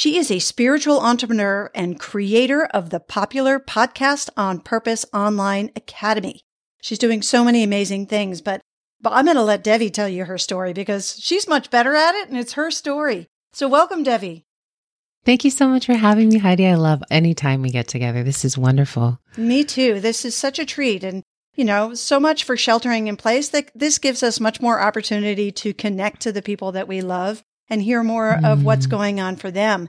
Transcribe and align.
She 0.00 0.16
is 0.16 0.30
a 0.30 0.38
spiritual 0.38 1.00
entrepreneur 1.00 1.70
and 1.74 2.00
creator 2.00 2.64
of 2.64 2.88
the 2.88 3.00
popular 3.00 3.60
Podcast 3.60 4.30
on 4.34 4.60
Purpose 4.60 5.04
Online 5.12 5.70
Academy. 5.76 6.40
She's 6.80 6.98
doing 6.98 7.20
so 7.20 7.44
many 7.44 7.62
amazing 7.62 8.06
things, 8.06 8.40
but, 8.40 8.62
but 9.02 9.12
I'm 9.12 9.26
going 9.26 9.36
to 9.36 9.42
let 9.42 9.62
Devi 9.62 9.90
tell 9.90 10.08
you 10.08 10.24
her 10.24 10.38
story 10.38 10.72
because 10.72 11.18
she's 11.20 11.46
much 11.46 11.68
better 11.68 11.94
at 11.94 12.14
it 12.14 12.30
and 12.30 12.38
it's 12.38 12.54
her 12.54 12.70
story. 12.70 13.26
So 13.52 13.68
welcome, 13.68 14.02
Devi. 14.02 14.46
Thank 15.26 15.44
you 15.44 15.50
so 15.50 15.68
much 15.68 15.84
for 15.84 15.92
having 15.92 16.30
me, 16.30 16.38
Heidi. 16.38 16.66
I 16.66 16.76
love 16.76 17.02
any 17.10 17.34
time 17.34 17.60
we 17.60 17.68
get 17.68 17.86
together. 17.86 18.22
This 18.22 18.42
is 18.42 18.56
wonderful. 18.56 19.20
Me 19.36 19.64
too. 19.64 20.00
This 20.00 20.24
is 20.24 20.34
such 20.34 20.58
a 20.58 20.64
treat. 20.64 21.04
And, 21.04 21.22
you 21.56 21.64
know, 21.66 21.92
so 21.92 22.18
much 22.18 22.44
for 22.44 22.56
sheltering 22.56 23.06
in 23.06 23.18
place 23.18 23.50
that 23.50 23.70
this 23.74 23.98
gives 23.98 24.22
us 24.22 24.40
much 24.40 24.62
more 24.62 24.80
opportunity 24.80 25.52
to 25.52 25.74
connect 25.74 26.22
to 26.22 26.32
the 26.32 26.40
people 26.40 26.72
that 26.72 26.88
we 26.88 27.02
love 27.02 27.42
and 27.70 27.80
hear 27.82 28.02
more 28.02 28.36
mm. 28.36 28.44
of 28.44 28.64
what's 28.64 28.86
mm. 28.86 28.90
going 28.90 29.20
on 29.20 29.36
for 29.36 29.50
them. 29.50 29.88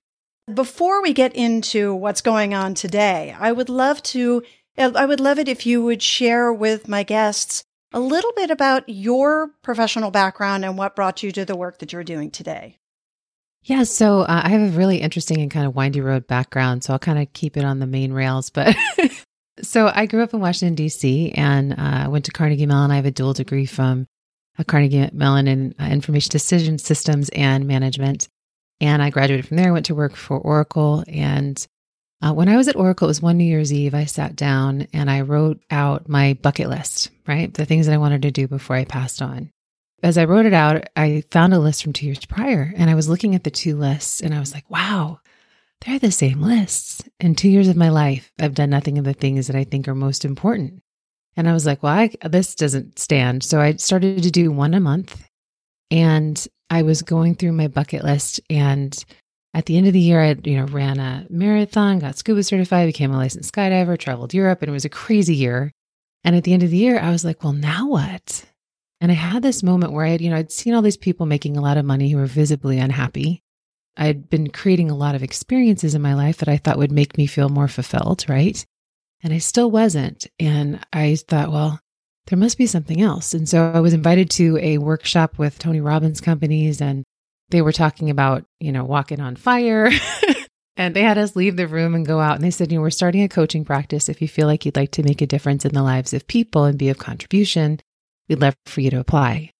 Before 0.51 1.01
we 1.01 1.13
get 1.13 1.35
into 1.35 1.93
what's 1.93 2.21
going 2.21 2.53
on 2.53 2.73
today, 2.73 3.35
I 3.37 3.51
would 3.51 3.69
love 3.69 4.01
to, 4.03 4.43
I 4.77 5.05
would 5.05 5.19
love 5.19 5.39
it 5.39 5.49
if 5.49 5.65
you 5.65 5.83
would 5.83 6.01
share 6.01 6.53
with 6.53 6.87
my 6.87 7.03
guests 7.03 7.63
a 7.93 7.99
little 7.99 8.31
bit 8.35 8.51
about 8.51 8.87
your 8.87 9.51
professional 9.61 10.11
background 10.11 10.63
and 10.63 10.77
what 10.77 10.95
brought 10.95 11.23
you 11.23 11.31
to 11.33 11.45
the 11.45 11.57
work 11.57 11.79
that 11.79 11.91
you're 11.91 12.03
doing 12.03 12.31
today. 12.31 12.77
Yeah, 13.63 13.83
so 13.83 14.21
uh, 14.21 14.41
I 14.43 14.49
have 14.49 14.73
a 14.73 14.77
really 14.77 14.97
interesting 14.97 15.39
and 15.39 15.51
kind 15.51 15.67
of 15.67 15.75
windy 15.75 16.01
road 16.01 16.25
background, 16.25 16.83
so 16.83 16.93
I'll 16.93 16.99
kind 16.99 17.19
of 17.19 17.31
keep 17.33 17.57
it 17.57 17.63
on 17.63 17.79
the 17.79 17.85
main 17.85 18.11
rails. 18.11 18.49
But 18.49 18.75
so 19.61 19.91
I 19.93 20.07
grew 20.07 20.23
up 20.23 20.33
in 20.33 20.39
Washington, 20.39 20.73
D.C., 20.73 21.31
and 21.33 21.75
uh, 21.77 22.09
went 22.09 22.25
to 22.25 22.31
Carnegie 22.31 22.65
Mellon. 22.65 22.89
I 22.89 22.95
have 22.95 23.05
a 23.05 23.11
dual 23.11 23.33
degree 23.33 23.67
from 23.67 24.07
Carnegie 24.67 25.09
Mellon 25.13 25.47
in 25.47 25.75
uh, 25.79 25.85
Information 25.85 26.31
Decision 26.31 26.77
Systems 26.77 27.29
and 27.29 27.67
Management. 27.67 28.27
And 28.79 29.01
I 29.01 29.09
graduated 29.09 29.47
from 29.47 29.57
there, 29.57 29.69
I 29.69 29.71
went 29.71 29.85
to 29.87 29.95
work 29.95 30.15
for 30.15 30.37
Oracle. 30.37 31.03
And 31.07 31.65
uh, 32.21 32.33
when 32.33 32.49
I 32.49 32.57
was 32.57 32.67
at 32.67 32.75
Oracle, 32.75 33.07
it 33.07 33.09
was 33.09 33.21
one 33.21 33.37
New 33.37 33.43
Year's 33.43 33.71
Eve. 33.73 33.93
I 33.93 34.05
sat 34.05 34.35
down 34.35 34.87
and 34.93 35.09
I 35.09 35.21
wrote 35.21 35.61
out 35.71 36.09
my 36.09 36.33
bucket 36.33 36.69
list, 36.69 37.09
right? 37.27 37.53
The 37.53 37.65
things 37.65 37.85
that 37.85 37.93
I 37.93 37.99
wanted 37.99 38.23
to 38.23 38.31
do 38.31 38.47
before 38.47 38.75
I 38.75 38.85
passed 38.85 39.21
on. 39.21 39.51
As 40.03 40.17
I 40.17 40.25
wrote 40.25 40.47
it 40.47 40.53
out, 40.53 40.87
I 40.95 41.23
found 41.29 41.53
a 41.53 41.59
list 41.59 41.83
from 41.83 41.93
two 41.93 42.07
years 42.07 42.25
prior 42.25 42.73
and 42.75 42.89
I 42.89 42.95
was 42.95 43.07
looking 43.07 43.35
at 43.35 43.43
the 43.43 43.51
two 43.51 43.77
lists 43.77 44.19
and 44.19 44.33
I 44.33 44.39
was 44.39 44.53
like, 44.53 44.67
wow, 44.69 45.19
they're 45.81 45.99
the 45.99 46.11
same 46.11 46.41
lists. 46.41 47.03
In 47.19 47.35
two 47.35 47.49
years 47.49 47.67
of 47.67 47.75
my 47.75 47.89
life, 47.89 48.31
I've 48.39 48.55
done 48.55 48.71
nothing 48.71 48.97
of 48.97 49.05
the 49.05 49.13
things 49.13 49.47
that 49.47 49.55
I 49.55 49.63
think 49.63 49.87
are 49.87 49.95
most 49.95 50.25
important. 50.25 50.80
And 51.37 51.47
I 51.47 51.53
was 51.53 51.65
like, 51.65 51.81
well, 51.81 51.93
I, 51.93 52.11
this 52.27 52.55
doesn't 52.55 52.99
stand. 52.99 53.43
So 53.43 53.59
I 53.59 53.75
started 53.75 54.23
to 54.23 54.31
do 54.31 54.51
one 54.51 54.73
a 54.73 54.79
month. 54.79 55.27
And 55.89 56.45
I 56.69 56.83
was 56.83 57.01
going 57.01 57.35
through 57.35 57.53
my 57.53 57.67
bucket 57.67 58.03
list. 58.03 58.39
And 58.49 59.03
at 59.53 59.65
the 59.65 59.77
end 59.77 59.87
of 59.87 59.93
the 59.93 59.99
year, 59.99 60.21
I 60.21 60.35
you 60.43 60.57
know 60.57 60.65
ran 60.65 60.99
a 60.99 61.25
marathon, 61.29 61.99
got 61.99 62.17
scuba 62.17 62.43
certified, 62.43 62.87
became 62.87 63.11
a 63.11 63.17
licensed 63.17 63.53
skydiver, 63.53 63.97
traveled 63.97 64.33
Europe, 64.33 64.61
and 64.61 64.69
it 64.69 64.73
was 64.73 64.85
a 64.85 64.89
crazy 64.89 65.35
year. 65.35 65.71
And 66.23 66.35
at 66.35 66.43
the 66.43 66.53
end 66.53 66.63
of 66.63 66.69
the 66.69 66.77
year, 66.77 66.99
I 66.99 67.11
was 67.11 67.25
like, 67.25 67.43
well, 67.43 67.53
now 67.53 67.87
what? 67.87 68.45
And 69.01 69.11
I 69.11 69.15
had 69.15 69.41
this 69.41 69.63
moment 69.63 69.93
where 69.93 70.05
I 70.05 70.09
had, 70.09 70.21
you 70.21 70.29
know, 70.29 70.37
I'd 70.37 70.51
seen 70.51 70.73
all 70.73 70.83
these 70.83 70.97
people 70.97 71.25
making 71.25 71.57
a 71.57 71.61
lot 71.61 71.77
of 71.77 71.85
money 71.85 72.09
who 72.09 72.17
were 72.17 72.27
visibly 72.27 72.77
unhappy. 72.77 73.41
I'd 73.97 74.29
been 74.29 74.51
creating 74.51 74.91
a 74.91 74.95
lot 74.95 75.15
of 75.15 75.23
experiences 75.23 75.95
in 75.95 76.01
my 76.01 76.13
life 76.13 76.37
that 76.37 76.47
I 76.47 76.57
thought 76.57 76.77
would 76.77 76.91
make 76.91 77.17
me 77.17 77.25
feel 77.25 77.49
more 77.49 77.67
fulfilled, 77.67 78.25
right? 78.29 78.63
And 79.23 79.33
I 79.33 79.37
still 79.37 79.69
wasn't. 79.69 80.27
And 80.39 80.79
I 80.91 81.15
thought, 81.15 81.51
well, 81.51 81.79
there 82.27 82.39
must 82.39 82.57
be 82.57 82.65
something 82.65 83.01
else. 83.01 83.33
And 83.33 83.47
so 83.47 83.71
I 83.73 83.79
was 83.79 83.93
invited 83.93 84.29
to 84.31 84.57
a 84.57 84.77
workshop 84.77 85.37
with 85.37 85.59
Tony 85.59 85.81
Robbins 85.81 86.21
companies 86.21 86.81
and 86.81 87.03
they 87.49 87.61
were 87.61 87.73
talking 87.73 88.09
about, 88.09 88.45
you 88.59 88.71
know, 88.71 88.85
walking 88.85 89.19
on 89.19 89.35
fire. 89.35 89.89
and 90.77 90.95
they 90.95 91.01
had 91.01 91.17
us 91.17 91.35
leave 91.35 91.57
the 91.57 91.67
room 91.67 91.93
and 91.93 92.05
go 92.05 92.19
out. 92.19 92.35
And 92.35 92.43
they 92.43 92.51
said, 92.51 92.71
you 92.71 92.77
know, 92.77 92.81
we're 92.81 92.89
starting 92.89 93.23
a 93.23 93.29
coaching 93.29 93.65
practice. 93.65 94.07
If 94.07 94.21
you 94.21 94.27
feel 94.27 94.47
like 94.47 94.65
you'd 94.65 94.77
like 94.77 94.91
to 94.91 95.03
make 95.03 95.21
a 95.21 95.27
difference 95.27 95.65
in 95.65 95.73
the 95.73 95.83
lives 95.83 96.13
of 96.13 96.27
people 96.27 96.63
and 96.63 96.79
be 96.79 96.89
of 96.89 96.97
contribution, 96.97 97.79
we'd 98.29 98.39
love 98.39 98.55
for 98.65 98.81
you 98.81 98.89
to 98.91 98.99
apply. 98.99 99.51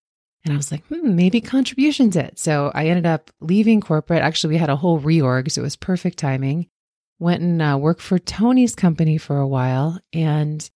And 0.43 0.53
I 0.53 0.57
was 0.57 0.72
like, 0.72 0.85
hmm, 0.85 1.16
maybe 1.16 1.41
contribution's 1.41 2.16
it. 2.16 2.39
So 2.39 2.72
I 2.73 2.88
ended 2.88 3.05
up 3.05 3.29
leaving 3.41 3.81
corporate. 3.81 4.22
Actually, 4.22 4.55
we 4.55 4.59
had 4.59 4.69
a 4.69 4.75
whole 4.75 4.99
reorg, 4.99 5.51
so 5.51 5.61
it 5.61 5.63
was 5.63 5.75
perfect 5.75 6.17
timing 6.17 6.67
went 7.21 7.41
and 7.41 7.61
uh, 7.61 7.77
worked 7.79 8.01
for 8.01 8.17
Tony's 8.17 8.73
company 8.73 9.17
for 9.17 9.37
a 9.37 9.47
while. 9.47 9.99
And 10.11 10.67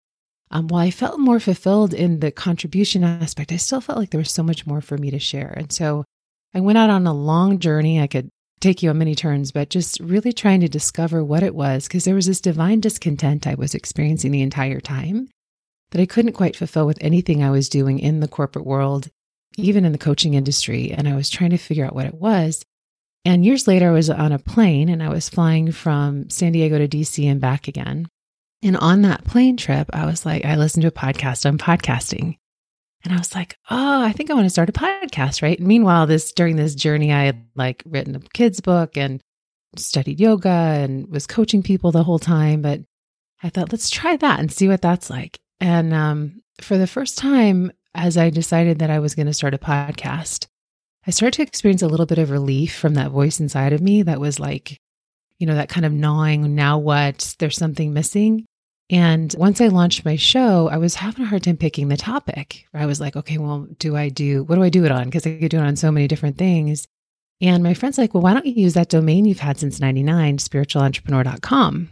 um, 0.51 0.69
while 0.69 0.83
I 0.83 0.91
felt 0.91 1.19
more 1.19 1.41
fulfilled 1.41 1.95
in 1.95 2.21
the 2.21 2.31
contribution 2.31 3.03
aspect, 3.03 3.51
I 3.51 3.57
still 3.57 3.81
felt 3.81 3.99
like 3.99 4.11
there 4.11 4.21
was 4.21 4.31
so 4.31 4.43
much 4.43 4.67
more 4.67 4.83
for 4.83 4.99
me 4.99 5.11
to 5.11 5.19
share. 5.19 5.55
And 5.57 5.73
so 5.73 6.05
I 6.53 6.61
went 6.61 6.79
out 6.79 6.91
on 6.91 7.07
a 7.07 7.15
long 7.15 7.59
journey. 7.59 7.99
I 7.99 8.07
could 8.07 8.29
take 8.61 8.83
you 8.83 8.91
on 8.91 8.99
many 8.99 9.15
turns, 9.15 9.53
but 9.53 9.71
just 9.71 9.99
really 10.01 10.35
trying 10.35 10.61
to 10.61 10.69
discover 10.69 11.25
what 11.25 11.43
it 11.43 11.55
was 11.55 11.89
because 11.89 12.05
there 12.05 12.15
was 12.15 12.27
this 12.27 12.43
divine 12.43 12.81
discontent 12.81 13.47
I 13.47 13.55
was 13.55 13.75
experiencing 13.75 14.31
the 14.31 14.43
entire 14.43 14.81
time 14.81 15.29
that 15.91 16.01
I 16.01 16.07
couldn't 16.07 16.33
quite 16.33 16.57
fulfill 16.57 16.87
with 16.87 16.99
anything 17.01 17.43
I 17.43 17.51
was 17.51 17.71
doing 17.71 17.99
in 17.99 18.21
the 18.21 18.29
corporate 18.29 18.67
world, 18.67 19.09
even 19.57 19.87
in 19.87 19.93
the 19.93 19.99
coaching 19.99 20.35
industry. 20.35 20.93
And 20.93 21.09
I 21.09 21.17
was 21.17 21.31
trying 21.31 21.51
to 21.51 21.57
figure 21.57 21.87
out 21.87 21.95
what 21.95 22.07
it 22.07 22.15
was. 22.15 22.63
And 23.25 23.45
years 23.45 23.67
later, 23.67 23.89
I 23.89 23.93
was 23.93 24.11
on 24.11 24.33
a 24.33 24.39
plane 24.39 24.89
and 24.89 25.03
I 25.03 25.09
was 25.09 25.29
flying 25.29 25.73
from 25.73 26.29
San 26.29 26.53
Diego 26.53 26.79
to 26.79 26.89
DC 26.89 27.25
and 27.25 27.41
back 27.41 27.69
again. 27.69 28.09
And 28.63 28.77
on 28.77 29.03
that 29.03 29.25
plane 29.25 29.57
trip, 29.57 29.89
I 29.93 30.07
was 30.07 30.25
like, 30.27 30.45
I 30.45 30.57
listened 30.57 30.83
to 30.83 30.89
a 30.89 30.93
podcast 30.93 31.47
on 31.47 31.59
podcasting. 31.59 32.39
And 33.05 33.13
I 33.13 33.19
was 33.19 33.35
like, 33.35 33.57
oh, 33.71 34.03
I 34.03 34.13
think 34.13 34.31
I 34.31 34.35
want 34.35 34.47
to 34.47 34.51
start 34.51 34.71
a 34.71 34.73
podcast, 34.73 35.43
right? 35.43 35.59
And 35.59 35.69
meanwhile, 35.69 36.07
this 36.07 36.33
during 36.33 36.57
this 36.57 36.75
journey, 36.75 37.13
I 37.13 37.25
had 37.25 37.47
like 37.55 37.83
written 37.87 38.17
a 38.17 38.21
kids 38.21 38.61
book 38.61 38.97
and 38.97 39.21
studied 39.77 40.21
yoga 40.21 40.49
and 40.49 41.09
was 41.09 41.27
coaching 41.27 41.63
people 41.63 41.93
the 41.93 42.05
whole 42.05 42.19
time. 42.19 42.63
But 42.63 42.81
I 43.43 43.51
thought, 43.51 43.73
let's 43.73 43.91
try 43.91 44.17
that 44.17 44.41
and 44.41 44.51
see 44.51 44.69
what 44.69 44.81
that's 44.81 45.11
like. 45.11 45.39
And 45.61 45.93
um, 45.93 46.43
for 46.61 46.79
the 46.79 46.87
first 46.87 47.19
time, 47.19 47.73
as 47.95 48.17
I 48.17 48.31
decided 48.31 48.79
that 48.79 48.91
I 48.91 48.99
was 48.99 49.15
going 49.15 49.27
to 49.27 49.35
start 49.35 49.55
a 49.55 49.59
podcast, 49.59 50.47
I 51.07 51.11
started 51.11 51.37
to 51.37 51.43
experience 51.43 51.83
a 51.83 51.89
little 51.89 52.07
bit 52.07 52.19
of 52.19 52.31
relief 52.31 52.75
from 52.77 52.95
that 52.95 53.11
voice 53.11 53.41
inside 53.41 53.73
of 53.73 53.83
me 53.83 54.03
that 54.03 54.21
was 54.21 54.41
like, 54.41 54.79
you 55.39 55.47
know, 55.47 55.55
that 55.55 55.69
kind 55.69 55.85
of 55.85 55.93
gnawing, 55.93 56.55
now 56.55 56.79
what? 56.79 57.35
There's 57.39 57.57
something 57.57 57.93
missing. 57.93 58.47
And 58.91 59.35
once 59.39 59.61
I 59.61 59.69
launched 59.69 60.05
my 60.05 60.17
show, 60.17 60.69
I 60.69 60.77
was 60.77 60.95
having 60.95 61.25
a 61.25 61.29
hard 61.29 61.43
time 61.43 61.57
picking 61.57 61.89
the 61.89 61.97
topic. 61.97 62.67
I 62.73 62.87
was 62.87 63.01
like, 63.01 63.17
okay, 63.17 63.39
well, 63.39 63.67
do 63.79 63.97
I 63.97 64.09
do, 64.09 64.45
what 64.45 64.57
do 64.57 64.63
I 64.63 64.69
do 64.69 64.85
it 64.85 64.93
on? 64.93 65.05
Because 65.05 65.27
I 65.27 65.37
could 65.39 65.51
do 65.51 65.59
it 65.59 65.67
on 65.67 65.77
so 65.77 65.91
many 65.91 66.07
different 66.07 66.39
things. 66.39 66.87
And 67.41 67.63
my 67.63 67.75
friend's 67.75 67.99
like, 67.99 68.15
well, 68.15 68.23
why 68.23 68.33
don't 68.33 68.47
you 68.47 68.53
use 68.53 68.75
that 68.75 68.89
domain 68.89 69.25
you've 69.25 69.41
had 69.41 69.59
since 69.59 69.81
99, 69.81 70.39
spiritualentrepreneur.com? 70.39 71.91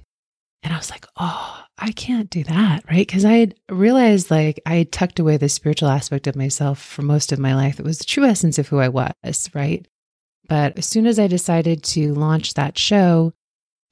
And 0.62 0.72
I 0.72 0.76
was 0.76 0.90
like, 0.90 1.06
oh, 1.16 1.61
I 1.78 1.93
can't 1.93 2.31
do 2.31 2.44
that, 2.44 2.84
right? 2.88 3.06
Because 3.06 3.25
I 3.25 3.33
had 3.34 3.55
realized 3.71 4.31
like 4.31 4.60
I 4.66 4.77
had 4.77 4.93
tucked 4.93 5.19
away 5.19 5.37
the 5.37 5.49
spiritual 5.49 5.88
aspect 5.88 6.27
of 6.27 6.37
myself 6.37 6.81
for 6.81 7.03
most 7.03 7.33
of 7.33 7.38
my 7.38 7.55
life. 7.55 7.81
It 7.81 7.84
was 7.84 7.99
the 7.99 8.05
true 8.05 8.25
essence 8.25 8.59
of 8.59 8.69
who 8.69 8.78
I 8.78 8.88
was, 8.88 9.51
right? 9.54 9.86
But 10.48 10.78
as 10.78 10.86
soon 10.86 11.07
as 11.07 11.19
I 11.19 11.27
decided 11.28 11.83
to 11.84 12.15
launch 12.15 12.54
that 12.54 12.78
show, 12.78 13.33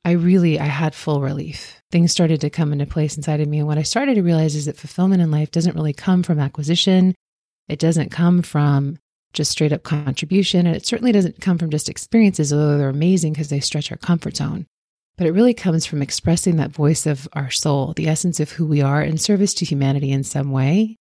I 0.05 0.13
really 0.13 0.61
I 0.61 0.67
had 0.67 0.95
full 0.95 1.21
relief. 1.21 1.83
Things 1.91 2.13
started 2.13 2.41
to 2.43 2.51
come 2.51 2.73
into 2.73 2.87
place 2.87 3.17
inside 3.17 3.41
of 3.41 3.49
me. 3.49 3.59
And 3.59 3.67
what 3.67 3.79
I 3.79 3.83
started 3.83 4.15
to 4.15 4.23
realize 4.23 4.55
is 4.55 4.67
that 4.67 4.77
fulfillment 4.77 5.23
in 5.23 5.31
life 5.31 5.51
doesn't 5.51 5.75
really 5.75 5.93
come 5.93 6.23
from 6.23 6.39
acquisition. 6.39 7.15
It 7.69 7.79
doesn't 7.79 8.11
come 8.11 8.43
from 8.43 8.99
just 9.33 9.51
straight 9.51 9.73
up 9.73 9.83
contribution. 9.83 10.67
And 10.67 10.77
it 10.77 10.87
certainly 10.87 11.13
doesn't 11.13 11.41
come 11.41 11.59
from 11.59 11.71
just 11.71 11.89
experiences, 11.89 12.53
although 12.53 12.79
they're 12.79 12.89
amazing 12.89 13.33
because 13.33 13.49
they 13.49 13.61
stretch 13.61 13.91
our 13.91 13.99
comfort 13.99 14.37
zone 14.37 14.67
but 15.21 15.27
it 15.27 15.33
really 15.33 15.53
comes 15.53 15.85
from 15.85 16.01
expressing 16.01 16.57
that 16.57 16.73
voice 16.73 17.05
of 17.05 17.29
our 17.35 17.51
soul, 17.51 17.93
the 17.93 18.09
essence 18.09 18.41
of 18.41 18.53
who 18.53 18.65
we 18.65 18.81
are 18.81 19.03
in 19.03 19.19
service 19.19 19.53
to 19.53 19.67
humanity 19.67 20.11
in 20.13 20.25
some 20.25 20.51
way. 20.51 20.97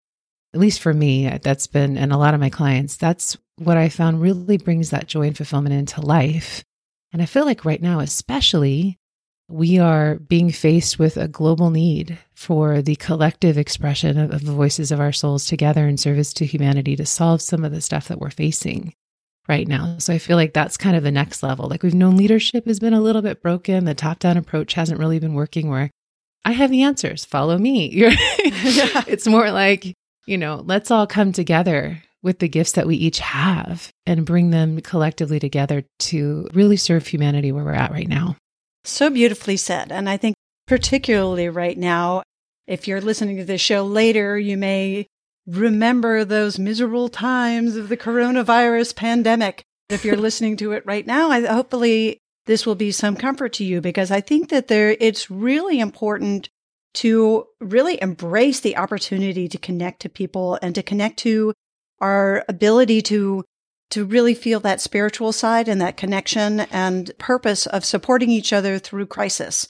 At 0.55 0.59
least 0.59 0.79
for 0.79 0.91
me, 0.91 1.27
uh, 1.27 1.37
that's 1.39 1.67
been, 1.67 1.99
and 1.99 2.11
a 2.11 2.17
lot 2.17 2.33
of 2.33 2.39
my 2.39 2.49
clients, 2.49 2.97
that's 2.97 3.37
what 3.57 3.77
I 3.77 3.89
found 3.89 4.19
really 4.19 4.57
brings 4.57 4.89
that 4.89 5.05
joy 5.05 5.27
and 5.27 5.37
fulfillment 5.37 5.75
into 5.75 6.01
life. 6.01 6.63
And 7.13 7.21
I 7.21 7.27
feel 7.27 7.45
like 7.45 7.63
right 7.63 7.79
now, 7.79 7.99
especially, 7.99 8.97
we 9.49 9.77
are 9.77 10.15
being 10.15 10.51
faced 10.51 10.97
with 10.97 11.17
a 11.17 11.27
global 11.27 11.69
need 11.69 12.17
for 12.33 12.81
the 12.81 12.95
collective 12.95 13.55
expression 13.55 14.17
of, 14.17 14.31
of, 14.33 14.45
the 14.45 14.51
voices 14.51 14.91
of 14.91 14.99
our 14.99 15.11
souls 15.11 15.45
together 15.45 15.87
in 15.87 15.95
service 15.95 16.33
to 16.33 16.45
humanity 16.47 16.95
to 16.95 17.05
solve 17.05 17.39
some 17.39 17.63
of 17.63 17.71
the 17.71 17.81
stuff 17.81 18.07
that 18.07 18.19
we're 18.19 18.31
facing. 18.31 18.95
Right 19.47 19.67
now. 19.67 19.97
So 19.99 20.13
I 20.13 20.17
feel 20.17 20.37
like 20.37 20.53
that's 20.53 20.77
kind 20.77 20.95
of 20.95 21.03
the 21.03 21.11
next 21.11 21.43
level. 21.43 21.67
Like 21.67 21.83
we've 21.83 21.93
known 21.93 22.17
leadership 22.17 22.67
has 22.67 22.79
been 22.79 22.93
a 22.93 23.01
little 23.01 23.21
bit 23.21 23.41
broken. 23.41 23.85
The 23.85 23.95
top 23.95 24.19
down 24.19 24.37
approach 24.37 24.73
hasn't 24.73 24.99
really 24.99 25.19
been 25.19 25.33
working 25.33 25.69
where 25.69 25.89
I 26.45 26.51
have 26.51 26.71
the 26.71 26.83
answers, 26.83 27.25
follow 27.25 27.57
me. 27.57 27.91
It's 29.07 29.27
more 29.27 29.51
like, 29.51 29.93
you 30.25 30.37
know, 30.37 30.63
let's 30.65 30.91
all 30.91 31.07
come 31.07 31.31
together 31.31 32.01
with 32.23 32.39
the 32.39 32.47
gifts 32.47 32.73
that 32.73 32.87
we 32.87 32.95
each 32.95 33.19
have 33.19 33.91
and 34.05 34.25
bring 34.25 34.49
them 34.49 34.81
collectively 34.81 35.39
together 35.39 35.83
to 35.99 36.47
really 36.53 36.77
serve 36.77 37.05
humanity 37.07 37.51
where 37.51 37.63
we're 37.63 37.73
at 37.73 37.91
right 37.91 38.07
now. 38.07 38.35
So 38.83 39.09
beautifully 39.09 39.57
said. 39.57 39.91
And 39.91 40.09
I 40.09 40.17
think, 40.17 40.35
particularly 40.67 41.49
right 41.49 41.77
now, 41.77 42.23
if 42.65 42.87
you're 42.87 43.01
listening 43.01 43.37
to 43.37 43.45
this 43.45 43.61
show 43.61 43.85
later, 43.85 44.37
you 44.37 44.57
may 44.57 45.07
remember 45.47 46.25
those 46.25 46.59
miserable 46.59 47.09
times 47.09 47.75
of 47.75 47.89
the 47.89 47.97
coronavirus 47.97 48.95
pandemic. 48.95 49.63
If 49.89 50.03
you're 50.03 50.17
listening 50.17 50.57
to 50.57 50.73
it 50.73 50.85
right 50.85 51.07
now, 51.07 51.31
I, 51.31 51.45
hopefully 51.45 52.19
this 52.45 52.65
will 52.65 52.75
be 52.75 52.91
some 52.91 53.15
comfort 53.15 53.53
to 53.53 53.63
you 53.63 53.79
because 53.79 54.11
I 54.11 54.19
think 54.19 54.49
that 54.49 54.67
there, 54.67 54.95
it's 54.99 55.31
really 55.31 55.79
important 55.79 56.49
to 56.95 57.45
really 57.61 58.01
embrace 58.01 58.59
the 58.59 58.75
opportunity 58.75 59.47
to 59.47 59.57
connect 59.57 60.01
to 60.01 60.09
people 60.09 60.59
and 60.61 60.75
to 60.75 60.83
connect 60.83 61.19
to 61.19 61.53
our 62.01 62.43
ability 62.49 63.01
to 63.03 63.43
to 63.89 64.03
really 64.03 64.33
feel 64.33 64.59
that 64.59 64.81
spiritual 64.81 65.31
side 65.31 65.69
and 65.69 65.79
that 65.79 65.95
connection 65.95 66.61
and 66.71 67.11
purpose 67.17 67.65
of 67.67 67.85
supporting 67.85 68.29
each 68.29 68.51
other 68.51 68.79
through 68.79 69.05
crisis. 69.05 69.65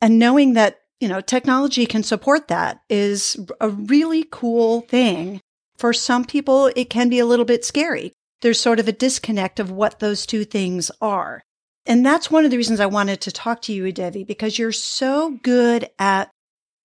And 0.00 0.18
knowing 0.18 0.54
that, 0.54 0.80
you 1.02 1.08
know, 1.08 1.20
technology 1.20 1.84
can 1.84 2.04
support 2.04 2.46
that 2.46 2.80
is 2.88 3.36
a 3.60 3.68
really 3.68 4.24
cool 4.30 4.82
thing. 4.82 5.40
For 5.76 5.92
some 5.92 6.24
people, 6.24 6.70
it 6.76 6.90
can 6.90 7.08
be 7.08 7.18
a 7.18 7.26
little 7.26 7.44
bit 7.44 7.64
scary. 7.64 8.12
There's 8.40 8.60
sort 8.60 8.78
of 8.78 8.86
a 8.86 8.92
disconnect 8.92 9.58
of 9.58 9.68
what 9.68 9.98
those 9.98 10.24
two 10.24 10.44
things 10.44 10.92
are. 11.00 11.42
And 11.86 12.06
that's 12.06 12.30
one 12.30 12.44
of 12.44 12.52
the 12.52 12.56
reasons 12.56 12.78
I 12.78 12.86
wanted 12.86 13.20
to 13.22 13.32
talk 13.32 13.62
to 13.62 13.72
you, 13.72 13.90
Devi, 13.90 14.22
because 14.22 14.60
you're 14.60 14.70
so 14.70 15.40
good 15.42 15.90
at 15.98 16.30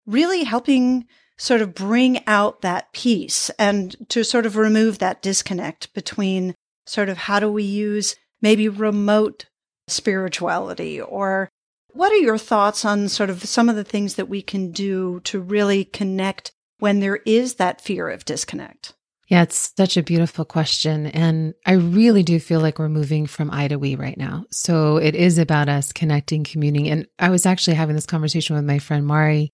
really 0.07 0.45
helping 0.45 1.05
sort 1.37 1.61
of 1.61 1.75
bring 1.75 2.25
out 2.25 2.61
that 2.61 2.91
piece 2.93 3.51
and 3.59 3.95
to 4.09 4.23
sort 4.23 4.47
of 4.47 4.55
remove 4.55 4.97
that 4.97 5.21
disconnect 5.21 5.93
between 5.93 6.55
sort 6.87 7.09
of 7.09 7.19
how 7.19 7.39
do 7.39 7.51
we 7.51 7.61
use 7.61 8.15
maybe 8.41 8.67
remote 8.67 9.45
spirituality 9.87 10.99
or 10.99 11.49
what 11.97 12.11
are 12.11 12.17
your 12.17 12.37
thoughts 12.37 12.85
on 12.85 13.09
sort 13.09 13.29
of 13.29 13.43
some 13.43 13.69
of 13.69 13.75
the 13.75 13.83
things 13.83 14.15
that 14.15 14.29
we 14.29 14.41
can 14.41 14.71
do 14.71 15.19
to 15.21 15.39
really 15.39 15.83
connect 15.83 16.51
when 16.79 16.99
there 16.99 17.17
is 17.25 17.55
that 17.55 17.81
fear 17.81 18.07
of 18.07 18.23
disconnect? 18.23 18.93
Yeah, 19.27 19.41
it's 19.41 19.73
such 19.75 19.97
a 19.97 20.03
beautiful 20.03 20.45
question. 20.45 21.07
And 21.07 21.53
I 21.65 21.73
really 21.73 22.23
do 22.23 22.39
feel 22.39 22.61
like 22.61 22.79
we're 22.79 22.87
moving 22.87 23.25
from 23.25 23.51
I 23.51 23.67
to 23.67 23.77
we 23.77 23.95
right 23.95 24.17
now. 24.17 24.45
So 24.51 24.97
it 24.97 25.15
is 25.15 25.37
about 25.37 25.67
us 25.67 25.91
connecting, 25.91 26.45
communing. 26.45 26.87
And 26.87 27.07
I 27.19 27.29
was 27.29 27.45
actually 27.45 27.75
having 27.75 27.95
this 27.95 28.05
conversation 28.05 28.55
with 28.55 28.63
my 28.63 28.79
friend 28.79 29.05
Mari 29.05 29.51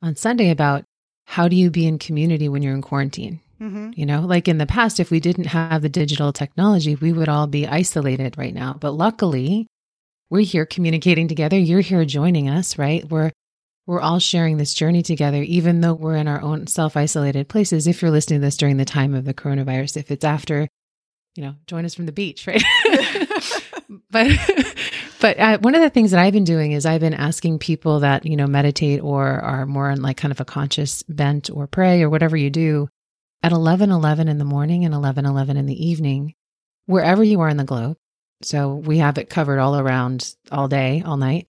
on 0.00 0.16
Sunday 0.16 0.50
about 0.50 0.84
how 1.26 1.48
do 1.48 1.56
you 1.56 1.70
be 1.70 1.86
in 1.86 1.98
community 1.98 2.48
when 2.48 2.62
you're 2.62 2.74
in 2.74 2.82
quarantine? 2.82 3.40
Mm-hmm. 3.60 3.90
You 3.94 4.06
know, 4.06 4.22
like 4.22 4.48
in 4.48 4.56
the 4.56 4.64
past, 4.64 5.00
if 5.00 5.10
we 5.10 5.20
didn't 5.20 5.44
have 5.44 5.82
the 5.82 5.90
digital 5.90 6.32
technology, 6.32 6.94
we 6.94 7.12
would 7.12 7.28
all 7.28 7.46
be 7.46 7.66
isolated 7.66 8.38
right 8.38 8.54
now. 8.54 8.74
But 8.80 8.92
luckily, 8.92 9.66
we're 10.30 10.40
here 10.40 10.64
communicating 10.64 11.28
together. 11.28 11.58
You're 11.58 11.80
here 11.80 12.04
joining 12.04 12.48
us, 12.48 12.78
right? 12.78 13.08
We're 13.10 13.32
we're 13.86 14.00
all 14.00 14.20
sharing 14.20 14.56
this 14.56 14.72
journey 14.72 15.02
together, 15.02 15.42
even 15.42 15.80
though 15.80 15.94
we're 15.94 16.14
in 16.14 16.28
our 16.28 16.40
own 16.40 16.68
self 16.68 16.96
isolated 16.96 17.48
places. 17.48 17.86
If 17.88 18.00
you're 18.00 18.10
listening 18.10 18.40
to 18.40 18.46
this 18.46 18.56
during 18.56 18.76
the 18.76 18.84
time 18.84 19.14
of 19.14 19.24
the 19.24 19.34
coronavirus, 19.34 19.96
if 19.96 20.12
it's 20.12 20.24
after, 20.24 20.68
you 21.34 21.42
know, 21.42 21.54
join 21.66 21.84
us 21.84 21.94
from 21.94 22.06
the 22.06 22.12
beach, 22.12 22.46
right? 22.46 22.62
but 24.10 24.30
but 25.20 25.38
uh, 25.38 25.58
one 25.58 25.74
of 25.74 25.82
the 25.82 25.90
things 25.90 26.12
that 26.12 26.20
I've 26.20 26.32
been 26.32 26.44
doing 26.44 26.70
is 26.72 26.86
I've 26.86 27.00
been 27.00 27.14
asking 27.14 27.58
people 27.58 28.00
that 28.00 28.24
you 28.24 28.36
know 28.36 28.46
meditate 28.46 29.02
or 29.02 29.26
are 29.26 29.66
more 29.66 29.90
on 29.90 30.00
like 30.00 30.16
kind 30.16 30.32
of 30.32 30.40
a 30.40 30.44
conscious 30.44 31.02
bent 31.04 31.50
or 31.50 31.66
pray 31.66 32.02
or 32.02 32.08
whatever 32.08 32.36
you 32.36 32.50
do 32.50 32.88
at 33.42 33.52
11 33.52 33.90
11 33.90 34.28
in 34.28 34.38
the 34.38 34.44
morning 34.44 34.84
and 34.84 34.94
11 34.94 35.26
11 35.26 35.56
in 35.56 35.66
the 35.66 35.86
evening 35.86 36.34
wherever 36.86 37.24
you 37.24 37.40
are 37.40 37.48
in 37.48 37.56
the 37.56 37.64
globe 37.64 37.96
so 38.42 38.74
we 38.74 38.98
have 38.98 39.18
it 39.18 39.30
covered 39.30 39.58
all 39.58 39.78
around 39.78 40.34
all 40.50 40.68
day 40.68 41.02
all 41.04 41.16
night 41.16 41.46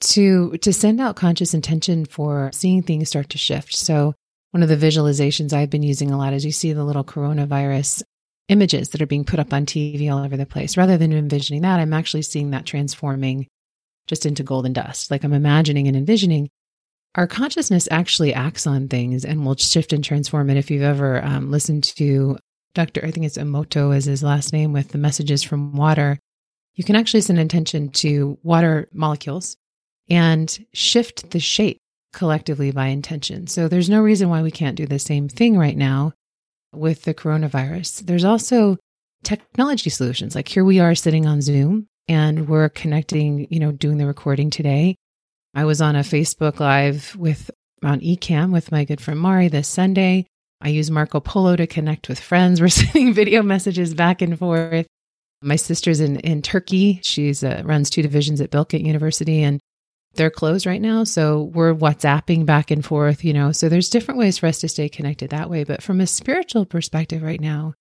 to 0.00 0.56
to 0.58 0.72
send 0.72 1.00
out 1.00 1.16
conscious 1.16 1.54
intention 1.54 2.04
for 2.04 2.50
seeing 2.52 2.82
things 2.82 3.08
start 3.08 3.28
to 3.30 3.38
shift 3.38 3.74
so 3.74 4.14
one 4.50 4.62
of 4.62 4.68
the 4.68 4.76
visualizations 4.76 5.52
I've 5.52 5.70
been 5.70 5.82
using 5.82 6.10
a 6.10 6.16
lot 6.16 6.32
is 6.32 6.44
you 6.44 6.52
see 6.52 6.72
the 6.72 6.84
little 6.84 7.04
coronavirus 7.04 8.02
images 8.48 8.90
that 8.90 9.02
are 9.02 9.06
being 9.06 9.24
put 9.24 9.38
up 9.38 9.52
on 9.52 9.66
TV 9.66 10.10
all 10.10 10.24
over 10.24 10.36
the 10.36 10.46
place. 10.46 10.76
Rather 10.76 10.96
than 10.96 11.12
envisioning 11.12 11.62
that, 11.62 11.80
I'm 11.80 11.92
actually 11.92 12.22
seeing 12.22 12.50
that 12.50 12.64
transforming 12.64 13.46
just 14.06 14.24
into 14.24 14.42
golden 14.42 14.72
dust. 14.72 15.10
Like 15.10 15.22
I'm 15.22 15.34
imagining 15.34 15.86
and 15.86 15.96
envisioning 15.96 16.48
our 17.14 17.26
consciousness 17.26 17.88
actually 17.90 18.32
acts 18.32 18.66
on 18.66 18.88
things 18.88 19.24
and 19.24 19.44
will 19.44 19.56
shift 19.56 19.92
and 19.92 20.02
transform 20.02 20.48
it. 20.50 20.56
If 20.56 20.70
you've 20.70 20.82
ever 20.82 21.22
um, 21.22 21.50
listened 21.50 21.84
to 21.96 22.38
Dr. 22.74 23.04
I 23.04 23.10
think 23.10 23.26
it's 23.26 23.38
Emoto 23.38 23.94
is 23.96 24.04
his 24.04 24.22
last 24.22 24.52
name 24.52 24.72
with 24.72 24.88
the 24.88 24.98
messages 24.98 25.42
from 25.42 25.74
water, 25.74 26.18
you 26.74 26.84
can 26.84 26.96
actually 26.96 27.22
send 27.22 27.40
intention 27.40 27.88
to 27.90 28.38
water 28.42 28.88
molecules 28.92 29.56
and 30.08 30.64
shift 30.72 31.30
the 31.30 31.40
shape 31.40 31.78
collectively 32.12 32.70
by 32.70 32.86
intention. 32.86 33.48
So 33.48 33.68
there's 33.68 33.90
no 33.90 34.00
reason 34.00 34.28
why 34.28 34.42
we 34.42 34.52
can't 34.52 34.76
do 34.76 34.86
the 34.86 34.98
same 34.98 35.28
thing 35.28 35.58
right 35.58 35.76
now 35.76 36.12
with 36.72 37.02
the 37.02 37.14
coronavirus. 37.14 38.06
There's 38.06 38.24
also 38.24 38.76
technology 39.24 39.90
solutions. 39.90 40.34
Like 40.34 40.48
here 40.48 40.64
we 40.64 40.78
are 40.78 40.94
sitting 40.94 41.26
on 41.26 41.42
Zoom 41.42 41.88
and 42.06 42.48
we're 42.48 42.68
connecting, 42.68 43.48
you 43.50 43.58
know, 43.60 43.72
doing 43.72 43.98
the 43.98 44.06
recording 44.06 44.48
today. 44.48 44.94
I 45.54 45.64
was 45.64 45.82
on 45.82 45.96
a 45.96 46.00
Facebook 46.00 46.60
Live 46.60 47.16
with 47.16 47.50
on 47.82 48.00
Ecamm 48.00 48.52
with 48.52 48.72
my 48.72 48.84
good 48.84 49.00
friend 49.00 49.18
Mari 49.20 49.48
this 49.48 49.68
Sunday. 49.68 50.26
I 50.60 50.68
use 50.68 50.90
Marco 50.90 51.20
Polo 51.20 51.56
to 51.56 51.66
connect 51.66 52.08
with 52.08 52.20
friends. 52.20 52.60
We're 52.60 52.68
sending 52.68 53.12
video 53.12 53.42
messages 53.42 53.94
back 53.94 54.22
and 54.22 54.38
forth. 54.38 54.86
My 55.42 55.56
sister's 55.56 56.00
in, 56.00 56.18
in 56.20 56.42
Turkey. 56.42 57.00
She's 57.02 57.44
uh, 57.44 57.62
runs 57.64 57.90
two 57.90 58.02
divisions 58.02 58.40
at 58.40 58.50
Bilkent 58.50 58.84
University, 58.84 59.42
and 59.42 59.60
they're 60.14 60.30
closed 60.30 60.66
right 60.66 60.82
now. 60.82 61.04
So 61.04 61.42
we're 61.42 61.74
WhatsApping 61.74 62.44
back 62.44 62.72
and 62.72 62.84
forth, 62.84 63.24
you 63.24 63.32
know. 63.32 63.52
So 63.52 63.68
there's 63.68 63.88
different 63.88 64.18
ways 64.18 64.38
for 64.38 64.46
us 64.46 64.58
to 64.60 64.68
stay 64.68 64.88
connected 64.88 65.30
that 65.30 65.48
way. 65.48 65.62
But 65.62 65.82
from 65.82 66.00
a 66.00 66.06
spiritual 66.06 66.66
perspective 66.66 67.22
right 67.22 67.40
now, 67.40 67.74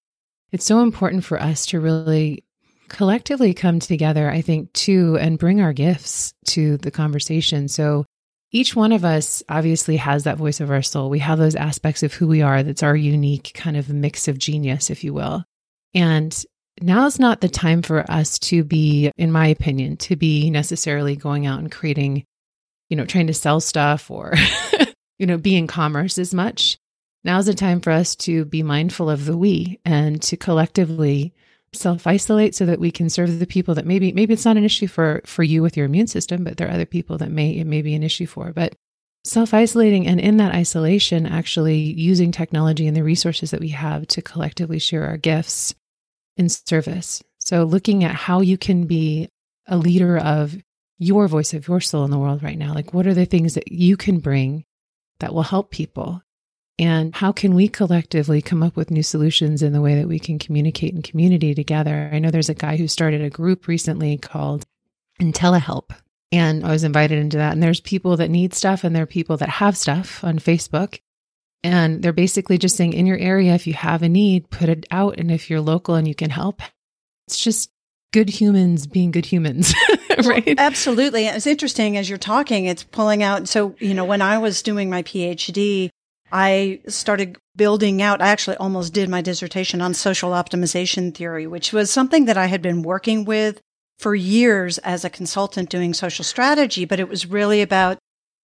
it's 0.51 0.65
so 0.65 0.81
important 0.81 1.24
for 1.24 1.41
us 1.41 1.65
to 1.68 1.79
really 1.79 2.44
collectively 2.89 3.53
come 3.53 3.79
together, 3.79 4.29
I 4.29 4.41
think, 4.41 4.72
too, 4.74 5.17
and 5.19 5.39
bring 5.39 5.60
our 5.62 5.74
gifts 5.74 6.34
to 6.50 6.77
the 6.77 6.91
conversation. 6.91 7.67
So 7.67 8.05
each 8.51 8.75
one 8.75 8.92
of 8.92 9.04
us 9.04 9.44
obviously 9.50 9.98
has 9.98 10.24
that 10.24 10.38
voice 10.38 10.60
of 10.60 10.72
our 10.72 10.82
soul. 10.82 11.10
We 11.10 11.20
have 11.20 11.38
those 11.38 11.56
aspects 11.56 12.04
of 12.04 12.13
who 12.13 12.27
we 12.27 12.42
are 12.42 12.63
that's 12.63 12.84
our 12.84 12.96
unique 12.96 13.51
kind 13.54 13.75
of 13.75 13.89
mix 13.89 14.27
of 14.27 14.38
genius, 14.38 14.89
if 14.89 15.04
you 15.04 15.13
will. 15.13 15.44
And 15.94 16.46
now's 16.82 17.20
not 17.20 17.42
the 17.42 17.50
time 17.50 17.82
for 17.82 18.10
us 18.10 18.39
to 18.39 18.63
be, 18.63 19.12
in 19.18 19.32
my 19.32 19.48
opinion, 19.48 19.98
to 19.98 20.16
be 20.16 20.50
necessarily 20.50 21.16
going 21.16 21.46
out 21.46 21.60
and 21.60 21.72
creating, 21.72 22.24
you 22.89 22.96
know, 22.96 23.06
trying 23.06 23.27
to 23.27 23.34
sell 23.34 23.60
stuff 23.60 24.10
or, 24.10 24.34
you 25.20 25.25
know, 25.25 25.38
be 25.38 25.58
in 25.58 25.68
commerce 25.68 26.18
as 26.18 26.34
much. 26.34 26.77
Now's 27.24 27.48
the 27.48 27.54
time 27.54 27.82
for 27.82 27.92
us 27.92 28.16
to 28.18 28.46
be 28.46 28.63
mindful 28.63 29.10
of 29.10 29.25
the 29.25 29.36
we 29.38 29.80
and 29.84 30.22
to 30.24 30.38
collectively 30.38 31.34
self 31.74 32.07
isolate 32.07 32.55
so 32.55 32.65
that 32.65 32.79
we 32.79 32.91
can 32.91 33.09
serve 33.09 33.39
the 33.39 33.47
people 33.47 33.75
that 33.75 33.86
maybe 33.86 34.12
maybe 34.12 34.33
it's 34.33 34.45
not 34.45 34.57
an 34.57 34.63
issue 34.63 34.88
for 34.88 35.21
for 35.25 35.43
you 35.43 35.62
with 35.62 35.77
your 35.77 35.86
immune 35.86 36.07
system, 36.07 36.43
but 36.43 36.57
there 36.57 36.67
are 36.67 36.74
other 36.74 36.86
people 36.86 37.17
that 37.17 37.31
may 37.31 37.51
it 37.51 37.67
may 37.67 37.81
be 37.81 37.93
an 37.93 38.03
issue 38.03 38.25
for. 38.25 38.53
But 38.53 38.75
self 39.24 39.53
isolating 39.53 40.07
and 40.07 40.19
in 40.19 40.38
that 40.38 40.55
isolation, 40.55 41.25
actually 41.25 41.77
using 41.77 42.31
technology 42.31 42.88
and 42.88 42.95
the 42.95 43.03
resources 43.03 43.51
that 43.51 43.59
we 43.59 43.69
have 43.69 44.07
to 44.07 44.21
collectively 44.21 44.79
share 44.79 45.05
our 45.05 45.17
gifts 45.17 45.75
in 46.38 46.50
service. 46.50 47.24
So, 47.39 47.63
looking 47.63 48.03
at 48.03 48.15
how 48.15 48.41
you 48.41 48.57
can 48.57 48.86
be 48.86 49.29
a 49.67 49.77
leader 49.77 50.17
of 50.17 50.55
your 51.00 51.27
voice 51.27 51.53
of 51.53 51.67
your 51.67 51.81
soul 51.81 52.05
in 52.05 52.12
the 52.12 52.17
world 52.17 52.41
right 52.41 52.57
now. 52.57 52.74
Like, 52.74 52.93
what 52.93 53.05
are 53.07 53.13
the 53.13 53.25
things 53.25 53.53
that 53.53 53.71
you 53.71 53.97
can 53.97 54.19
bring 54.19 54.65
that 55.19 55.33
will 55.33 55.43
help 55.43 55.71
people? 55.71 56.21
And 56.79 57.15
how 57.15 57.31
can 57.31 57.55
we 57.55 57.67
collectively 57.67 58.41
come 58.41 58.62
up 58.62 58.75
with 58.75 58.91
new 58.91 59.01
solutions 59.01 59.63
in 59.63 59.74
the 59.74 59.81
way 59.81 59.96
that 59.96 60.07
we 60.07 60.19
can 60.19 60.38
communicate 60.38 60.93
in 60.93 61.01
community 61.01 61.55
together? 61.55 62.10
I 62.12 62.19
know 62.19 62.29
there's 62.29 62.50
a 62.50 62.53
guy 62.53 62.77
who 62.77 62.88
started 62.88 63.22
a 63.22 63.31
group 63.31 63.67
recently 63.67 64.17
called 64.17 64.65
IntelliHelp. 65.19 65.91
And 66.31 66.65
I 66.65 66.72
was 66.72 66.84
invited 66.84 67.19
into 67.19 67.38
that. 67.38 67.53
And 67.53 67.63
there's 67.63 67.79
people 67.79 68.17
that 68.17 68.29
need 68.29 68.53
stuff 68.53 68.84
and 68.84 68.96
there 68.96 69.03
are 69.03 69.07
people 69.07 69.38
that 69.38 69.50
have 69.50 69.77
stuff 69.77 70.24
on 70.24 70.39
Facebook. 70.39 71.00
And 71.63 72.03
they're 72.03 72.13
basically 72.13 72.57
just 72.57 72.75
saying, 72.75 72.93
in 72.93 73.07
your 73.07 73.17
area, 73.17 73.55
if 73.55 73.65
you 73.65 73.74
have 73.74 74.03
a 74.03 74.10
need, 74.10 74.50
put 74.50 74.69
it 74.69 74.86
out. 74.91 75.17
And 75.17 75.31
if 75.31 75.50
you're 75.50 75.62
local 75.62 75.96
and 75.96 76.07
you 76.07 76.13
can 76.13 76.29
help, 76.29 76.62
it's 77.27 77.39
just 77.39 77.72
good 78.13 78.29
humans 78.29 78.88
being 78.88 79.12
good 79.12 79.25
humans, 79.25 79.74
right? 80.25 80.53
Absolutely. 80.57 81.25
It's 81.25 81.48
interesting 81.48 81.98
as 81.98 82.07
you're 82.07 82.17
talking, 82.17 82.65
it's 82.65 82.84
pulling 82.84 83.24
out. 83.24 83.48
So, 83.48 83.75
you 83.79 83.93
know, 83.93 84.05
when 84.05 84.22
I 84.22 84.38
was 84.38 84.62
doing 84.62 84.89
my 84.89 85.03
PhD, 85.03 85.89
I 86.31 86.81
started 86.88 87.38
building 87.55 88.01
out. 88.01 88.22
I 88.22 88.27
actually 88.27 88.57
almost 88.57 88.93
did 88.93 89.10
my 89.10 89.22
dissertation 89.22 89.81
on 89.81 89.93
social 89.93 90.31
optimization 90.31 91.13
theory, 91.13 91.48
which 91.48 91.74
was 91.74 91.89
something 91.89 92.25
that 92.25 92.38
I 92.38 92.48
had 92.48 92.62
been 92.62 92.81
working 92.81 93.25
with 93.25 93.62
for 93.98 94.13
years 94.13 94.77
as 94.79 95.03
a 95.03 95.10
consultant 95.10 95.69
doing 95.69 95.93
social 95.93 96.24
strategy, 96.24 96.86
but 96.86 97.00
it 97.00 97.10
was 97.10 97.25
really 97.25 97.62
about, 97.62 97.98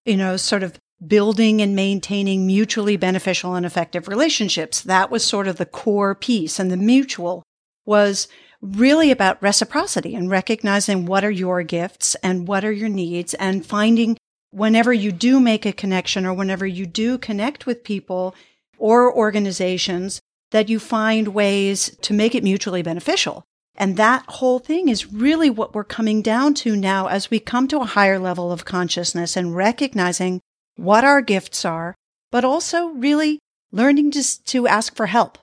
you 0.05 0.17
know, 0.17 0.37
sort 0.37 0.63
of 0.63 0.79
building 1.05 1.61
and 1.61 1.75
maintaining 1.75 2.47
mutually 2.47 2.97
beneficial 2.97 3.55
and 3.55 3.65
effective 3.65 4.07
relationships. 4.07 4.81
That 4.81 5.11
was 5.11 5.23
sort 5.23 5.47
of 5.47 5.57
the 5.57 5.65
core 5.65 6.15
piece. 6.15 6.59
And 6.59 6.71
the 6.71 6.77
mutual 6.77 7.43
was 7.85 8.27
really 8.61 9.11
about 9.11 9.43
reciprocity 9.43 10.15
and 10.15 10.29
recognizing 10.29 11.05
what 11.05 11.25
are 11.25 11.31
your 11.31 11.63
gifts 11.63 12.15
and 12.23 12.47
what 12.47 12.63
are 12.63 12.71
your 12.71 12.89
needs 12.89 13.33
and 13.33 13.65
finding 13.65 14.15
whenever 14.53 14.93
you 14.93 15.11
do 15.11 15.39
make 15.39 15.65
a 15.65 15.73
connection 15.73 16.25
or 16.25 16.33
whenever 16.33 16.65
you 16.65 16.85
do 16.85 17.17
connect 17.17 17.65
with 17.65 17.83
people 17.83 18.35
or 18.77 19.13
organizations 19.13 20.21
that 20.51 20.69
you 20.69 20.79
find 20.79 21.29
ways 21.29 21.97
to 22.01 22.13
make 22.13 22.35
it 22.35 22.43
mutually 22.43 22.83
beneficial. 22.83 23.43
And 23.75 23.97
that 23.97 24.23
whole 24.27 24.59
thing 24.59 24.87
is 24.87 25.11
really 25.11 25.49
what 25.49 25.73
we're 25.73 25.83
coming 25.83 26.21
down 26.21 26.53
to 26.55 26.75
now 26.75 27.07
as 27.07 27.31
we 27.31 27.39
come 27.39 27.67
to 27.69 27.79
a 27.79 27.85
higher 27.85 28.19
level 28.19 28.51
of 28.51 28.65
consciousness 28.65 29.35
and 29.35 29.55
recognizing 29.55 30.41
what 30.75 31.03
our 31.03 31.21
gifts 31.21 31.65
are, 31.65 31.95
but 32.31 32.45
also 32.45 32.87
really 32.89 33.39
learning 33.71 34.11
to, 34.11 34.43
to 34.45 34.67
ask 34.67 34.95
for 34.95 35.07
help. 35.07 35.39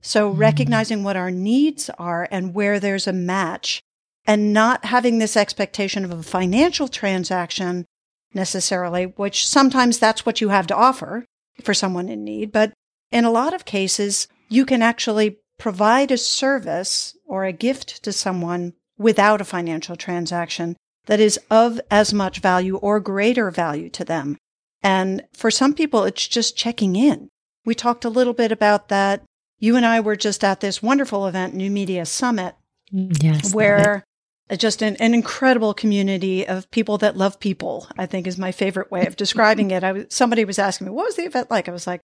So 0.00 0.30
mm-hmm. 0.30 0.38
recognizing 0.38 1.02
what 1.02 1.16
our 1.16 1.32
needs 1.32 1.90
are 1.98 2.28
and 2.30 2.54
where 2.54 2.78
there's 2.78 3.08
a 3.08 3.12
match 3.12 3.82
and 4.24 4.52
not 4.52 4.84
having 4.84 5.18
this 5.18 5.36
expectation 5.36 6.04
of 6.04 6.12
a 6.12 6.22
financial 6.22 6.86
transaction 6.86 7.84
necessarily, 8.34 9.04
which 9.04 9.46
sometimes 9.46 9.98
that's 9.98 10.24
what 10.26 10.40
you 10.40 10.50
have 10.50 10.66
to 10.68 10.76
offer 10.76 11.24
for 11.62 11.74
someone 11.74 12.08
in 12.08 12.24
need. 12.24 12.52
But 12.52 12.72
in 13.10 13.24
a 13.24 13.30
lot 13.30 13.54
of 13.54 13.64
cases, 13.64 14.28
you 14.48 14.64
can 14.64 14.82
actually 14.82 15.38
provide 15.58 16.10
a 16.10 16.18
service 16.18 17.16
or 17.26 17.44
a 17.44 17.52
gift 17.52 18.02
to 18.02 18.12
someone 18.12 18.72
without 18.98 19.40
a 19.40 19.44
financial 19.44 19.96
transaction 19.96 20.76
that 21.06 21.20
is 21.20 21.38
of 21.50 21.80
as 21.90 22.14
much 22.14 22.40
value 22.40 22.76
or 22.76 23.00
greater 23.00 23.50
value 23.50 23.88
to 23.90 24.04
them. 24.04 24.36
And 24.82 25.24
for 25.32 25.50
some 25.50 25.74
people, 25.74 26.04
it's 26.04 26.26
just 26.26 26.56
checking 26.56 26.96
in. 26.96 27.28
We 27.64 27.74
talked 27.74 28.04
a 28.04 28.10
little 28.10 28.32
bit 28.32 28.50
about 28.52 28.88
that. 28.88 29.22
You 29.58 29.76
and 29.76 29.86
I 29.86 30.00
were 30.00 30.16
just 30.16 30.42
at 30.42 30.60
this 30.60 30.82
wonderful 30.82 31.26
event, 31.26 31.54
New 31.54 31.70
Media 31.70 32.04
Summit, 32.04 32.56
yes, 32.90 33.54
where 33.54 34.04
Uh, 34.52 34.56
just 34.56 34.82
an, 34.82 34.96
an, 34.96 35.14
incredible 35.14 35.72
community 35.72 36.46
of 36.46 36.70
people 36.70 36.98
that 36.98 37.16
love 37.16 37.40
people, 37.40 37.88
I 37.96 38.04
think 38.04 38.26
is 38.26 38.36
my 38.36 38.52
favorite 38.52 38.90
way 38.90 39.06
of 39.06 39.16
describing 39.16 39.70
it. 39.70 39.82
I 39.82 39.92
was, 39.92 40.06
somebody 40.10 40.44
was 40.44 40.58
asking 40.58 40.88
me, 40.88 40.92
what 40.92 41.06
was 41.06 41.16
the 41.16 41.24
event 41.24 41.50
like? 41.50 41.68
I 41.68 41.72
was 41.72 41.86
like, 41.86 42.00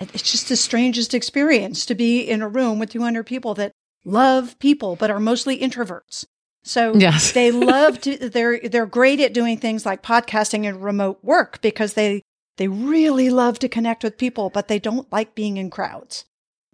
it's 0.00 0.32
just 0.32 0.48
the 0.48 0.56
strangest 0.56 1.14
experience 1.14 1.86
to 1.86 1.94
be 1.94 2.20
in 2.22 2.42
a 2.42 2.48
room 2.48 2.80
with 2.80 2.90
200 2.90 3.24
people 3.24 3.54
that 3.54 3.72
love 4.04 4.58
people, 4.58 4.96
but 4.96 5.10
are 5.10 5.20
mostly 5.20 5.58
introverts. 5.58 6.24
So 6.64 6.94
yes. 6.94 7.32
they 7.32 7.52
love 7.52 8.00
to, 8.00 8.16
they're, 8.16 8.58
they're 8.58 8.86
great 8.86 9.20
at 9.20 9.34
doing 9.34 9.56
things 9.58 9.86
like 9.86 10.02
podcasting 10.02 10.66
and 10.66 10.82
remote 10.82 11.20
work 11.22 11.60
because 11.60 11.94
they, 11.94 12.22
they 12.56 12.66
really 12.68 13.30
love 13.30 13.60
to 13.60 13.68
connect 13.68 14.02
with 14.02 14.18
people, 14.18 14.50
but 14.50 14.66
they 14.66 14.78
don't 14.78 15.10
like 15.12 15.36
being 15.36 15.56
in 15.56 15.70
crowds 15.70 16.24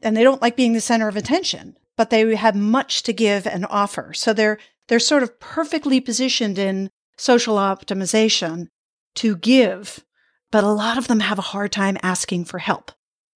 and 0.02 0.16
they 0.16 0.24
don't 0.24 0.42
like 0.42 0.56
being 0.56 0.72
the 0.72 0.80
center 0.80 1.08
of 1.08 1.16
attention, 1.16 1.76
but 1.96 2.08
they 2.08 2.34
have 2.34 2.56
much 2.56 3.02
to 3.02 3.12
give 3.12 3.46
and 3.46 3.66
offer. 3.68 4.14
So 4.14 4.32
they're, 4.32 4.58
they're 4.88 4.98
sort 4.98 5.22
of 5.22 5.38
perfectly 5.38 6.00
positioned 6.00 6.58
in 6.58 6.90
social 7.16 7.56
optimization 7.56 8.68
to 9.16 9.36
give, 9.36 10.04
but 10.50 10.64
a 10.64 10.68
lot 10.68 10.98
of 10.98 11.08
them 11.08 11.20
have 11.20 11.38
a 11.38 11.42
hard 11.42 11.72
time 11.72 11.98
asking 12.02 12.44
for 12.44 12.58
help. 12.58 12.92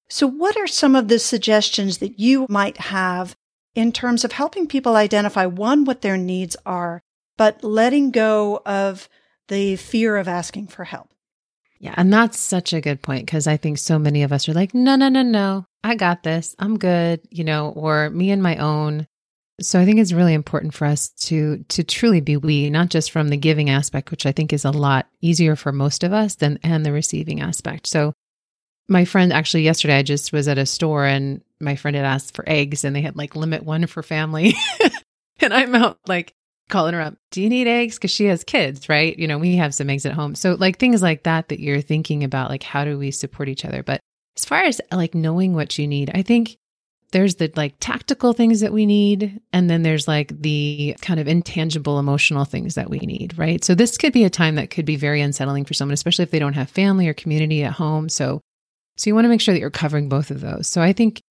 So 0.09 0.27
what 0.27 0.57
are 0.57 0.67
some 0.67 0.95
of 0.95 1.09
the 1.09 1.19
suggestions 1.19 1.99
that 1.99 2.19
you 2.19 2.47
might 2.49 2.77
have 2.79 3.35
in 3.75 3.93
terms 3.93 4.25
of 4.25 4.33
helping 4.33 4.67
people 4.67 4.97
identify 4.97 5.47
one, 5.47 5.85
what 5.85 6.03
their 6.03 6.17
needs 6.17 6.57
are, 6.67 7.03
but 7.39 7.65
letting 7.65 8.11
go 8.11 8.61
of 8.67 9.09
the 9.49 9.77
fear 9.77 10.17
of 10.17 10.29
asking 10.29 10.67
for 10.67 10.85
help. 10.85 11.09
Yeah. 11.81 11.95
And 11.97 12.13
that's 12.13 12.39
such 12.39 12.73
a 12.73 12.81
good 12.81 13.03
point 13.03 13.27
because 13.27 13.47
I 13.47 13.57
think 13.57 13.79
so 13.79 13.99
many 13.99 14.23
of 14.23 14.33
us 14.33 14.49
are 14.49 14.55
like, 14.55 14.73
no, 14.73 14.95
no, 14.95 15.09
no, 15.09 15.23
no, 15.23 15.67
I 15.83 15.97
got 15.97 16.23
this. 16.23 16.55
I'm 16.59 16.79
good, 16.79 17.21
you 17.31 17.43
know, 17.43 17.71
or 17.71 18.09
me 18.11 18.31
and 18.31 18.43
my 18.43 18.57
own. 18.57 19.09
So 19.61 19.79
I 19.79 19.85
think 19.85 19.99
it's 19.99 20.13
really 20.13 20.35
important 20.35 20.75
for 20.75 20.87
us 20.87 21.11
to 21.27 21.65
to 21.69 21.85
truly 21.85 22.21
be 22.21 22.37
we, 22.37 22.71
not 22.71 22.89
just 22.89 23.11
from 23.11 23.29
the 23.29 23.37
giving 23.37 23.71
aspect, 23.71 24.11
which 24.11 24.27
I 24.27 24.33
think 24.33 24.53
is 24.53 24.65
a 24.65 24.71
lot 24.71 25.07
easier 25.21 25.57
for 25.57 25.73
most 25.73 26.05
of 26.05 26.13
us 26.13 26.37
than 26.37 26.59
and 26.63 26.85
the 26.85 26.93
receiving 26.93 27.41
aspect. 27.41 27.87
So 27.87 28.13
my 28.89 29.05
friend 29.05 29.33
actually 29.33 29.63
yesterday 29.63 29.99
I 29.99 30.03
just 30.03 30.33
was 30.33 30.49
at 30.49 30.59
a 30.59 30.67
store 30.67 31.07
and 31.07 31.43
my 31.61 31.77
friend 31.77 31.97
had 31.97 32.05
asked 32.05 32.35
for 32.35 32.45
eggs 32.49 32.85
and 32.85 32.97
they 32.97 33.03
had 33.03 33.17
like 33.17 33.37
limit 33.37 33.63
one 33.63 33.87
for 33.87 34.03
family. 34.03 34.55
and 35.41 35.55
I'm 35.55 35.75
out 35.75 35.99
like 36.07 36.35
calling 36.73 36.95
her 36.95 37.01
up, 37.01 37.15
Do 37.31 37.43
you 37.43 37.49
need 37.49 37.69
eggs? 37.69 37.97
Because 37.97 38.11
she 38.11 38.25
has 38.25 38.43
kids, 38.43 38.89
right? 38.89 39.17
You 39.17 39.29
know, 39.29 39.39
we 39.39 39.57
have 39.57 39.75
some 39.75 39.91
eggs 39.91 40.07
at 40.07 40.15
home. 40.15 40.35
So, 40.35 40.57
like 40.59 40.79
things 40.79 41.03
like 41.03 41.25
that, 41.25 41.49
that 41.49 41.61
you're 41.61 41.83
thinking 41.83 42.25
about, 42.25 42.51
like, 42.51 42.63
how 42.63 42.85
do 42.85 42.99
we 42.99 43.11
support 43.11 43.49
each 43.49 43.65
other? 43.65 43.83
But 43.83 44.01
as 44.37 44.45
far 44.45 44.63
as 44.63 44.81
like 44.91 45.15
knowing 45.15 45.55
what 45.55 45.79
you 45.79 45.87
need, 45.87 46.11
I 46.15 46.23
think 46.23 46.57
there's 47.13 47.37
the 47.37 47.53
like 47.57 47.75
tactical 47.79 48.33
things 48.33 48.61
that 48.61 48.73
we 48.73 48.85
need. 48.85 49.41
And 49.53 49.71
then 49.71 49.83
there's 49.83 50.09
like 50.09 50.41
the 50.41 50.97
kind 51.01 51.21
of 51.21 51.29
intangible 51.29 51.99
emotional 51.99 52.45
things 52.45 52.75
that 52.75 52.91
we 52.91 52.99
need, 52.99 53.39
right? 53.39 53.63
So, 53.63 53.75
this 53.75 53.97
could 53.97 54.13
be 54.13 54.25
a 54.25 54.31
time 54.31 54.57
that 54.57 54.71
could 54.71 54.85
be 54.85 54.97
very 54.97 55.21
unsettling 55.21 55.65
for 55.65 55.75
someone, 55.75 55.95
especially 55.95 56.25
if 56.25 56.31
they 56.31 56.39
don't 56.39 56.55
have 56.55 56.71
family 56.71 57.09
or 57.09 57.15
community 57.15 57.63
at 57.63 57.75
home. 57.75 58.09
So, 58.09 58.41
so 58.97 59.09
you 59.09 59.15
want 59.15 59.27
to 59.27 59.29
make 59.29 59.41
sure 59.41 59.55
that 59.55 59.61
you're 59.61 59.71
covering 59.71 60.09
both 60.09 60.31
of 60.31 60.41
those. 60.41 60.67
So 60.67 60.83
I 60.83 60.93
think 60.93 61.23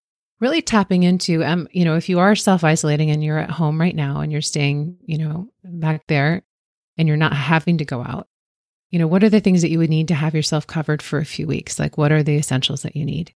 really 0.41 0.61
tapping 0.61 1.03
into 1.03 1.45
um 1.45 1.69
you 1.71 1.85
know 1.85 1.95
if 1.95 2.09
you 2.09 2.19
are 2.19 2.35
self-isolating 2.35 3.09
and 3.09 3.23
you're 3.23 3.37
at 3.37 3.51
home 3.51 3.79
right 3.79 3.95
now 3.95 4.19
and 4.19 4.31
you're 4.31 4.41
staying 4.41 4.97
you 5.05 5.17
know 5.17 5.47
back 5.63 6.01
there 6.07 6.41
and 6.97 7.07
you're 7.07 7.15
not 7.15 7.33
having 7.33 7.77
to 7.77 7.85
go 7.85 8.01
out 8.01 8.27
you 8.89 8.99
know 8.99 9.07
what 9.07 9.23
are 9.23 9.29
the 9.29 9.39
things 9.39 9.61
that 9.61 9.69
you 9.69 9.77
would 9.77 9.89
need 9.89 10.09
to 10.09 10.15
have 10.15 10.35
yourself 10.35 10.67
covered 10.67 11.01
for 11.01 11.19
a 11.19 11.25
few 11.25 11.47
weeks 11.47 11.79
like 11.79 11.97
what 11.97 12.11
are 12.11 12.23
the 12.23 12.35
essentials 12.35 12.81
that 12.81 12.95
you 12.95 13.05
need 13.05 13.33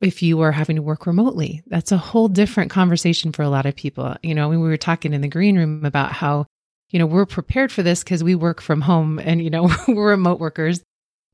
if 0.00 0.22
you 0.22 0.40
are 0.40 0.52
having 0.52 0.76
to 0.76 0.82
work 0.82 1.06
remotely 1.06 1.62
that's 1.66 1.92
a 1.92 1.98
whole 1.98 2.28
different 2.28 2.70
conversation 2.70 3.32
for 3.32 3.42
a 3.42 3.48
lot 3.48 3.66
of 3.66 3.76
people 3.76 4.16
you 4.22 4.34
know 4.34 4.48
we 4.48 4.56
were 4.56 4.76
talking 4.76 5.12
in 5.12 5.20
the 5.20 5.28
green 5.28 5.56
room 5.56 5.84
about 5.84 6.12
how 6.12 6.46
you 6.90 6.98
know 6.98 7.06
we're 7.06 7.26
prepared 7.26 7.72
for 7.72 7.82
this 7.82 8.02
because 8.02 8.24
we 8.24 8.34
work 8.34 8.60
from 8.60 8.80
home 8.80 9.18
and 9.18 9.42
you 9.42 9.50
know 9.50 9.70
we're 9.88 10.10
remote 10.10 10.40
workers 10.40 10.80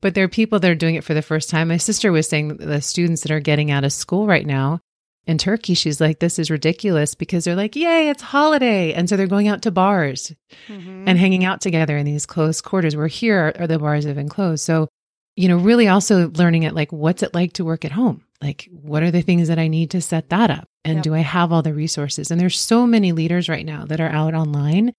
but 0.01 0.13
there 0.13 0.25
are 0.25 0.29
people 0.29 0.59
that 0.59 0.69
are 0.69 0.75
doing 0.75 0.95
it 0.95 1.03
for 1.03 1.13
the 1.13 1.21
first 1.21 1.49
time 1.49 1.67
my 1.67 1.77
sister 1.77 2.11
was 2.11 2.27
saying 2.27 2.57
the 2.57 2.81
students 2.81 3.21
that 3.21 3.31
are 3.31 3.39
getting 3.39 3.71
out 3.71 3.83
of 3.83 3.93
school 3.93 4.27
right 4.27 4.45
now 4.45 4.79
in 5.27 5.37
Turkey, 5.37 5.73
she's 5.73 5.99
like, 5.99 6.19
this 6.19 6.37
is 6.37 6.51
ridiculous 6.51 7.15
because 7.15 7.45
they're 7.45 7.55
like, 7.55 7.75
yay, 7.75 8.09
it's 8.09 8.21
holiday. 8.21 8.93
And 8.93 9.09
so 9.09 9.17
they're 9.17 9.27
going 9.27 9.47
out 9.47 9.63
to 9.63 9.71
bars 9.71 10.31
mm-hmm. 10.67 11.07
and 11.07 11.17
hanging 11.17 11.43
out 11.43 11.61
together 11.61 11.97
in 11.97 12.05
these 12.05 12.25
close 12.25 12.61
quarters 12.61 12.95
where 12.95 13.07
here 13.07 13.53
are 13.57 13.67
the 13.67 13.79
bars 13.79 14.05
have 14.05 14.15
been 14.15 14.29
closed. 14.29 14.63
So, 14.63 14.87
you 15.35 15.47
know, 15.47 15.57
really 15.57 15.87
also 15.87 16.29
learning 16.31 16.63
it 16.63 16.73
like, 16.73 16.91
what's 16.91 17.23
it 17.23 17.33
like 17.33 17.53
to 17.53 17.65
work 17.65 17.85
at 17.85 17.91
home? 17.91 18.23
Like, 18.41 18.69
what 18.71 19.03
are 19.03 19.11
the 19.11 19.21
things 19.21 19.47
that 19.47 19.59
I 19.59 19.67
need 19.67 19.91
to 19.91 20.01
set 20.01 20.29
that 20.29 20.51
up? 20.51 20.67
And 20.83 20.95
yep. 20.97 21.03
do 21.03 21.13
I 21.13 21.19
have 21.19 21.51
all 21.51 21.61
the 21.61 21.73
resources? 21.73 22.31
And 22.31 22.39
there's 22.39 22.59
so 22.59 22.85
many 22.85 23.11
leaders 23.11 23.49
right 23.49 23.65
now 23.65 23.85
that 23.85 23.99
are 23.99 24.09
out 24.09 24.33
online 24.33 24.93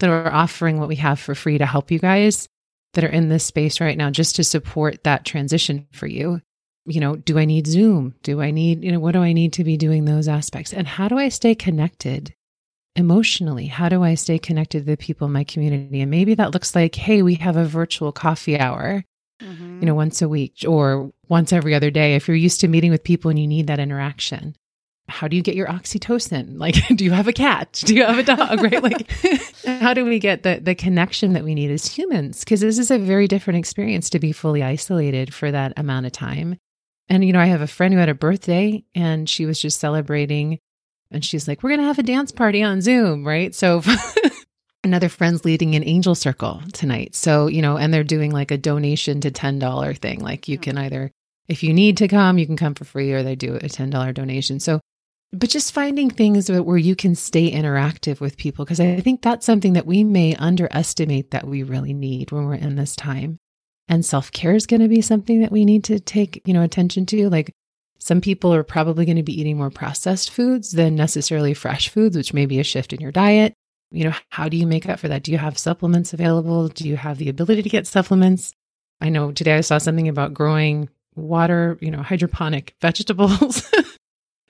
that 0.00 0.10
are 0.10 0.32
offering 0.32 0.78
what 0.78 0.88
we 0.88 0.96
have 0.96 1.18
for 1.18 1.34
free 1.34 1.58
to 1.58 1.66
help 1.66 1.90
you 1.90 1.98
guys 1.98 2.48
that 2.94 3.04
are 3.04 3.08
in 3.08 3.28
this 3.28 3.44
space 3.44 3.80
right 3.80 3.96
now 3.96 4.10
just 4.10 4.36
to 4.36 4.44
support 4.44 5.04
that 5.04 5.24
transition 5.24 5.86
for 5.92 6.06
you 6.06 6.40
you 6.86 7.00
know, 7.00 7.16
do 7.16 7.38
I 7.38 7.44
need 7.44 7.66
Zoom? 7.66 8.14
Do 8.22 8.40
I 8.40 8.50
need, 8.50 8.84
you 8.84 8.92
know, 8.92 9.00
what 9.00 9.12
do 9.12 9.20
I 9.20 9.32
need 9.32 9.52
to 9.54 9.64
be 9.64 9.76
doing 9.76 10.04
those 10.04 10.28
aspects? 10.28 10.72
And 10.72 10.86
how 10.86 11.08
do 11.08 11.18
I 11.18 11.28
stay 11.28 11.54
connected 11.54 12.32
emotionally? 12.94 13.66
How 13.66 13.88
do 13.88 14.02
I 14.02 14.14
stay 14.14 14.38
connected 14.38 14.80
to 14.80 14.84
the 14.84 14.96
people 14.96 15.26
in 15.26 15.32
my 15.32 15.44
community? 15.44 16.00
And 16.00 16.10
maybe 16.10 16.34
that 16.34 16.52
looks 16.52 16.74
like, 16.74 16.94
hey, 16.94 17.22
we 17.22 17.34
have 17.34 17.56
a 17.56 17.64
virtual 17.64 18.12
coffee 18.12 18.58
hour, 18.58 19.04
mm-hmm. 19.40 19.80
you 19.80 19.86
know, 19.86 19.94
once 19.94 20.22
a 20.22 20.28
week 20.28 20.64
or 20.66 21.12
once 21.28 21.52
every 21.52 21.74
other 21.74 21.90
day. 21.90 22.14
If 22.14 22.28
you're 22.28 22.36
used 22.36 22.60
to 22.60 22.68
meeting 22.68 22.90
with 22.90 23.04
people 23.04 23.30
and 23.30 23.38
you 23.38 23.46
need 23.46 23.66
that 23.66 23.78
interaction, 23.78 24.54
how 25.08 25.28
do 25.28 25.36
you 25.36 25.42
get 25.42 25.54
your 25.54 25.68
oxytocin? 25.68 26.58
Like, 26.66 26.74
do 26.96 27.04
you 27.04 27.12
have 27.12 27.28
a 27.28 27.32
cat? 27.32 27.82
Do 27.84 27.94
you 27.94 28.04
have 28.04 28.18
a 28.18 28.22
dog? 28.22 28.62
right? 28.62 28.82
Like, 28.82 29.10
how 29.64 29.94
do 29.94 30.04
we 30.04 30.18
get 30.18 30.42
the, 30.42 30.60
the 30.60 30.74
connection 30.74 31.32
that 31.34 31.44
we 31.44 31.54
need 31.54 31.70
as 31.70 31.86
humans? 31.86 32.40
Because 32.40 32.60
this 32.60 32.78
is 32.78 32.90
a 32.90 32.98
very 32.98 33.28
different 33.28 33.58
experience 33.58 34.10
to 34.10 34.18
be 34.18 34.32
fully 34.32 34.62
isolated 34.62 35.32
for 35.34 35.50
that 35.50 35.72
amount 35.76 36.06
of 36.06 36.12
time. 36.12 36.58
And, 37.08 37.24
you 37.24 37.32
know, 37.32 37.40
I 37.40 37.46
have 37.46 37.60
a 37.60 37.68
friend 37.68 37.94
who 37.94 38.00
had 38.00 38.08
a 38.08 38.14
birthday 38.14 38.84
and 38.94 39.28
she 39.28 39.46
was 39.46 39.60
just 39.60 39.78
celebrating 39.78 40.58
and 41.10 41.24
she's 41.24 41.46
like, 41.46 41.62
we're 41.62 41.70
going 41.70 41.80
to 41.80 41.86
have 41.86 41.98
a 41.98 42.02
dance 42.02 42.32
party 42.32 42.62
on 42.62 42.80
Zoom, 42.80 43.26
right? 43.26 43.54
So 43.54 43.82
another 44.86 45.08
friend's 45.10 45.44
leading 45.44 45.74
an 45.74 45.84
angel 45.84 46.14
circle 46.14 46.62
tonight. 46.72 47.14
So, 47.14 47.48
you 47.48 47.62
know, 47.62 47.76
and 47.76 47.92
they're 47.92 48.04
doing 48.04 48.32
like 48.32 48.50
a 48.50 48.58
donation 48.58 49.20
to 49.22 49.30
$10 49.30 49.98
thing. 49.98 50.20
Like 50.20 50.48
you 50.48 50.58
can 50.58 50.78
either, 50.78 51.10
if 51.48 51.62
you 51.62 51.74
need 51.74 51.98
to 51.98 52.08
come, 52.08 52.38
you 52.38 52.46
can 52.46 52.56
come 52.56 52.74
for 52.74 52.84
free 52.84 53.12
or 53.12 53.22
they 53.22 53.36
do 53.36 53.56
a 53.56 53.60
$10 53.60 54.14
donation. 54.14 54.60
So, 54.60 54.80
but 55.32 55.50
just 55.50 55.72
finding 55.72 56.08
things 56.08 56.50
where 56.50 56.78
you 56.78 56.96
can 56.96 57.14
stay 57.14 57.50
interactive 57.52 58.20
with 58.20 58.36
people, 58.38 58.64
because 58.64 58.80
I 58.80 59.00
think 59.00 59.22
that's 59.22 59.44
something 59.44 59.74
that 59.74 59.86
we 59.86 60.04
may 60.04 60.34
underestimate 60.36 61.32
that 61.32 61.46
we 61.46 61.62
really 61.64 61.92
need 61.94 62.32
when 62.32 62.46
we're 62.46 62.54
in 62.54 62.76
this 62.76 62.96
time 62.96 63.38
And 63.88 64.04
self 64.04 64.32
care 64.32 64.54
is 64.54 64.66
going 64.66 64.82
to 64.82 64.88
be 64.88 65.00
something 65.02 65.40
that 65.42 65.52
we 65.52 65.64
need 65.64 65.84
to 65.84 66.00
take, 66.00 66.42
you 66.44 66.54
know, 66.54 66.62
attention 66.62 67.06
to. 67.06 67.28
Like 67.28 67.52
some 67.98 68.20
people 68.20 68.52
are 68.54 68.64
probably 68.64 69.04
going 69.04 69.16
to 69.16 69.22
be 69.22 69.38
eating 69.40 69.56
more 69.56 69.70
processed 69.70 70.30
foods 70.30 70.72
than 70.72 70.94
necessarily 70.96 71.54
fresh 71.54 71.88
foods, 71.88 72.16
which 72.16 72.34
may 72.34 72.46
be 72.46 72.60
a 72.60 72.64
shift 72.64 72.92
in 72.92 73.00
your 73.00 73.12
diet. 73.12 73.54
You 73.90 74.04
know, 74.04 74.14
how 74.30 74.48
do 74.48 74.56
you 74.56 74.66
make 74.66 74.88
up 74.88 74.98
for 74.98 75.08
that? 75.08 75.22
Do 75.22 75.32
you 75.32 75.38
have 75.38 75.58
supplements 75.58 76.12
available? 76.12 76.68
Do 76.68 76.88
you 76.88 76.96
have 76.96 77.18
the 77.18 77.28
ability 77.28 77.62
to 77.62 77.68
get 77.68 77.86
supplements? 77.86 78.52
I 79.00 79.08
know 79.10 79.32
today 79.32 79.56
I 79.56 79.60
saw 79.60 79.78
something 79.78 80.08
about 80.08 80.34
growing 80.34 80.88
water, 81.14 81.78
you 81.80 81.90
know, 81.90 82.02
hydroponic 82.02 82.74
vegetables. 82.80 83.70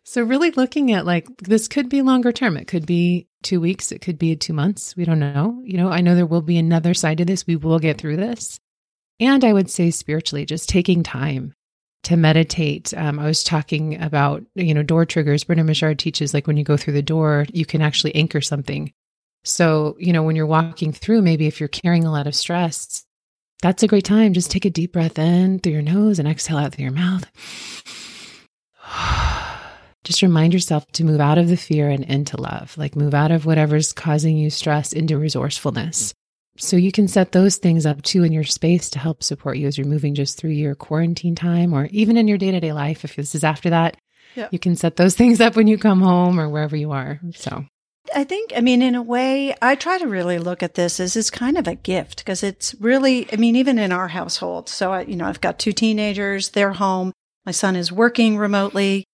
so 0.04 0.22
really 0.22 0.50
looking 0.52 0.92
at 0.92 1.06
like 1.06 1.26
this 1.38 1.68
could 1.68 1.88
be 1.88 2.02
longer 2.02 2.32
term. 2.32 2.56
It 2.56 2.66
could 2.66 2.86
be 2.86 3.28
2 3.42 3.60
weeks, 3.60 3.92
it 3.92 4.00
could 4.00 4.18
be 4.18 4.34
2 4.36 4.52
months. 4.52 4.96
We 4.96 5.04
don't 5.04 5.18
know. 5.18 5.60
You 5.64 5.76
know, 5.76 5.90
I 5.90 6.00
know 6.00 6.14
there 6.14 6.26
will 6.26 6.42
be 6.42 6.58
another 6.58 6.94
side 6.94 7.18
to 7.18 7.24
this. 7.24 7.46
We 7.46 7.56
will 7.56 7.78
get 7.78 7.98
through 7.98 8.16
this. 8.16 8.58
And 9.18 9.44
I 9.44 9.52
would 9.52 9.70
say 9.70 9.90
spiritually, 9.90 10.44
just 10.44 10.68
taking 10.68 11.02
time 11.02 11.54
to 12.06 12.16
meditate. 12.16 12.94
Um, 12.94 13.18
I 13.18 13.26
was 13.26 13.42
talking 13.42 14.00
about, 14.00 14.44
you 14.54 14.74
know, 14.74 14.82
door 14.82 15.04
triggers. 15.04 15.44
Brendon 15.44 15.66
Burchard 15.66 15.98
teaches 15.98 16.32
like 16.32 16.46
when 16.46 16.56
you 16.56 16.64
go 16.64 16.76
through 16.76 16.92
the 16.92 17.02
door, 17.02 17.46
you 17.52 17.66
can 17.66 17.82
actually 17.82 18.14
anchor 18.14 18.40
something. 18.40 18.92
So, 19.46 19.96
you 20.00 20.12
know, 20.12 20.24
when 20.24 20.34
you're 20.34 20.44
walking 20.44 20.92
through, 20.92 21.22
maybe 21.22 21.46
if 21.46 21.60
you're 21.60 21.68
carrying 21.68 22.04
a 22.04 22.10
lot 22.10 22.26
of 22.26 22.34
stress, 22.34 23.04
that's 23.62 23.84
a 23.84 23.86
great 23.86 24.04
time. 24.04 24.32
Just 24.32 24.50
take 24.50 24.64
a 24.64 24.70
deep 24.70 24.92
breath 24.92 25.20
in 25.20 25.60
through 25.60 25.72
your 25.72 25.82
nose 25.82 26.18
and 26.18 26.26
exhale 26.26 26.58
out 26.58 26.74
through 26.74 26.84
your 26.84 26.92
mouth. 26.92 27.24
Just 30.04 30.22
remind 30.22 30.52
yourself 30.52 30.90
to 30.92 31.04
move 31.04 31.20
out 31.20 31.38
of 31.38 31.48
the 31.48 31.56
fear 31.56 31.88
and 31.88 32.02
into 32.04 32.40
love, 32.40 32.76
like 32.76 32.96
move 32.96 33.14
out 33.14 33.30
of 33.30 33.46
whatever's 33.46 33.92
causing 33.92 34.36
you 34.36 34.50
stress 34.50 34.92
into 34.92 35.16
resourcefulness. 35.16 36.12
So 36.58 36.76
you 36.76 36.90
can 36.90 37.06
set 37.06 37.30
those 37.30 37.56
things 37.56 37.86
up 37.86 38.02
too 38.02 38.24
in 38.24 38.32
your 38.32 38.44
space 38.44 38.90
to 38.90 38.98
help 38.98 39.22
support 39.22 39.58
you 39.58 39.68
as 39.68 39.78
you're 39.78 39.86
moving 39.86 40.16
just 40.16 40.38
through 40.38 40.50
your 40.50 40.74
quarantine 40.74 41.36
time 41.36 41.72
or 41.72 41.86
even 41.86 42.16
in 42.16 42.26
your 42.26 42.38
day 42.38 42.50
to 42.50 42.58
day 42.58 42.72
life. 42.72 43.04
If 43.04 43.14
this 43.14 43.34
is 43.36 43.44
after 43.44 43.70
that, 43.70 43.96
yep. 44.34 44.52
you 44.52 44.58
can 44.58 44.74
set 44.74 44.96
those 44.96 45.14
things 45.16 45.40
up 45.40 45.54
when 45.54 45.68
you 45.68 45.78
come 45.78 46.00
home 46.00 46.40
or 46.40 46.48
wherever 46.48 46.74
you 46.76 46.90
are. 46.90 47.20
Mm-hmm. 47.22 47.30
So 47.32 47.64
I 48.14 48.24
think, 48.24 48.52
I 48.56 48.60
mean, 48.60 48.82
in 48.82 48.94
a 48.94 49.02
way, 49.02 49.54
I 49.60 49.74
try 49.74 49.98
to 49.98 50.06
really 50.06 50.38
look 50.38 50.62
at 50.62 50.74
this 50.74 51.00
as 51.00 51.16
it's 51.16 51.30
kind 51.30 51.56
of 51.58 51.66
a 51.66 51.74
gift 51.74 52.18
because 52.18 52.42
it's 52.42 52.74
really, 52.80 53.30
I 53.32 53.36
mean, 53.36 53.56
even 53.56 53.78
in 53.78 53.92
our 53.92 54.08
household. 54.08 54.68
So, 54.68 54.92
I, 54.92 55.02
you 55.02 55.16
know, 55.16 55.26
I've 55.26 55.40
got 55.40 55.58
two 55.58 55.72
teenagers, 55.72 56.50
they're 56.50 56.72
home. 56.72 57.12
My 57.44 57.52
son 57.52 57.76
is 57.76 57.92
working 57.92 58.36
remotely, 58.36 59.04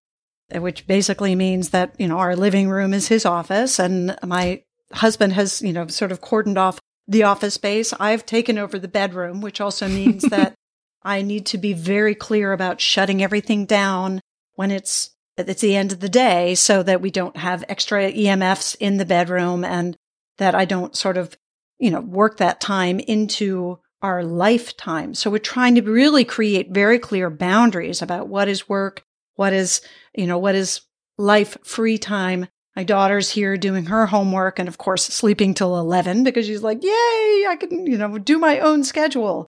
which 0.53 0.87
basically 0.87 1.35
means 1.35 1.69
that, 1.69 1.95
you 1.99 2.07
know, 2.07 2.19
our 2.19 2.35
living 2.35 2.69
room 2.69 2.93
is 2.93 3.07
his 3.07 3.25
office 3.25 3.79
and 3.79 4.17
my 4.23 4.63
husband 4.91 5.33
has, 5.33 5.61
you 5.61 5.73
know, 5.73 5.87
sort 5.87 6.11
of 6.11 6.21
cordoned 6.21 6.57
off 6.57 6.79
the 7.07 7.23
office 7.23 7.55
space. 7.55 7.93
I've 7.99 8.25
taken 8.25 8.57
over 8.57 8.79
the 8.79 8.87
bedroom, 8.87 9.41
which 9.41 9.61
also 9.61 9.87
means 9.87 10.23
that 10.29 10.55
I 11.03 11.21
need 11.21 11.45
to 11.47 11.57
be 11.57 11.73
very 11.73 12.15
clear 12.15 12.53
about 12.53 12.81
shutting 12.81 13.21
everything 13.21 13.65
down 13.65 14.21
when 14.55 14.71
it's 14.71 15.11
it's 15.37 15.61
the 15.61 15.75
end 15.75 15.91
of 15.91 15.99
the 15.99 16.09
day 16.09 16.55
so 16.55 16.83
that 16.83 17.01
we 17.01 17.11
don't 17.11 17.37
have 17.37 17.63
extra 17.67 18.11
EMFs 18.11 18.75
in 18.79 18.97
the 18.97 19.05
bedroom 19.05 19.63
and 19.63 19.97
that 20.37 20.55
I 20.55 20.65
don't 20.65 20.95
sort 20.95 21.17
of, 21.17 21.37
you 21.79 21.91
know, 21.91 22.01
work 22.01 22.37
that 22.37 22.61
time 22.61 22.99
into 22.99 23.79
our 24.01 24.23
lifetime. 24.23 25.13
So 25.15 25.31
we're 25.31 25.39
trying 25.39 25.75
to 25.75 25.81
really 25.81 26.25
create 26.25 26.71
very 26.71 26.99
clear 26.99 27.29
boundaries 27.29 28.01
about 28.01 28.27
what 28.27 28.47
is 28.47 28.67
work, 28.67 29.03
what 29.35 29.53
is, 29.53 29.81
you 30.13 30.27
know, 30.27 30.37
what 30.37 30.55
is 30.55 30.81
life 31.17 31.57
free 31.63 31.97
time. 31.97 32.47
My 32.75 32.83
daughter's 32.83 33.29
here 33.29 33.55
doing 33.55 33.85
her 33.85 34.07
homework 34.07 34.59
and 34.59 34.67
of 34.67 34.77
course 34.77 35.05
sleeping 35.05 35.53
till 35.53 35.77
11 35.77 36.23
because 36.23 36.45
she's 36.45 36.63
like, 36.63 36.83
yay, 36.83 37.45
I 37.47 37.55
can, 37.59 37.87
you 37.87 37.97
know, 37.97 38.17
do 38.17 38.39
my 38.39 38.59
own 38.59 38.83
schedule. 38.83 39.47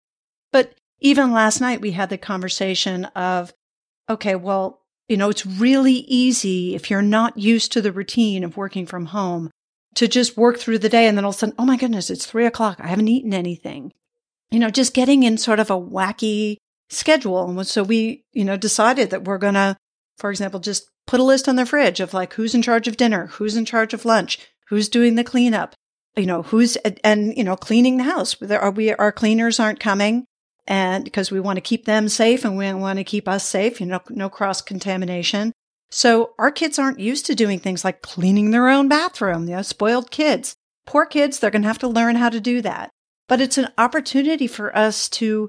But 0.53 0.75
even 1.01 1.33
last 1.33 1.61
night 1.61 1.81
we 1.81 1.91
had 1.91 2.11
the 2.11 2.19
conversation 2.19 3.07
of, 3.07 3.53
okay, 4.09 4.37
well, 4.37 4.84
you 5.09 5.17
know, 5.17 5.29
it's 5.29 5.45
really 5.45 5.93
easy 5.93 6.75
if 6.75 6.91
you're 6.91 7.03
not 7.03 7.39
used 7.39 7.73
to 7.73 7.83
the 7.83 7.93
routine 7.93 8.43
of 8.45 8.57
working 8.57 8.87
from 8.87 9.07
home 9.07 9.51
to 9.95 10.09
just 10.09 10.37
work 10.37 10.59
through 10.59 10.79
the 10.79 10.89
day 10.89 11.07
and 11.07 11.17
then 11.17 11.25
all 11.25 11.31
of 11.31 11.37
a 11.37 11.39
sudden, 11.39 11.55
oh 11.59 11.65
my 11.65 11.77
goodness, 11.77 12.11
it's 12.11 12.27
three 12.27 12.47
o'clock. 12.47 12.79
I 12.81 12.89
haven't 12.89 13.09
eaten 13.09 13.35
anything. 13.35 13.93
You 14.51 14.59
know, 14.59 14.71
just 14.71 14.95
getting 14.95 15.23
in 15.23 15.39
sort 15.39 15.61
of 15.61 15.71
a 15.71 15.81
wacky 15.81 16.57
schedule. 16.91 17.49
And 17.49 17.67
so 17.67 17.83
we, 17.83 18.25
you 18.33 18.45
know, 18.45 18.57
decided 18.57 19.11
that 19.11 19.25
we're 19.25 19.39
going 19.39 19.55
to, 19.55 19.77
for 20.19 20.31
example, 20.31 20.61
just 20.61 20.89
put 21.07 21.21
a 21.21 21.25
list 21.25 21.49
on 21.49 21.57
the 21.57 21.67
fridge 21.67 22.01
of 22.01 22.15
like 22.15 22.35
who's 22.35 22.55
in 22.55 22.63
charge 22.63 22.89
of 22.89 22.97
dinner, 22.97 23.27
who's 23.27 23.57
in 23.57 23.65
charge 23.65 23.95
of 23.95 24.05
lunch, 24.05 24.39
who's 24.69 24.89
doing 24.89 25.15
the 25.15 25.25
cleanup, 25.25 25.75
you 26.17 26.27
know, 26.27 26.43
who's, 26.43 26.77
and, 26.77 27.37
you 27.37 27.45
know, 27.45 27.57
cleaning 27.57 27.99
the 27.99 28.05
house. 28.05 28.37
There 28.41 28.61
are 28.61 28.71
we, 28.71 28.93
our 28.95 29.13
cleaners 29.13 29.61
aren't 29.61 29.81
coming 29.81 30.27
and 30.67 31.05
because 31.05 31.31
we 31.31 31.41
want 31.41 31.57
to 31.57 31.61
keep 31.61 31.85
them 31.85 32.09
safe 32.09 32.45
and 32.45 32.57
we 32.57 32.73
want 32.73 32.99
to 32.99 33.05
keep 33.05 33.29
us 33.29 33.45
safe, 33.45 33.81
you 33.81 33.87
know, 33.87 34.01
no 34.11 34.29
cross 34.29 34.63
contamination. 34.63 35.53
So 35.91 36.35
our 36.39 36.51
kids 36.51 36.79
aren't 36.79 37.01
used 37.01 37.27
to 37.27 37.35
doing 37.35 37.59
things 37.59 37.85
like 37.85 38.03
cleaning 38.03 38.51
their 38.51 38.69
own 38.69 38.89
bathroom, 38.89 39.49
you 39.49 39.57
know, 39.57 39.63
spoiled 39.63 40.11
kids. 40.11 40.55
Poor 40.87 41.07
kids, 41.07 41.39
they're 41.39 41.51
going 41.51 41.63
to 41.63 41.69
have 41.69 41.79
to 41.79 41.89
learn 41.89 42.17
how 42.17 42.31
to 42.31 42.41
do 42.41 42.61
that. 42.63 42.91
But 43.29 43.41
it's 43.41 43.59
an 43.59 43.69
opportunity 43.79 44.47
for 44.47 44.77
us 44.77 45.09
to 45.11 45.49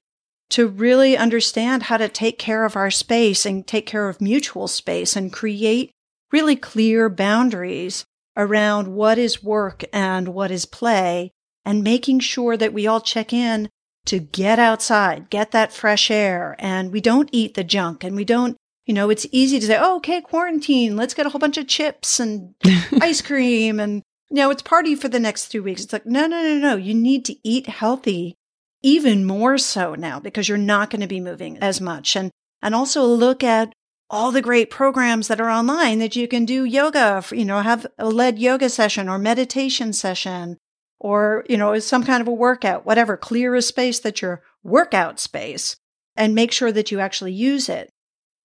to 0.52 0.68
really 0.68 1.18
understand 1.18 1.84
how 1.84 1.98
to 1.98 2.08
take 2.08 2.38
care 2.38 2.66
of 2.66 2.76
our 2.76 2.92
space 2.92 3.46
and 3.46 3.66
take 3.66 3.88
care 3.88 4.08
of 4.08 4.22
mutual 4.22 4.68
space 4.68 5.16
and 5.16 5.34
create 5.34 5.92
really 6.32 6.56
clear 6.56 7.10
boundaries 7.10 8.06
around 8.38 8.88
what 8.90 9.18
is 9.18 9.44
work 9.44 9.84
and 9.92 10.28
what 10.28 10.52
is 10.52 10.66
play 10.66 11.32
and 11.66 11.84
making 11.84 12.20
sure 12.20 12.56
that 12.56 12.74
we 12.74 12.86
all 12.86 13.02
check 13.02 13.34
in 13.34 13.70
to 14.06 14.20
get 14.20 14.60
outside, 14.60 15.30
get 15.30 15.52
that 15.52 15.74
fresh 15.74 16.10
air. 16.10 16.56
And 16.60 16.92
we 16.92 17.02
don't 17.02 17.30
eat 17.32 17.56
the 17.56 17.64
junk 17.64 18.04
and 18.04 18.16
we 18.16 18.26
don't, 18.26 18.56
you 18.86 18.94
know, 18.94 19.10
it's 19.10 19.26
easy 19.32 19.60
to 19.60 19.66
say, 19.66 19.78
oh, 19.80 19.98
okay, 19.98 20.22
quarantine, 20.22 20.96
let's 20.96 21.14
get 21.14 21.26
a 21.26 21.30
whole 21.30 21.40
bunch 21.40 21.58
of 21.58 21.68
chips 21.68 22.20
and 22.20 22.54
ice 23.02 23.22
cream 23.22 23.80
and, 23.80 24.04
you 24.30 24.38
know, 24.38 24.50
it's 24.50 24.62
party 24.62 24.96
for 24.96 25.08
the 25.08 25.20
next 25.20 25.48
three 25.48 25.60
weeks. 25.60 25.84
It's 25.84 25.94
like, 25.94 26.06
no, 26.06 26.28
no, 26.28 26.42
no, 26.42 26.58
no. 26.58 26.76
You 26.76 26.94
need 26.94 27.26
to 27.26 27.36
eat 27.48 27.68
healthy 27.68 28.36
even 28.82 29.26
more 29.26 29.58
so 29.58 29.96
now 29.96 30.20
because 30.20 30.48
you're 30.48 30.58
not 30.58 30.90
going 30.90 31.02
to 31.02 31.08
be 31.08 31.20
moving 31.20 31.58
as 31.58 31.82
much. 31.82 32.16
And, 32.16 32.32
and 32.62 32.76
also 32.76 33.04
look 33.04 33.44
at 33.44 33.74
all 34.10 34.32
the 34.32 34.42
great 34.42 34.70
programs 34.70 35.28
that 35.28 35.42
are 35.42 35.50
online 35.50 36.00
that 36.00 36.16
you 36.16 36.28
can 36.28 36.46
do 36.46 36.64
yoga, 36.64 37.22
for, 37.24 37.36
you 37.36 37.46
know, 37.46 37.62
have 37.62 37.88
a 37.98 38.10
led 38.10 38.38
yoga 38.38 38.70
session 38.70 39.10
or 39.10 39.18
meditation 39.18 39.94
session 39.94 40.58
or, 41.00 41.46
you 41.50 41.58
know, 41.58 41.78
some 41.80 42.04
kind 42.04 42.22
of 42.22 42.28
a 42.28 42.34
workout, 42.34 42.86
whatever, 42.86 43.18
clear 43.18 43.56
a 43.56 43.62
space 43.62 44.00
that's 44.00 44.22
your 44.22 44.42
workout 44.64 45.20
space 45.20 45.76
and 46.16 46.34
make 46.34 46.52
sure 46.52 46.72
that 46.72 46.92
you 46.92 47.00
actually 47.00 47.34
use 47.34 47.70
it. 47.70 47.90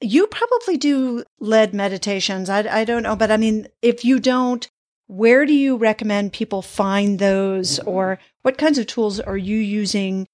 You 0.00 0.26
probably 0.26 0.76
do 0.76 1.24
led 1.38 1.74
meditations. 1.74 2.48
I, 2.48 2.80
I 2.80 2.84
don't 2.84 3.02
know, 3.02 3.16
but 3.16 3.30
I 3.30 3.36
mean, 3.36 3.68
if 3.82 4.04
you 4.04 4.18
don't, 4.18 4.68
where 5.06 5.44
do 5.44 5.52
you 5.52 5.76
recommend 5.76 6.32
people 6.32 6.62
find 6.62 7.18
those 7.18 7.78
or 7.80 8.18
what 8.42 8.58
kinds 8.58 8.78
of 8.78 8.86
tools 8.86 9.20
are 9.20 9.36
you 9.36 9.58
using 9.58 10.26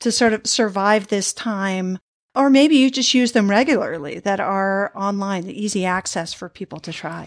to 0.00 0.10
sort 0.10 0.32
of 0.32 0.46
survive 0.46 1.08
this 1.08 1.32
time? 1.32 1.98
Or 2.34 2.48
maybe 2.48 2.76
you 2.76 2.90
just 2.90 3.12
use 3.12 3.32
them 3.32 3.50
regularly 3.50 4.18
that 4.20 4.40
are 4.40 4.90
online, 4.96 5.44
the 5.44 5.62
easy 5.64 5.84
access 5.84 6.32
for 6.32 6.48
people 6.48 6.80
to 6.80 6.92
try. 6.92 7.26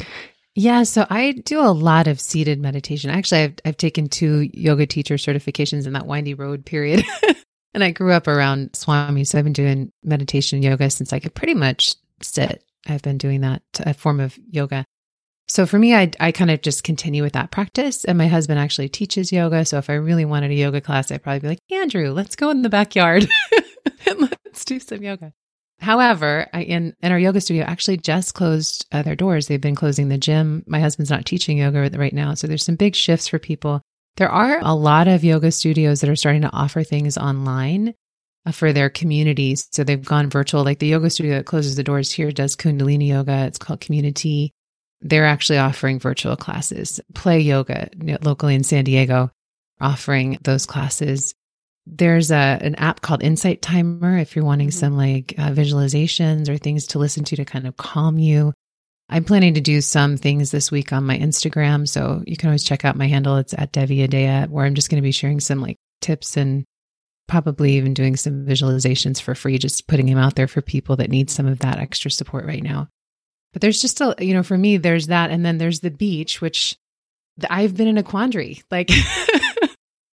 Yeah, 0.57 0.83
so 0.83 1.05
I 1.09 1.33
do 1.33 1.59
a 1.59 1.67
lot 1.71 2.07
of 2.07 2.21
seated 2.21 2.61
meditation. 2.61 3.09
Actually, 3.09 3.41
I've, 3.41 3.55
I've 3.65 3.77
taken 3.77 4.07
two 4.07 4.49
yoga 4.53 4.85
teacher 4.85 5.15
certifications 5.15 5.85
in 5.85 5.93
that 5.93 6.07
windy 6.07 6.33
road 6.33 6.65
period. 6.65 7.03
and 7.73 7.83
I 7.83 7.91
grew 7.91 8.13
up 8.13 8.29
around 8.29 8.73
Swami, 8.73 9.25
so 9.25 9.37
I've 9.37 9.43
been 9.43 9.51
doing 9.51 9.91
meditation 10.01 10.63
yoga 10.63 10.89
since 10.89 11.11
I 11.11 11.19
could 11.19 11.35
pretty 11.35 11.55
much 11.55 11.93
sit. 12.21 12.63
I've 12.87 13.01
been 13.01 13.17
doing 13.17 13.41
that 13.41 13.63
a 13.81 13.93
form 13.93 14.21
of 14.21 14.39
yoga. 14.49 14.85
So 15.47 15.65
for 15.65 15.77
me, 15.77 15.93
I, 15.93 16.09
I 16.21 16.31
kind 16.31 16.49
of 16.49 16.61
just 16.61 16.85
continue 16.85 17.21
with 17.21 17.33
that 17.33 17.51
practice. 17.51 18.05
And 18.05 18.17
my 18.17 18.27
husband 18.27 18.57
actually 18.57 18.87
teaches 18.89 19.33
yoga. 19.33 19.65
So 19.65 19.77
if 19.77 19.89
I 19.89 19.95
really 19.95 20.25
wanted 20.25 20.51
a 20.51 20.55
yoga 20.55 20.79
class, 20.79 21.11
I'd 21.11 21.21
probably 21.21 21.41
be 21.41 21.47
like, 21.49 21.59
Andrew, 21.69 22.11
let's 22.11 22.37
go 22.37 22.49
in 22.49 22.61
the 22.61 22.69
backyard 22.69 23.27
and 24.07 24.21
let's 24.21 24.63
do 24.63 24.79
some 24.79 25.03
yoga. 25.03 25.33
However, 25.79 26.47
I, 26.53 26.63
in 26.63 26.95
in 27.01 27.11
our 27.11 27.19
yoga 27.19 27.41
studio, 27.41 27.63
actually 27.63 27.97
just 27.97 28.33
closed 28.33 28.85
uh, 28.91 29.03
their 29.03 29.15
doors. 29.15 29.47
They've 29.47 29.59
been 29.59 29.75
closing 29.75 30.09
the 30.09 30.17
gym. 30.17 30.63
My 30.67 30.79
husband's 30.79 31.11
not 31.11 31.25
teaching 31.25 31.57
yoga 31.57 31.89
right 31.97 32.13
now, 32.13 32.33
so 32.33 32.47
there's 32.47 32.65
some 32.65 32.75
big 32.75 32.95
shifts 32.95 33.27
for 33.27 33.39
people. 33.39 33.81
There 34.17 34.29
are 34.29 34.59
a 34.61 34.73
lot 34.73 35.07
of 35.07 35.23
yoga 35.23 35.51
studios 35.51 36.01
that 36.01 36.09
are 36.09 36.15
starting 36.15 36.43
to 36.43 36.53
offer 36.53 36.83
things 36.83 37.17
online 37.17 37.93
uh, 38.45 38.51
for 38.51 38.71
their 38.71 38.89
communities. 38.89 39.67
So 39.71 39.83
they've 39.83 40.03
gone 40.03 40.29
virtual. 40.29 40.63
Like 40.63 40.79
the 40.79 40.87
yoga 40.87 41.09
studio 41.09 41.35
that 41.35 41.45
closes 41.45 41.75
the 41.75 41.83
doors 41.83 42.11
here 42.11 42.31
does 42.31 42.55
Kundalini 42.55 43.09
yoga. 43.09 43.45
It's 43.45 43.57
called 43.57 43.81
Community. 43.81 44.51
They're 45.01 45.25
actually 45.25 45.57
offering 45.57 45.99
virtual 45.99 46.37
classes. 46.37 47.01
Play 47.13 47.41
yoga 47.41 47.89
locally 48.23 48.55
in 48.55 48.63
San 48.63 48.85
Diego, 48.85 49.29
offering 49.81 50.39
those 50.41 50.65
classes 50.65 51.35
there's 51.87 52.31
a 52.31 52.57
an 52.61 52.75
app 52.75 53.01
called 53.01 53.23
Insight 53.23 53.61
Timer 53.61 54.17
if 54.17 54.35
you're 54.35 54.45
wanting 54.45 54.69
mm-hmm. 54.69 54.79
some 54.79 54.97
like 54.97 55.35
uh, 55.37 55.51
visualizations 55.51 56.49
or 56.49 56.57
things 56.57 56.87
to 56.87 56.99
listen 56.99 57.23
to 57.25 57.35
to 57.35 57.45
kind 57.45 57.67
of 57.67 57.77
calm 57.77 58.17
you. 58.17 58.53
I'm 59.07 59.23
planning 59.23 59.53
to 59.53 59.61
do 59.61 59.81
some 59.81 60.17
things 60.17 60.49
this 60.49 60.71
week 60.71 60.91
on 60.91 61.03
my 61.03 61.17
Instagram, 61.17 61.87
so 61.87 62.23
you 62.25 62.35
can 62.37 62.49
always 62.49 62.63
check 62.63 62.85
out 62.85 62.95
my 62.95 63.07
handle. 63.07 63.37
It's 63.37 63.53
at 63.53 63.71
Devi 63.71 64.07
Adea, 64.07 64.49
where 64.49 64.65
I'm 64.65 64.73
just 64.73 64.89
going 64.89 64.97
to 64.97 65.05
be 65.05 65.11
sharing 65.11 65.39
some 65.39 65.61
like 65.61 65.77
tips 66.01 66.37
and 66.37 66.65
probably 67.27 67.73
even 67.73 67.93
doing 67.93 68.15
some 68.15 68.45
visualizations 68.45 69.21
for 69.21 69.35
free, 69.35 69.57
just 69.57 69.87
putting 69.87 70.07
them 70.07 70.17
out 70.17 70.35
there 70.35 70.47
for 70.47 70.61
people 70.61 70.95
that 70.95 71.09
need 71.09 71.29
some 71.29 71.45
of 71.45 71.59
that 71.59 71.77
extra 71.79 72.09
support 72.09 72.45
right 72.45 72.63
now. 72.63 72.87
But 73.53 73.61
there's 73.61 73.81
just 73.81 74.01
a, 74.01 74.15
you 74.19 74.33
know, 74.33 74.43
for 74.43 74.57
me, 74.57 74.77
there's 74.77 75.07
that. 75.07 75.31
And 75.31 75.45
then 75.45 75.57
there's 75.57 75.79
the 75.79 75.91
beach, 75.91 76.41
which 76.41 76.77
I've 77.49 77.75
been 77.75 77.87
in 77.87 77.97
a 77.97 78.03
quandary. 78.03 78.63
Like, 78.69 78.89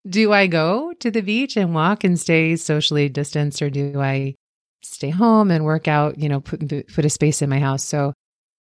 do 0.07 0.33
I 0.33 0.47
go 0.47 0.93
to 0.99 1.11
the 1.11 1.21
beach 1.21 1.57
and 1.57 1.73
walk 1.73 2.03
and 2.03 2.19
stay 2.19 2.55
socially 2.55 3.09
distanced, 3.09 3.61
or 3.61 3.69
do 3.69 3.99
I 3.99 4.35
stay 4.81 5.09
home 5.09 5.51
and 5.51 5.63
work 5.63 5.87
out, 5.87 6.17
you 6.17 6.27
know, 6.27 6.41
put, 6.41 6.87
put 6.93 7.05
a 7.05 7.09
space 7.09 7.41
in 7.41 7.49
my 7.49 7.59
house? 7.59 7.83
So 7.83 8.13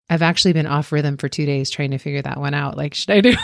I've 0.08 0.22
actually 0.22 0.52
been 0.52 0.66
off 0.66 0.92
rhythm 0.92 1.16
for 1.16 1.28
two 1.28 1.46
days 1.46 1.70
trying 1.70 1.92
to 1.92 1.98
figure 1.98 2.22
that 2.22 2.38
one 2.38 2.54
out. 2.54 2.76
Like, 2.76 2.94
should 2.94 3.10
I 3.10 3.20
do? 3.20 3.34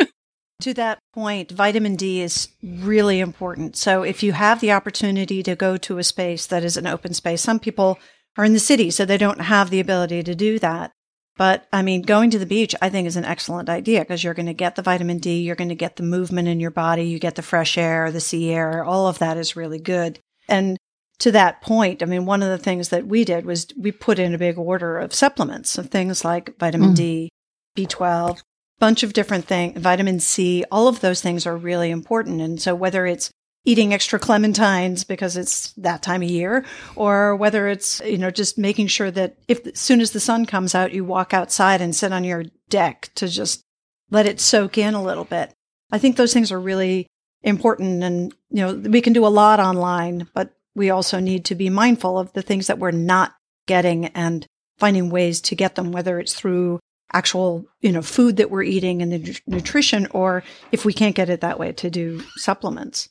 to 0.60 0.74
that 0.74 0.98
point, 1.12 1.52
vitamin 1.52 1.96
D 1.96 2.22
is 2.22 2.48
really 2.62 3.20
important. 3.20 3.76
So 3.76 4.02
if 4.02 4.22
you 4.22 4.32
have 4.32 4.60
the 4.60 4.72
opportunity 4.72 5.42
to 5.42 5.54
go 5.54 5.76
to 5.76 5.98
a 5.98 6.04
space 6.04 6.46
that 6.46 6.64
is 6.64 6.76
an 6.76 6.86
open 6.86 7.14
space, 7.14 7.42
some 7.42 7.60
people 7.60 7.98
are 8.36 8.44
in 8.44 8.54
the 8.54 8.58
city, 8.58 8.90
so 8.90 9.04
they 9.04 9.18
don't 9.18 9.42
have 9.42 9.70
the 9.70 9.80
ability 9.80 10.22
to 10.22 10.34
do 10.34 10.58
that. 10.58 10.92
But 11.36 11.66
I 11.72 11.82
mean, 11.82 12.02
going 12.02 12.30
to 12.30 12.38
the 12.38 12.46
beach, 12.46 12.74
I 12.80 12.88
think 12.88 13.06
is 13.06 13.16
an 13.16 13.24
excellent 13.24 13.68
idea 13.68 14.00
because 14.00 14.24
you're 14.24 14.34
going 14.34 14.46
to 14.46 14.54
get 14.54 14.76
the 14.76 14.82
vitamin 14.82 15.18
D, 15.18 15.42
you're 15.42 15.54
going 15.56 15.68
to 15.68 15.74
get 15.74 15.96
the 15.96 16.02
movement 16.02 16.48
in 16.48 16.60
your 16.60 16.70
body, 16.70 17.04
you 17.04 17.18
get 17.18 17.34
the 17.34 17.42
fresh 17.42 17.76
air, 17.76 18.10
the 18.10 18.20
sea 18.20 18.50
air, 18.50 18.82
all 18.82 19.06
of 19.06 19.18
that 19.18 19.36
is 19.36 19.56
really 19.56 19.78
good. 19.78 20.18
And 20.48 20.78
to 21.18 21.32
that 21.32 21.60
point, 21.60 22.02
I 22.02 22.06
mean, 22.06 22.24
one 22.24 22.42
of 22.42 22.48
the 22.48 22.62
things 22.62 22.88
that 22.88 23.06
we 23.06 23.24
did 23.24 23.44
was 23.44 23.66
we 23.78 23.92
put 23.92 24.18
in 24.18 24.34
a 24.34 24.38
big 24.38 24.58
order 24.58 24.98
of 24.98 25.14
supplements 25.14 25.76
of 25.78 25.90
things 25.90 26.24
like 26.24 26.58
vitamin 26.58 26.92
mm. 26.92 26.96
D, 26.96 27.28
B12, 27.76 28.40
bunch 28.78 29.02
of 29.02 29.12
different 29.12 29.46
things, 29.46 29.78
vitamin 29.78 30.20
C, 30.20 30.64
all 30.70 30.88
of 30.88 31.00
those 31.00 31.20
things 31.20 31.46
are 31.46 31.56
really 31.56 31.90
important. 31.90 32.40
And 32.40 32.60
so 32.60 32.74
whether 32.74 33.06
it's 33.06 33.30
eating 33.66 33.92
extra 33.92 34.18
clementines 34.18 35.06
because 35.06 35.36
it's 35.36 35.72
that 35.72 36.00
time 36.00 36.22
of 36.22 36.30
year 36.30 36.64
or 36.94 37.34
whether 37.34 37.66
it's, 37.66 38.00
you 38.04 38.16
know, 38.16 38.30
just 38.30 38.56
making 38.56 38.86
sure 38.86 39.10
that 39.10 39.36
if 39.48 39.66
as 39.66 39.78
soon 39.78 40.00
as 40.00 40.12
the 40.12 40.20
sun 40.20 40.46
comes 40.46 40.74
out, 40.74 40.92
you 40.92 41.04
walk 41.04 41.34
outside 41.34 41.80
and 41.80 41.94
sit 41.94 42.12
on 42.12 42.24
your 42.24 42.44
deck 42.70 43.10
to 43.16 43.28
just 43.28 43.62
let 44.10 44.24
it 44.24 44.40
soak 44.40 44.78
in 44.78 44.94
a 44.94 45.02
little 45.02 45.24
bit. 45.24 45.52
I 45.90 45.98
think 45.98 46.16
those 46.16 46.32
things 46.32 46.52
are 46.52 46.60
really 46.60 47.08
important. 47.42 48.04
And, 48.04 48.32
you 48.50 48.64
know, 48.64 48.74
we 48.74 49.00
can 49.00 49.12
do 49.12 49.26
a 49.26 49.28
lot 49.28 49.58
online, 49.58 50.28
but 50.32 50.52
we 50.76 50.90
also 50.90 51.18
need 51.18 51.44
to 51.46 51.56
be 51.56 51.68
mindful 51.68 52.18
of 52.18 52.32
the 52.34 52.42
things 52.42 52.68
that 52.68 52.78
we're 52.78 52.92
not 52.92 53.34
getting 53.66 54.06
and 54.06 54.46
finding 54.78 55.10
ways 55.10 55.40
to 55.40 55.56
get 55.56 55.74
them, 55.74 55.90
whether 55.90 56.20
it's 56.20 56.34
through 56.34 56.78
actual, 57.12 57.64
you 57.80 57.90
know, 57.90 58.02
food 58.02 58.36
that 58.36 58.50
we're 58.50 58.62
eating 58.62 59.02
and 59.02 59.12
the 59.12 59.40
nutrition, 59.46 60.06
or 60.12 60.44
if 60.70 60.84
we 60.84 60.92
can't 60.92 61.16
get 61.16 61.30
it 61.30 61.40
that 61.40 61.58
way, 61.58 61.72
to 61.72 61.90
do 61.90 62.20
supplements. 62.36 63.08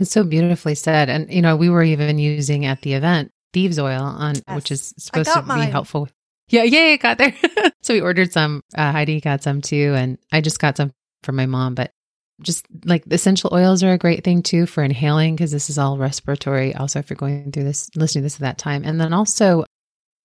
It's 0.00 0.10
so 0.10 0.24
beautifully 0.24 0.74
said. 0.74 1.08
And, 1.08 1.32
you 1.32 1.42
know, 1.42 1.56
we 1.56 1.68
were 1.68 1.82
even 1.82 2.18
using 2.18 2.66
at 2.66 2.82
the 2.82 2.94
event 2.94 3.32
thieves 3.52 3.78
oil 3.78 4.02
on, 4.02 4.36
yes. 4.36 4.56
which 4.56 4.70
is 4.70 4.94
supposed 4.96 5.32
to 5.32 5.42
mine. 5.42 5.66
be 5.66 5.70
helpful. 5.70 6.08
Yeah, 6.48 6.62
yeah, 6.64 6.96
got 6.96 7.18
there. 7.18 7.34
so 7.82 7.94
we 7.94 8.00
ordered 8.00 8.32
some. 8.32 8.62
Uh, 8.74 8.92
Heidi 8.92 9.20
got 9.20 9.42
some 9.42 9.60
too. 9.60 9.94
And 9.96 10.18
I 10.32 10.40
just 10.40 10.58
got 10.58 10.76
some 10.76 10.92
for 11.22 11.32
my 11.32 11.46
mom. 11.46 11.74
But 11.74 11.92
just 12.40 12.66
like 12.84 13.04
essential 13.10 13.50
oils 13.52 13.82
are 13.82 13.92
a 13.92 13.98
great 13.98 14.24
thing 14.24 14.42
too 14.42 14.66
for 14.66 14.82
inhaling 14.82 15.36
because 15.36 15.52
this 15.52 15.68
is 15.70 15.78
all 15.78 15.98
respiratory. 15.98 16.74
Also, 16.74 16.98
if 16.98 17.10
you're 17.10 17.16
going 17.16 17.52
through 17.52 17.64
this, 17.64 17.90
listening 17.94 18.22
to 18.22 18.26
this 18.26 18.36
at 18.36 18.40
that 18.40 18.58
time. 18.58 18.82
And 18.84 19.00
then 19.00 19.12
also 19.12 19.64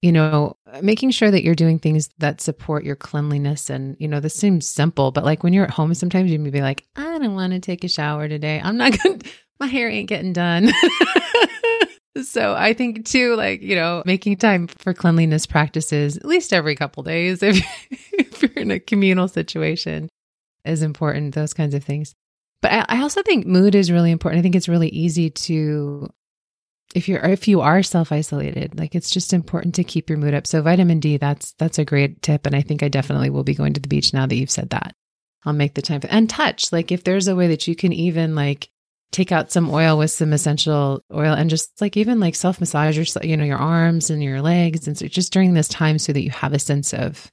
you 0.06 0.12
know, 0.12 0.56
making 0.84 1.10
sure 1.10 1.32
that 1.32 1.44
you're 1.44 1.56
doing 1.56 1.80
things 1.80 2.12
that 2.20 2.40
support 2.40 2.84
your 2.84 2.96
cleanliness. 2.96 3.72
And, 3.72 3.98
you 4.00 4.08
know, 4.08 4.20
this 4.20 4.36
seems 4.36 4.68
simple, 4.68 5.12
but 5.12 5.24
like 5.26 5.42
when 5.42 5.52
you're 5.52 5.64
at 5.64 5.72
home, 5.72 5.96
sometimes 5.96 6.32
you 6.32 6.38
may 6.38 6.52
be 6.52 6.62
like, 6.62 6.86
I 6.96 7.18
don't 7.18 7.34
want 7.34 7.54
to 7.54 7.60
take 7.60 7.84
a 7.84 7.88
shower 7.88 8.28
today. 8.28 8.62
I'm 8.64 8.78
not 8.78 9.02
going 9.02 9.18
to, 9.18 9.30
my 9.60 9.68
hair 9.68 9.90
ain't 9.90 10.10
getting 10.10 10.34
done. 10.34 10.72
so 12.24 12.56
I 12.56 12.74
think 12.74 13.06
too, 13.06 13.36
like, 13.36 13.62
you 13.62 13.76
know, 13.76 14.04
making 14.06 14.38
time 14.38 14.68
for 14.68 14.94
cleanliness 14.94 15.46
practices 15.46 16.18
at 16.18 16.26
least 16.26 16.54
every 16.54 16.76
couple 16.76 17.04
days 17.04 17.44
if, 17.44 17.64
if 18.14 18.42
you're 18.42 18.52
in 18.54 18.72
a 18.72 18.80
communal 18.80 19.28
situation 19.28 20.10
is 20.64 20.82
important, 20.82 21.36
those 21.36 21.54
kinds 21.54 21.76
of 21.76 21.84
things. 21.84 22.14
But 22.62 22.72
I, 22.72 22.86
I 22.90 23.02
also 23.02 23.22
think 23.22 23.46
mood 23.46 23.76
is 23.76 23.92
really 23.92 24.12
important. 24.12 24.40
I 24.40 24.44
think 24.44 24.56
it's 24.56 24.70
really 24.70 24.90
easy 24.90 25.30
to 25.30 26.10
if 26.94 27.10
you're 27.10 27.20
if 27.20 27.48
you 27.48 27.62
are 27.62 27.84
self-isolated 27.84 28.80
like 28.80 28.96
it's 28.96 29.10
just 29.10 29.34
important 29.34 29.76
to 29.76 29.84
keep 29.84 30.10
your 30.10 30.18
mood 30.18 30.34
up 30.34 30.48
so 30.48 30.62
vitamin 30.62 31.00
d 31.00 31.18
that's 31.18 31.54
that's 31.54 31.78
a 31.78 31.86
great 31.86 32.22
tip 32.22 32.46
and 32.46 32.56
i 32.56 32.62
think 32.62 32.84
i 32.84 32.88
definitely 32.88 33.30
will 33.30 33.44
be 33.44 33.54
going 33.54 33.74
to 33.74 33.82
the 33.82 33.88
beach 33.88 34.14
now 34.14 34.26
that 34.26 34.36
you've 34.36 34.52
said 34.52 34.70
that 34.70 34.96
i'll 35.46 35.54
make 35.54 35.74
the 35.74 35.82
time 35.82 36.00
for 36.00 36.08
and 36.08 36.30
touch 36.30 36.72
like 36.72 36.92
if 36.92 37.04
there's 37.04 37.28
a 37.28 37.36
way 37.36 37.48
that 37.48 37.68
you 37.68 37.76
can 37.76 37.92
even 37.92 38.34
like 38.36 38.70
take 39.16 39.32
out 39.32 39.50
some 39.50 39.70
oil 39.70 39.98
with 39.98 40.12
some 40.12 40.34
essential 40.34 41.02
oil 41.14 41.34
and 41.34 41.50
just 41.50 41.80
like 41.80 41.96
even 41.96 42.20
like 42.20 42.36
self 42.36 42.60
massage 42.60 42.98
your 42.98 43.06
you 43.24 43.38
know 43.38 43.46
your 43.46 43.58
arms 43.58 44.10
and 44.10 44.22
your 44.22 44.42
legs 44.42 44.88
and 44.88 44.98
so 44.98 45.08
just 45.08 45.32
during 45.32 45.54
this 45.54 45.70
time 45.70 45.98
so 45.98 46.12
that 46.12 46.22
you 46.22 46.30
have 46.30 46.52
a 46.52 46.60
sense 46.60 46.94
of 46.94 47.32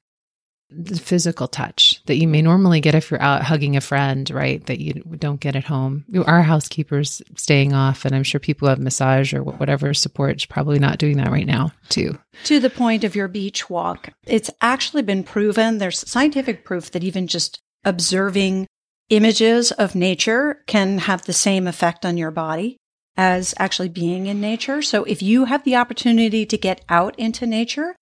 the 0.74 0.96
physical 0.96 1.48
touch 1.48 2.00
that 2.06 2.16
you 2.16 2.28
may 2.28 2.40
normally 2.40 2.80
get 2.80 2.94
if 2.94 3.10
you're 3.10 3.20
out 3.20 3.42
hugging 3.42 3.76
a 3.76 3.80
friend, 3.82 4.30
right? 4.30 4.64
That 4.64 4.80
you 4.80 5.02
don't 5.18 5.38
get 5.38 5.54
at 5.54 5.64
home. 5.64 6.06
Our 6.24 6.40
housekeeper's 6.40 7.20
staying 7.36 7.74
off, 7.74 8.06
and 8.06 8.14
I'm 8.14 8.22
sure 8.22 8.40
people 8.40 8.68
have 8.68 8.78
massage 8.78 9.34
or 9.34 9.42
whatever 9.42 9.92
support 9.92 10.36
is 10.36 10.46
probably 10.46 10.78
not 10.78 10.96
doing 10.96 11.18
that 11.18 11.30
right 11.30 11.46
now, 11.46 11.72
too. 11.90 12.18
To 12.44 12.58
the 12.58 12.70
point 12.70 13.04
of 13.04 13.14
your 13.14 13.28
beach 13.28 13.68
walk, 13.68 14.14
it's 14.26 14.50
actually 14.62 15.02
been 15.02 15.24
proven 15.24 15.76
there's 15.76 16.08
scientific 16.08 16.64
proof 16.64 16.90
that 16.92 17.04
even 17.04 17.26
just 17.26 17.60
observing 17.84 18.66
images 19.12 19.72
of 19.72 19.94
nature 19.94 20.62
can 20.66 20.98
have 20.98 21.24
the 21.24 21.34
same 21.34 21.66
effect 21.66 22.06
on 22.06 22.16
your 22.16 22.30
body 22.30 22.78
as 23.14 23.54
actually 23.58 23.90
being 23.90 24.26
in 24.26 24.40
nature. 24.40 24.80
So 24.80 25.04
if 25.04 25.20
you 25.20 25.44
have 25.44 25.64
the 25.64 25.76
opportunity 25.76 26.46
to 26.46 26.56
get 26.56 26.82
out 26.88 27.18
into 27.18 27.46
nature, 27.46 27.94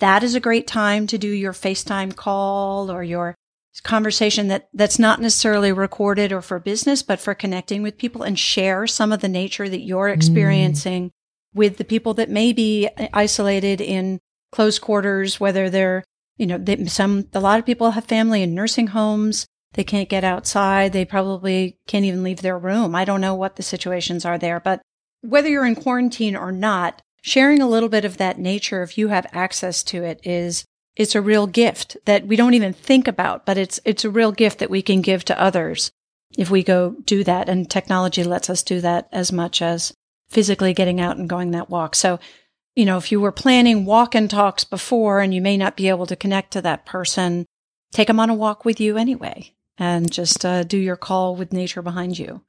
that 0.00 0.22
is 0.22 0.34
a 0.34 0.40
great 0.40 0.66
time 0.66 1.06
to 1.06 1.16
do 1.16 1.28
your 1.28 1.54
FaceTime 1.54 2.14
call 2.14 2.90
or 2.90 3.02
your 3.02 3.34
conversation 3.82 4.48
that 4.48 4.68
that's 4.74 4.98
not 4.98 5.20
necessarily 5.20 5.72
recorded 5.72 6.32
or 6.32 6.42
for 6.42 6.58
business, 6.58 7.02
but 7.02 7.20
for 7.20 7.34
connecting 7.34 7.82
with 7.82 7.96
people 7.96 8.22
and 8.22 8.38
share 8.38 8.86
some 8.86 9.10
of 9.10 9.20
the 9.20 9.28
nature 9.28 9.68
that 9.68 9.80
you're 9.80 10.08
experiencing 10.08 11.06
mm. 11.06 11.12
with 11.54 11.78
the 11.78 11.84
people 11.84 12.12
that 12.14 12.28
may 12.28 12.52
be 12.52 12.88
isolated 13.14 13.80
in 13.80 14.18
close 14.52 14.78
quarters, 14.78 15.40
whether 15.40 15.70
they're, 15.70 16.04
you 16.36 16.46
know, 16.46 16.58
they, 16.58 16.84
some, 16.86 17.26
a 17.32 17.40
lot 17.40 17.58
of 17.58 17.64
people 17.64 17.92
have 17.92 18.04
family 18.04 18.42
in 18.42 18.54
nursing 18.54 18.88
homes. 18.88 19.46
They 19.78 19.84
can't 19.84 20.08
get 20.08 20.24
outside. 20.24 20.92
They 20.92 21.04
probably 21.04 21.78
can't 21.86 22.04
even 22.04 22.24
leave 22.24 22.42
their 22.42 22.58
room. 22.58 22.96
I 22.96 23.04
don't 23.04 23.20
know 23.20 23.36
what 23.36 23.54
the 23.54 23.62
situations 23.62 24.24
are 24.24 24.36
there, 24.36 24.58
but 24.58 24.82
whether 25.20 25.48
you're 25.48 25.64
in 25.64 25.76
quarantine 25.76 26.34
or 26.34 26.50
not, 26.50 27.00
sharing 27.22 27.62
a 27.62 27.68
little 27.68 27.88
bit 27.88 28.04
of 28.04 28.16
that 28.16 28.40
nature, 28.40 28.82
if 28.82 28.98
you 28.98 29.06
have 29.06 29.28
access 29.32 29.84
to 29.84 30.02
it, 30.02 30.18
is 30.24 30.64
it's 30.96 31.14
a 31.14 31.22
real 31.22 31.46
gift 31.46 31.96
that 32.06 32.26
we 32.26 32.34
don't 32.34 32.54
even 32.54 32.72
think 32.72 33.06
about, 33.06 33.46
but 33.46 33.56
it's 33.56 33.78
it's 33.84 34.04
a 34.04 34.10
real 34.10 34.32
gift 34.32 34.58
that 34.58 34.68
we 34.68 34.82
can 34.82 35.00
give 35.00 35.24
to 35.26 35.40
others 35.40 35.92
if 36.36 36.50
we 36.50 36.64
go 36.64 36.96
do 37.04 37.22
that. 37.22 37.48
And 37.48 37.70
technology 37.70 38.24
lets 38.24 38.50
us 38.50 38.64
do 38.64 38.80
that 38.80 39.08
as 39.12 39.30
much 39.30 39.62
as 39.62 39.94
physically 40.28 40.74
getting 40.74 41.00
out 41.00 41.18
and 41.18 41.28
going 41.28 41.52
that 41.52 41.70
walk. 41.70 41.94
So, 41.94 42.18
you 42.74 42.84
know, 42.84 42.98
if 42.98 43.12
you 43.12 43.20
were 43.20 43.30
planning 43.30 43.84
walk 43.84 44.16
and 44.16 44.28
talks 44.28 44.64
before 44.64 45.20
and 45.20 45.32
you 45.32 45.40
may 45.40 45.56
not 45.56 45.76
be 45.76 45.88
able 45.88 46.06
to 46.06 46.16
connect 46.16 46.50
to 46.54 46.62
that 46.62 46.84
person, 46.84 47.46
take 47.92 48.08
them 48.08 48.18
on 48.18 48.28
a 48.28 48.34
walk 48.34 48.64
with 48.64 48.80
you 48.80 48.96
anyway 48.96 49.52
and 49.78 50.10
just 50.10 50.44
uh, 50.44 50.64
do 50.64 50.76
your 50.76 50.96
call 50.96 51.36
with 51.36 51.52
nature 51.52 51.82
behind 51.82 52.18
you. 52.18 52.42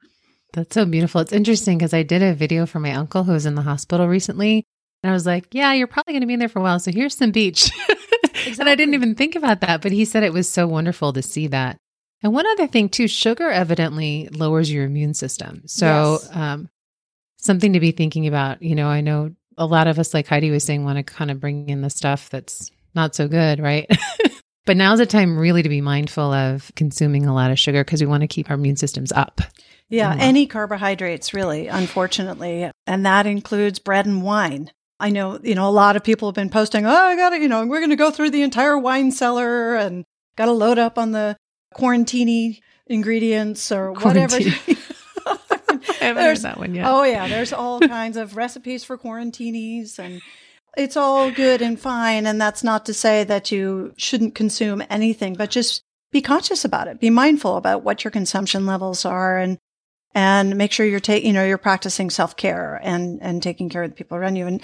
That's 0.52 0.74
so 0.74 0.84
beautiful. 0.84 1.20
It's 1.20 1.32
interesting 1.32 1.78
because 1.78 1.94
I 1.94 2.02
did 2.02 2.22
a 2.22 2.34
video 2.34 2.66
for 2.66 2.80
my 2.80 2.92
uncle 2.92 3.24
who 3.24 3.32
was 3.32 3.46
in 3.46 3.54
the 3.54 3.62
hospital 3.62 4.08
recently. 4.08 4.64
And 5.02 5.10
I 5.10 5.14
was 5.14 5.26
like, 5.26 5.48
yeah, 5.52 5.72
you're 5.72 5.86
probably 5.86 6.12
going 6.12 6.22
to 6.22 6.26
be 6.26 6.34
in 6.34 6.40
there 6.40 6.48
for 6.48 6.58
a 6.58 6.62
while. 6.62 6.80
So 6.80 6.90
here's 6.90 7.16
some 7.16 7.30
beach. 7.30 7.70
exactly. 7.88 8.52
and 8.58 8.68
I 8.68 8.74
didn't 8.74 8.94
even 8.94 9.14
think 9.14 9.36
about 9.36 9.60
that. 9.60 9.80
But 9.80 9.92
he 9.92 10.04
said 10.04 10.22
it 10.22 10.32
was 10.32 10.48
so 10.48 10.66
wonderful 10.66 11.12
to 11.12 11.22
see 11.22 11.46
that. 11.48 11.78
And 12.22 12.34
one 12.34 12.46
other 12.46 12.66
thing, 12.66 12.88
too, 12.90 13.08
sugar 13.08 13.48
evidently 13.48 14.28
lowers 14.30 14.70
your 14.70 14.84
immune 14.84 15.14
system. 15.14 15.62
So, 15.66 16.18
yes. 16.20 16.36
um, 16.36 16.68
something 17.38 17.72
to 17.72 17.80
be 17.80 17.92
thinking 17.92 18.26
about. 18.26 18.62
You 18.62 18.74
know, 18.74 18.88
I 18.88 19.00
know 19.00 19.34
a 19.56 19.64
lot 19.64 19.86
of 19.86 19.98
us, 19.98 20.12
like 20.12 20.26
Heidi 20.26 20.50
was 20.50 20.64
saying, 20.64 20.84
want 20.84 20.98
to 20.98 21.02
kind 21.02 21.30
of 21.30 21.40
bring 21.40 21.70
in 21.70 21.80
the 21.80 21.88
stuff 21.88 22.28
that's 22.28 22.70
not 22.94 23.14
so 23.14 23.26
good, 23.26 23.60
right? 23.60 23.88
but 24.70 24.76
now's 24.76 25.00
the 25.00 25.06
time 25.06 25.36
really 25.36 25.64
to 25.64 25.68
be 25.68 25.80
mindful 25.80 26.32
of 26.32 26.70
consuming 26.76 27.26
a 27.26 27.34
lot 27.34 27.50
of 27.50 27.58
sugar 27.58 27.82
because 27.82 28.00
we 28.00 28.06
want 28.06 28.20
to 28.20 28.28
keep 28.28 28.48
our 28.50 28.54
immune 28.54 28.76
systems 28.76 29.10
up. 29.10 29.40
Yeah, 29.88 30.14
any 30.16 30.46
carbohydrates, 30.46 31.34
really, 31.34 31.66
unfortunately. 31.66 32.70
And 32.86 33.04
that 33.04 33.26
includes 33.26 33.80
bread 33.80 34.06
and 34.06 34.22
wine. 34.22 34.70
I 35.00 35.10
know, 35.10 35.40
you 35.42 35.56
know, 35.56 35.68
a 35.68 35.72
lot 35.72 35.96
of 35.96 36.04
people 36.04 36.28
have 36.28 36.36
been 36.36 36.50
posting, 36.50 36.86
oh, 36.86 36.88
I 36.88 37.16
got 37.16 37.30
to, 37.30 37.40
you 37.40 37.48
know, 37.48 37.66
we're 37.66 37.80
going 37.80 37.90
to 37.90 37.96
go 37.96 38.12
through 38.12 38.30
the 38.30 38.42
entire 38.42 38.78
wine 38.78 39.10
cellar 39.10 39.74
and 39.74 40.04
got 40.36 40.44
to 40.44 40.52
load 40.52 40.78
up 40.78 40.98
on 40.98 41.10
the 41.10 41.36
quarantini 41.74 42.60
ingredients 42.86 43.72
or 43.72 43.90
whatever. 43.90 44.36
I 45.26 45.78
haven't 45.98 46.22
heard 46.22 46.36
that 46.42 46.58
one 46.58 46.76
yet. 46.76 46.86
Oh, 46.86 47.02
yeah. 47.02 47.26
There's 47.26 47.52
all 47.52 47.80
kinds 47.80 48.16
of 48.16 48.36
recipes 48.36 48.84
for 48.84 48.96
quarantinis 48.96 49.98
and 49.98 50.22
it's 50.76 50.96
all 50.96 51.30
good 51.30 51.62
and 51.62 51.78
fine. 51.78 52.26
And 52.26 52.40
that's 52.40 52.64
not 52.64 52.86
to 52.86 52.94
say 52.94 53.24
that 53.24 53.50
you 53.50 53.92
shouldn't 53.96 54.34
consume 54.34 54.82
anything, 54.88 55.34
but 55.34 55.50
just 55.50 55.82
be 56.12 56.22
conscious 56.22 56.64
about 56.64 56.88
it. 56.88 57.00
Be 57.00 57.10
mindful 57.10 57.56
about 57.56 57.82
what 57.82 58.04
your 58.04 58.10
consumption 58.10 58.66
levels 58.66 59.04
are 59.04 59.38
and 59.38 59.58
and 60.12 60.56
make 60.56 60.72
sure 60.72 60.84
you're 60.84 60.98
taking, 60.98 61.28
you 61.28 61.32
know, 61.32 61.44
you're 61.44 61.58
practicing 61.58 62.10
self 62.10 62.36
care 62.36 62.80
and, 62.82 63.20
and 63.22 63.42
taking 63.42 63.68
care 63.68 63.84
of 63.84 63.90
the 63.90 63.96
people 63.96 64.16
around 64.16 64.36
you. 64.36 64.46
And 64.46 64.60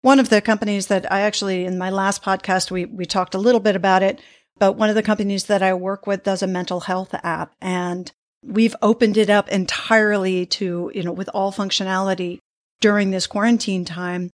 one 0.00 0.18
of 0.18 0.28
the 0.28 0.40
companies 0.40 0.88
that 0.88 1.10
I 1.12 1.20
actually, 1.20 1.64
in 1.64 1.78
my 1.78 1.90
last 1.90 2.22
podcast, 2.22 2.72
we, 2.72 2.86
we 2.86 3.06
talked 3.06 3.36
a 3.36 3.38
little 3.38 3.60
bit 3.60 3.76
about 3.76 4.02
it, 4.02 4.20
but 4.58 4.72
one 4.72 4.88
of 4.88 4.96
the 4.96 5.02
companies 5.02 5.44
that 5.44 5.62
I 5.62 5.74
work 5.74 6.08
with 6.08 6.24
does 6.24 6.42
a 6.42 6.48
mental 6.48 6.80
health 6.80 7.14
app 7.22 7.54
and 7.60 8.10
we've 8.44 8.74
opened 8.82 9.16
it 9.16 9.30
up 9.30 9.48
entirely 9.50 10.46
to, 10.46 10.90
you 10.92 11.04
know, 11.04 11.12
with 11.12 11.30
all 11.32 11.52
functionality 11.52 12.38
during 12.80 13.12
this 13.12 13.28
quarantine 13.28 13.84
time 13.84 14.30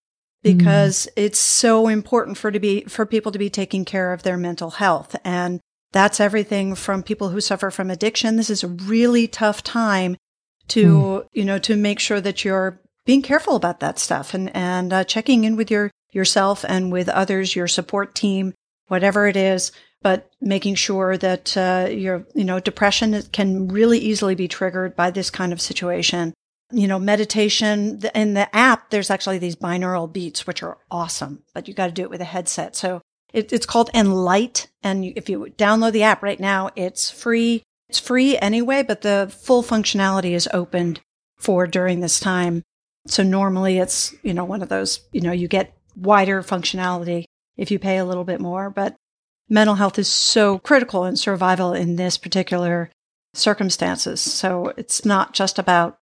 because 0.53 1.05
mm. 1.05 1.23
it's 1.23 1.39
so 1.39 1.87
important 1.87 2.37
for 2.37 2.51
to 2.51 2.59
be 2.59 2.81
for 2.83 3.05
people 3.05 3.31
to 3.31 3.39
be 3.39 3.49
taking 3.49 3.85
care 3.85 4.13
of 4.13 4.23
their 4.23 4.37
mental 4.37 4.71
health 4.71 5.15
and 5.23 5.59
that's 5.91 6.19
everything 6.19 6.75
from 6.75 7.01
people 7.01 7.29
who 7.29 7.41
suffer 7.41 7.71
from 7.71 7.89
addiction 7.89 8.35
this 8.35 8.49
is 8.49 8.63
a 8.63 8.67
really 8.67 9.27
tough 9.27 9.63
time 9.63 10.15
to 10.67 10.85
mm. 10.85 11.27
you 11.33 11.45
know 11.45 11.59
to 11.59 11.75
make 11.75 11.99
sure 11.99 12.21
that 12.21 12.43
you're 12.43 12.79
being 13.05 13.21
careful 13.21 13.55
about 13.55 13.79
that 13.79 13.99
stuff 13.99 14.33
and 14.33 14.55
and 14.55 14.93
uh, 14.93 15.03
checking 15.03 15.43
in 15.43 15.55
with 15.55 15.71
your 15.71 15.91
yourself 16.11 16.65
and 16.67 16.91
with 16.91 17.09
others 17.09 17.55
your 17.55 17.67
support 17.67 18.15
team 18.15 18.53
whatever 18.87 19.27
it 19.27 19.35
is 19.35 19.71
but 20.01 20.29
making 20.39 20.75
sure 20.75 21.17
that 21.17 21.57
uh, 21.57 21.87
your 21.89 22.25
you 22.35 22.43
know 22.43 22.59
depression 22.59 23.21
can 23.31 23.67
really 23.67 23.99
easily 23.99 24.35
be 24.35 24.47
triggered 24.47 24.95
by 24.95 25.11
this 25.11 25.29
kind 25.29 25.51
of 25.51 25.61
situation 25.61 26.33
you 26.71 26.87
know, 26.87 26.99
meditation. 26.99 28.01
In 28.13 28.33
the 28.33 28.53
app, 28.55 28.89
there's 28.89 29.09
actually 29.09 29.37
these 29.37 29.55
binaural 29.55 30.11
beats, 30.11 30.45
which 30.45 30.63
are 30.63 30.77
awesome, 30.91 31.43
but 31.53 31.67
you 31.67 31.73
got 31.73 31.87
to 31.87 31.93
do 31.93 32.03
it 32.03 32.09
with 32.09 32.21
a 32.21 32.25
headset. 32.25 32.75
So 32.75 33.01
it, 33.33 33.53
it's 33.53 33.65
called 33.65 33.91
Enlight. 33.93 34.67
And 34.83 35.05
if 35.05 35.29
you 35.29 35.53
download 35.57 35.93
the 35.93 36.03
app 36.03 36.23
right 36.23 36.39
now, 36.39 36.71
it's 36.75 37.09
free. 37.09 37.63
It's 37.89 37.99
free 37.99 38.37
anyway, 38.37 38.83
but 38.83 39.01
the 39.01 39.33
full 39.33 39.63
functionality 39.63 40.31
is 40.31 40.49
opened 40.53 40.99
for 41.37 41.67
during 41.67 42.01
this 42.01 42.19
time. 42.19 42.63
So 43.07 43.23
normally 43.23 43.77
it's, 43.77 44.13
you 44.23 44.33
know, 44.33 44.43
one 44.43 44.61
of 44.61 44.69
those, 44.69 45.01
you 45.11 45.21
know, 45.21 45.31
you 45.31 45.47
get 45.47 45.73
wider 45.95 46.43
functionality 46.43 47.23
if 47.55 47.71
you 47.71 47.79
pay 47.79 47.97
a 47.97 48.05
little 48.05 48.25
bit 48.25 48.41
more, 48.41 48.69
but 48.69 48.95
mental 49.49 49.75
health 49.75 49.97
is 49.97 50.09
so 50.09 50.59
critical 50.59 51.05
in 51.05 51.15
survival 51.15 51.73
in 51.73 51.95
this 51.95 52.17
particular 52.17 52.91
circumstances. 53.33 54.19
So 54.19 54.73
it's 54.77 55.05
not 55.05 55.33
just 55.33 55.57
about 55.57 55.97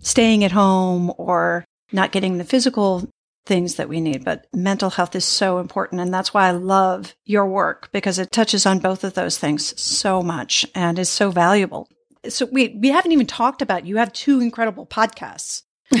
staying 0.00 0.44
at 0.44 0.52
home 0.52 1.12
or 1.16 1.64
not 1.92 2.12
getting 2.12 2.38
the 2.38 2.44
physical 2.44 3.08
things 3.46 3.74
that 3.74 3.88
we 3.88 4.00
need, 4.00 4.24
but 4.24 4.46
mental 4.54 4.90
health 4.90 5.14
is 5.14 5.24
so 5.24 5.58
important. 5.58 6.00
And 6.00 6.12
that's 6.12 6.32
why 6.32 6.48
I 6.48 6.52
love 6.52 7.14
your 7.24 7.46
work 7.46 7.90
because 7.92 8.18
it 8.18 8.32
touches 8.32 8.66
on 8.66 8.78
both 8.78 9.04
of 9.04 9.14
those 9.14 9.38
things 9.38 9.78
so 9.80 10.22
much 10.22 10.66
and 10.74 10.98
is 10.98 11.10
so 11.10 11.30
valuable. 11.30 11.88
So 12.28 12.46
we, 12.46 12.78
we 12.80 12.88
haven't 12.88 13.12
even 13.12 13.26
talked 13.26 13.60
about, 13.60 13.86
you 13.86 13.98
have 13.98 14.12
two 14.12 14.40
incredible 14.40 14.86
podcasts. 14.86 15.62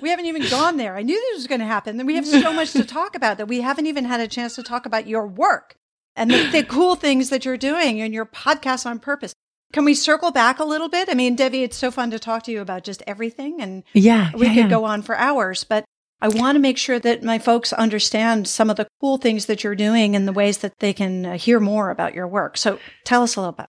we 0.00 0.10
haven't 0.10 0.26
even 0.26 0.48
gone 0.48 0.76
there. 0.76 0.96
I 0.96 1.02
knew 1.02 1.20
this 1.20 1.38
was 1.38 1.46
going 1.48 1.60
to 1.60 1.66
happen. 1.66 1.98
And 1.98 2.06
we 2.06 2.14
have 2.14 2.26
so 2.26 2.52
much 2.52 2.72
to 2.72 2.84
talk 2.84 3.16
about 3.16 3.38
that 3.38 3.48
we 3.48 3.60
haven't 3.60 3.86
even 3.86 4.04
had 4.04 4.20
a 4.20 4.28
chance 4.28 4.54
to 4.54 4.62
talk 4.62 4.86
about 4.86 5.08
your 5.08 5.26
work 5.26 5.74
and 6.14 6.30
the, 6.30 6.48
the 6.50 6.62
cool 6.62 6.94
things 6.94 7.30
that 7.30 7.44
you're 7.44 7.56
doing 7.56 8.00
and 8.00 8.14
your 8.14 8.26
podcast 8.26 8.86
on 8.86 9.00
purpose. 9.00 9.34
Can 9.72 9.84
we 9.84 9.94
circle 9.94 10.30
back 10.30 10.58
a 10.58 10.64
little 10.64 10.88
bit? 10.88 11.08
I 11.10 11.14
mean, 11.14 11.36
Debbie, 11.36 11.62
it's 11.62 11.76
so 11.76 11.90
fun 11.90 12.10
to 12.12 12.18
talk 12.18 12.44
to 12.44 12.52
you 12.52 12.60
about 12.60 12.84
just 12.84 13.02
everything 13.06 13.60
and 13.60 13.82
yeah, 13.92 14.30
we 14.34 14.46
yeah, 14.46 14.54
could 14.54 14.64
yeah. 14.64 14.68
go 14.70 14.84
on 14.84 15.02
for 15.02 15.16
hours, 15.16 15.64
but 15.64 15.84
I 16.20 16.28
want 16.28 16.56
to 16.56 16.60
make 16.60 16.78
sure 16.78 16.98
that 16.98 17.22
my 17.22 17.38
folks 17.38 17.72
understand 17.72 18.48
some 18.48 18.70
of 18.70 18.76
the 18.76 18.88
cool 19.00 19.18
things 19.18 19.46
that 19.46 19.62
you're 19.62 19.74
doing 19.74 20.16
and 20.16 20.26
the 20.26 20.32
ways 20.32 20.58
that 20.58 20.78
they 20.78 20.92
can 20.92 21.26
uh, 21.26 21.36
hear 21.36 21.60
more 21.60 21.90
about 21.90 22.14
your 22.14 22.26
work. 22.26 22.56
So 22.56 22.78
tell 23.04 23.22
us 23.22 23.36
a 23.36 23.40
little 23.40 23.52
bit. 23.52 23.66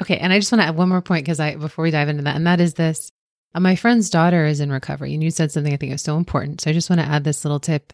Okay. 0.00 0.16
And 0.16 0.32
I 0.32 0.38
just 0.38 0.50
want 0.50 0.62
to 0.62 0.66
add 0.68 0.76
one 0.76 0.88
more 0.88 1.02
point 1.02 1.26
because 1.26 1.38
I, 1.38 1.56
before 1.56 1.82
we 1.82 1.90
dive 1.90 2.08
into 2.08 2.22
that, 2.22 2.36
and 2.36 2.46
that 2.46 2.60
is 2.60 2.74
this 2.74 3.10
uh, 3.54 3.60
my 3.60 3.76
friend's 3.76 4.08
daughter 4.08 4.46
is 4.46 4.60
in 4.60 4.72
recovery 4.72 5.12
and 5.12 5.22
you 5.22 5.30
said 5.30 5.52
something 5.52 5.72
I 5.72 5.76
think 5.76 5.92
is 5.92 6.02
so 6.02 6.16
important. 6.16 6.62
So 6.62 6.70
I 6.70 6.72
just 6.72 6.88
want 6.88 7.00
to 7.00 7.06
add 7.06 7.24
this 7.24 7.44
little 7.44 7.60
tip. 7.60 7.92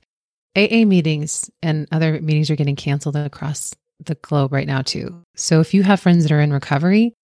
AA 0.57 0.85
meetings 0.85 1.51
and 1.63 1.87
other 1.93 2.21
meetings 2.21 2.51
are 2.51 2.57
getting 2.57 2.77
canceled 2.77 3.17
across 3.17 3.75
the 4.05 4.15
globe 4.17 4.53
right 4.53 4.67
now 4.67 4.83
too. 4.83 5.23
So 5.35 5.61
if 5.61 5.75
you 5.75 5.83
have 5.83 6.01
friends 6.01 6.23
that 6.25 6.33
are 6.33 6.41
in 6.41 6.53
recovery, 6.53 7.15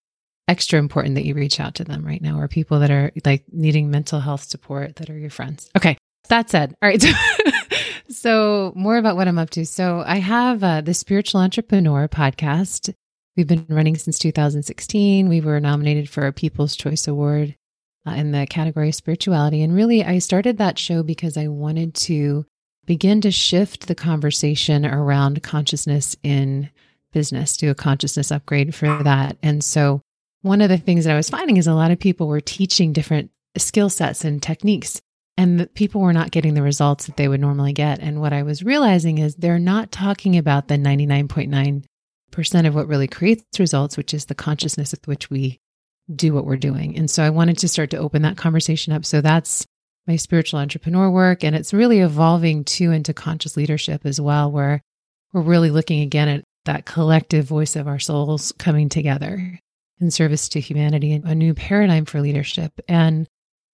extra 0.49 0.79
important 0.79 1.15
that 1.15 1.25
you 1.25 1.35
reach 1.35 1.61
out 1.61 1.75
to 1.77 1.85
them 1.85 2.05
right 2.05 2.21
now 2.21 2.39
or 2.39 2.49
people 2.49 2.81
that 2.81 2.91
are 2.91 3.11
like 3.25 3.45
needing 3.53 3.91
mental 3.91 4.21
health 4.21 4.45
support 4.45 4.97
that 4.97 5.11
are 5.11 5.19
your 5.19 5.31
friends. 5.31 5.71
Okay. 5.77 5.97
That 6.29 6.51
said, 6.51 6.75
all 6.81 6.89
right. 6.89 7.05
so, 8.09 8.73
more 8.75 8.97
about 8.97 9.17
what 9.17 9.29
I'm 9.29 9.39
up 9.39 9.51
to. 9.51 9.67
So, 9.67 10.03
I 10.07 10.17
have 10.17 10.65
uh, 10.65 10.81
the 10.81 10.95
Spiritual 10.95 11.41
Entrepreneur 11.41 12.09
podcast. 12.09 12.95
We've 13.37 13.47
been 13.47 13.67
running 13.69 13.97
since 13.97 14.19
2016. 14.19 15.29
We 15.29 15.41
were 15.43 15.61
nominated 15.61 16.09
for 16.09 16.27
a 16.27 16.33
People's 16.33 16.77
Choice 16.77 17.07
Award 17.07 17.57
uh, 18.07 18.13
in 18.13 18.33
the 18.33 18.47
category 18.47 18.89
of 18.89 18.95
spirituality. 18.95 19.63
And 19.63 19.75
really, 19.75 20.03
I 20.03 20.19
started 20.19 20.57
that 20.59 20.79
show 20.79 21.03
because 21.03 21.37
I 21.37 21.49
wanted 21.49 21.95
to 21.95 22.47
begin 22.87 23.21
to 23.23 23.31
shift 23.31 23.87
the 23.87 23.95
conversation 23.95 24.87
around 24.87 25.43
consciousness 25.43 26.17
in 26.23 26.71
business, 27.13 27.57
do 27.57 27.71
a 27.71 27.75
consciousness 27.75 28.31
upgrade 28.31 28.75
for 28.75 29.03
that. 29.03 29.37
And 29.43 29.63
so, 29.63 30.01
one 30.45 30.61
of 30.61 30.69
the 30.69 30.77
things 30.77 31.07
that 31.07 31.15
I 31.15 31.17
was 31.17 31.31
finding 31.31 31.57
is 31.57 31.67
a 31.67 31.73
lot 31.73 31.91
of 31.91 31.99
people 31.99 32.29
were 32.29 32.41
teaching 32.41 32.93
different 32.93 33.31
skill 33.57 33.89
sets 33.89 34.27
and 34.27 34.43
techniques, 34.43 35.01
and 35.39 35.73
people 35.73 36.03
were 36.03 36.13
not 36.13 36.33
getting 36.33 36.53
the 36.53 36.61
results 36.61 37.07
that 37.07 37.17
they 37.17 37.29
would 37.29 37.41
normally 37.41 37.73
get. 37.73 37.99
And 37.99 38.21
what 38.21 38.35
I 38.35 38.43
was 38.43 38.63
realizing 38.63 39.17
is 39.17 39.35
they're 39.35 39.59
not 39.59 39.91
talking 39.91 40.37
about 40.37 40.69
the 40.69 40.75
99.9% 40.75 42.67
of 42.67 42.75
what 42.75 42.89
really 42.89 43.09
creates 43.09 43.59
results, 43.59 43.97
which 43.97 44.13
is 44.13 44.27
the 44.27 44.35
consciousness 44.35 44.91
with 44.91 45.09
which 45.09 45.31
we 45.31 45.61
do 46.15 46.35
what 46.35 46.45
we're 46.45 46.57
doing. 46.59 46.95
And 46.99 47.11
so 47.11 47.25
I 47.25 47.31
wanted 47.31 47.57
to 47.59 47.69
start 47.69 47.89
to 47.91 47.97
open 47.97 48.21
that 48.23 48.37
conversation 48.37 48.93
up. 48.93 49.07
So 49.07 49.23
that's 49.23 49.67
my 50.07 50.17
spiritual 50.17 50.61
entrepreneur 50.61 51.09
work. 51.09 51.43
And 51.43 51.57
it's 51.57 51.73
really 51.73 52.01
evolving 52.01 52.65
too 52.65 52.93
into 52.93 53.15
conscious 53.15 53.57
leadership 53.57 54.03
as 54.05 54.21
well, 54.21 54.53
where 54.53 54.83
we're 55.33 55.41
really 55.41 55.71
looking 55.71 56.03
again 56.03 56.29
at 56.29 56.45
that 56.67 56.85
collective 56.85 57.47
voice 57.47 57.77
of 57.77 57.89
our 57.89 57.99
souls 57.99 58.53
coming 58.59 58.91
together 58.91 59.59
in 60.01 60.11
service 60.11 60.49
to 60.51 60.61
humanity 60.61 61.13
and 61.13 61.25
a 61.25 61.35
new 61.35 61.55
paradigm 61.55 62.05
for 62.05 62.21
leadership. 62.21 62.73
And 62.89 63.29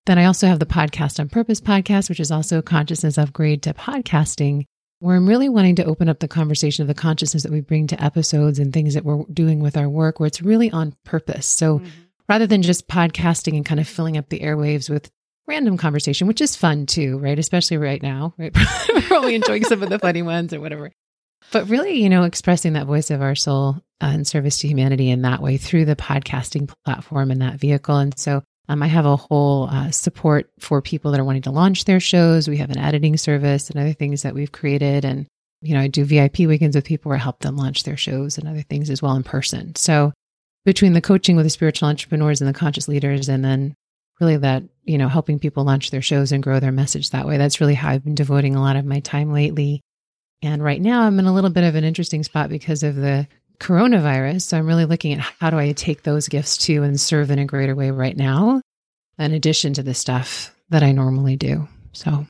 then 0.06 0.18
I 0.18 0.24
also 0.24 0.46
have 0.46 0.58
the 0.58 0.66
podcast 0.66 1.20
on 1.20 1.28
purpose 1.28 1.60
podcast, 1.60 2.08
which 2.08 2.20
is 2.20 2.30
also 2.30 2.58
a 2.58 2.62
consciousness 2.62 3.18
upgrade 3.18 3.62
to 3.62 3.74
podcasting, 3.74 4.64
where 4.98 5.16
I'm 5.16 5.28
really 5.28 5.48
wanting 5.48 5.76
to 5.76 5.84
open 5.84 6.08
up 6.08 6.20
the 6.20 6.28
conversation 6.28 6.82
of 6.82 6.88
the 6.88 6.94
consciousness 6.94 7.42
that 7.42 7.52
we 7.52 7.60
bring 7.60 7.86
to 7.88 8.02
episodes 8.02 8.58
and 8.58 8.72
things 8.72 8.94
that 8.94 9.04
we're 9.04 9.24
doing 9.32 9.60
with 9.60 9.76
our 9.76 9.88
work, 9.88 10.20
where 10.20 10.26
it's 10.26 10.42
really 10.42 10.70
on 10.70 10.94
purpose. 11.04 11.46
So 11.46 11.78
mm-hmm. 11.78 11.88
rather 12.28 12.46
than 12.46 12.62
just 12.62 12.88
podcasting 12.88 13.56
and 13.56 13.64
kind 13.64 13.80
of 13.80 13.88
filling 13.88 14.16
up 14.16 14.28
the 14.28 14.40
airwaves 14.40 14.90
with 14.90 15.10
random 15.46 15.76
conversation, 15.76 16.26
which 16.26 16.40
is 16.40 16.56
fun 16.56 16.86
too, 16.86 17.18
right? 17.18 17.38
Especially 17.38 17.76
right 17.76 18.02
now, 18.02 18.34
right? 18.38 18.56
We're 18.94 19.02
probably 19.02 19.34
enjoying 19.34 19.64
some 19.64 19.82
of 19.82 19.90
the 19.90 19.98
funny 19.98 20.22
ones 20.22 20.52
or 20.52 20.60
whatever. 20.60 20.92
But 21.52 21.68
really, 21.68 22.00
you 22.02 22.08
know, 22.08 22.24
expressing 22.24 22.74
that 22.74 22.86
voice 22.86 23.10
of 23.10 23.22
our 23.22 23.34
soul 23.34 23.82
uh, 24.00 24.12
in 24.14 24.24
service 24.24 24.58
to 24.58 24.68
humanity 24.68 25.10
in 25.10 25.22
that 25.22 25.42
way 25.42 25.56
through 25.56 25.84
the 25.84 25.96
podcasting 25.96 26.72
platform 26.84 27.30
and 27.30 27.42
that 27.42 27.58
vehicle. 27.58 27.96
And 27.96 28.16
so 28.18 28.42
um, 28.68 28.82
I 28.82 28.86
have 28.86 29.06
a 29.06 29.16
whole 29.16 29.68
uh, 29.68 29.90
support 29.90 30.48
for 30.60 30.80
people 30.80 31.10
that 31.10 31.20
are 31.20 31.24
wanting 31.24 31.42
to 31.42 31.50
launch 31.50 31.84
their 31.86 31.98
shows. 31.98 32.48
We 32.48 32.58
have 32.58 32.70
an 32.70 32.78
editing 32.78 33.16
service 33.16 33.68
and 33.68 33.80
other 33.80 33.92
things 33.92 34.22
that 34.22 34.34
we've 34.34 34.52
created. 34.52 35.04
And, 35.04 35.26
you 35.60 35.74
know, 35.74 35.80
I 35.80 35.88
do 35.88 36.04
VIP 36.04 36.40
weekends 36.40 36.76
with 36.76 36.84
people 36.84 37.08
where 37.08 37.18
I 37.18 37.22
help 37.22 37.40
them 37.40 37.56
launch 37.56 37.82
their 37.82 37.96
shows 37.96 38.38
and 38.38 38.46
other 38.46 38.62
things 38.62 38.88
as 38.88 39.02
well 39.02 39.16
in 39.16 39.24
person. 39.24 39.74
So 39.74 40.12
between 40.64 40.92
the 40.92 41.00
coaching 41.00 41.34
with 41.34 41.46
the 41.46 41.50
spiritual 41.50 41.88
entrepreneurs 41.88 42.40
and 42.40 42.48
the 42.48 42.58
conscious 42.58 42.86
leaders, 42.86 43.28
and 43.28 43.44
then 43.44 43.74
really 44.20 44.36
that, 44.36 44.62
you 44.84 44.98
know, 44.98 45.08
helping 45.08 45.40
people 45.40 45.64
launch 45.64 45.90
their 45.90 46.02
shows 46.02 46.30
and 46.30 46.42
grow 46.42 46.60
their 46.60 46.70
message 46.70 47.10
that 47.10 47.26
way, 47.26 47.38
that's 47.38 47.60
really 47.60 47.74
how 47.74 47.90
I've 47.90 48.04
been 48.04 48.14
devoting 48.14 48.54
a 48.54 48.62
lot 48.62 48.76
of 48.76 48.84
my 48.84 49.00
time 49.00 49.32
lately. 49.32 49.80
And 50.42 50.62
right 50.62 50.80
now 50.80 51.02
I'm 51.02 51.18
in 51.18 51.26
a 51.26 51.34
little 51.34 51.50
bit 51.50 51.64
of 51.64 51.74
an 51.74 51.84
interesting 51.84 52.22
spot 52.22 52.48
because 52.48 52.82
of 52.82 52.96
the 52.96 53.28
coronavirus. 53.58 54.42
So 54.42 54.58
I'm 54.58 54.66
really 54.66 54.86
looking 54.86 55.12
at 55.12 55.20
how 55.20 55.50
do 55.50 55.58
I 55.58 55.72
take 55.72 56.02
those 56.02 56.28
gifts 56.28 56.56
to 56.58 56.82
and 56.82 56.98
serve 56.98 57.30
in 57.30 57.38
a 57.38 57.44
greater 57.44 57.74
way 57.74 57.90
right 57.90 58.16
now, 58.16 58.62
in 59.18 59.32
addition 59.32 59.74
to 59.74 59.82
the 59.82 59.94
stuff 59.94 60.54
that 60.70 60.82
I 60.82 60.92
normally 60.92 61.36
do. 61.36 61.68
So. 61.92 62.26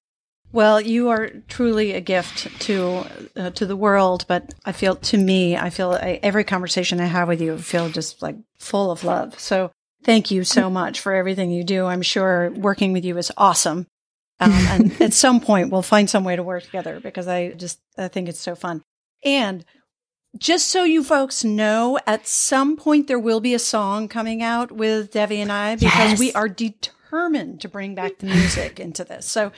Well, 0.52 0.80
you 0.80 1.10
are 1.10 1.30
truly 1.46 1.92
a 1.92 2.00
gift 2.00 2.60
to 2.62 3.06
uh, 3.36 3.50
to 3.50 3.66
the 3.66 3.76
world, 3.76 4.24
but 4.26 4.52
I 4.64 4.72
feel 4.72 4.96
to 4.96 5.16
me, 5.16 5.56
I 5.56 5.70
feel 5.70 5.92
I, 5.92 6.18
every 6.24 6.42
conversation 6.42 6.98
I 7.00 7.06
have 7.06 7.28
with 7.28 7.40
you, 7.40 7.54
I 7.54 7.58
feel 7.58 7.88
just 7.88 8.20
like 8.20 8.34
full 8.58 8.90
of 8.90 9.04
love. 9.04 9.38
So 9.38 9.70
thank 10.02 10.32
you 10.32 10.42
so 10.42 10.68
much 10.68 10.98
for 10.98 11.14
everything 11.14 11.52
you 11.52 11.62
do. 11.62 11.86
I'm 11.86 12.02
sure 12.02 12.50
working 12.50 12.92
with 12.92 13.04
you 13.04 13.16
is 13.16 13.30
awesome. 13.36 13.86
Um, 14.40 14.52
and 14.52 14.92
at 15.00 15.12
some 15.12 15.40
point, 15.40 15.70
we'll 15.70 15.82
find 15.82 16.08
some 16.08 16.24
way 16.24 16.36
to 16.36 16.42
work 16.42 16.64
together 16.64 17.00
because 17.00 17.28
I 17.28 17.50
just 17.50 17.80
I 17.96 18.08
think 18.08 18.28
it's 18.28 18.40
so 18.40 18.54
fun. 18.54 18.82
And 19.24 19.64
just 20.38 20.68
so 20.68 20.84
you 20.84 21.02
folks 21.02 21.44
know, 21.44 21.98
at 22.06 22.26
some 22.26 22.76
point 22.76 23.08
there 23.08 23.18
will 23.18 23.40
be 23.40 23.54
a 23.54 23.58
song 23.58 24.08
coming 24.08 24.42
out 24.42 24.72
with 24.72 25.10
Debbie 25.10 25.40
and 25.40 25.50
I 25.52 25.74
because 25.74 26.10
yes. 26.10 26.18
we 26.18 26.32
are 26.32 26.48
determined 26.48 27.60
to 27.60 27.68
bring 27.68 27.94
back 27.94 28.18
the 28.18 28.26
music 28.26 28.78
into 28.80 29.04
this. 29.04 29.26
So 29.26 29.52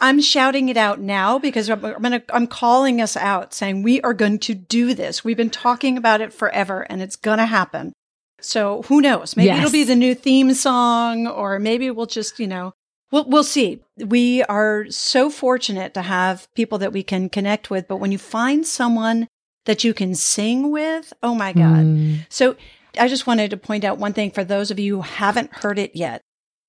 I'm 0.00 0.20
shouting 0.20 0.68
it 0.70 0.76
out 0.76 0.98
now 0.98 1.38
because 1.38 1.68
I'm, 1.70 1.84
I'm 1.84 2.02
to, 2.02 2.22
I'm 2.32 2.46
calling 2.46 3.00
us 3.00 3.16
out 3.16 3.54
saying 3.54 3.82
we 3.82 4.00
are 4.00 4.14
going 4.14 4.38
to 4.40 4.54
do 4.54 4.94
this. 4.94 5.22
We've 5.22 5.36
been 5.36 5.50
talking 5.50 5.96
about 5.96 6.20
it 6.20 6.32
forever 6.32 6.82
and 6.82 7.02
it's 7.02 7.16
going 7.16 7.38
to 7.38 7.46
happen. 7.46 7.92
So 8.40 8.82
who 8.82 9.00
knows? 9.00 9.36
Maybe 9.36 9.46
Yes. 9.48 9.58
it'll 9.58 9.72
be 9.72 9.84
the 9.84 9.94
new 9.94 10.14
theme 10.14 10.52
song, 10.54 11.26
or 11.26 11.58
maybe 11.58 11.90
we'll 11.90 12.06
just, 12.06 12.38
you 12.38 12.46
know, 12.46 12.72
we'll, 13.10 13.24
we'll 13.28 13.44
see. 13.44 13.80
We 13.96 14.42
are 14.44 14.86
so 14.90 15.30
fortunate 15.30 15.94
to 15.94 16.02
have 16.02 16.48
people 16.54 16.78
that 16.78 16.92
we 16.92 17.02
can 17.02 17.28
connect 17.28 17.70
with. 17.70 17.88
But 17.88 17.96
when 17.96 18.12
you 18.12 18.18
find 18.18 18.66
someone 18.66 19.28
that 19.66 19.84
you 19.84 19.94
can 19.94 20.14
sing 20.14 20.70
with, 20.70 21.12
oh 21.22 21.34
my 21.34 21.52
God. 21.52 21.84
Mm. 21.84 22.26
So 22.28 22.56
I 22.98 23.08
just 23.08 23.26
wanted 23.26 23.50
to 23.50 23.56
point 23.56 23.84
out 23.84 23.98
one 23.98 24.12
thing 24.12 24.30
for 24.30 24.44
those 24.44 24.70
of 24.70 24.78
you 24.78 24.96
who 24.96 25.02
haven't 25.02 25.52
heard 25.52 25.78
it 25.78 25.96
yet. 25.96 26.20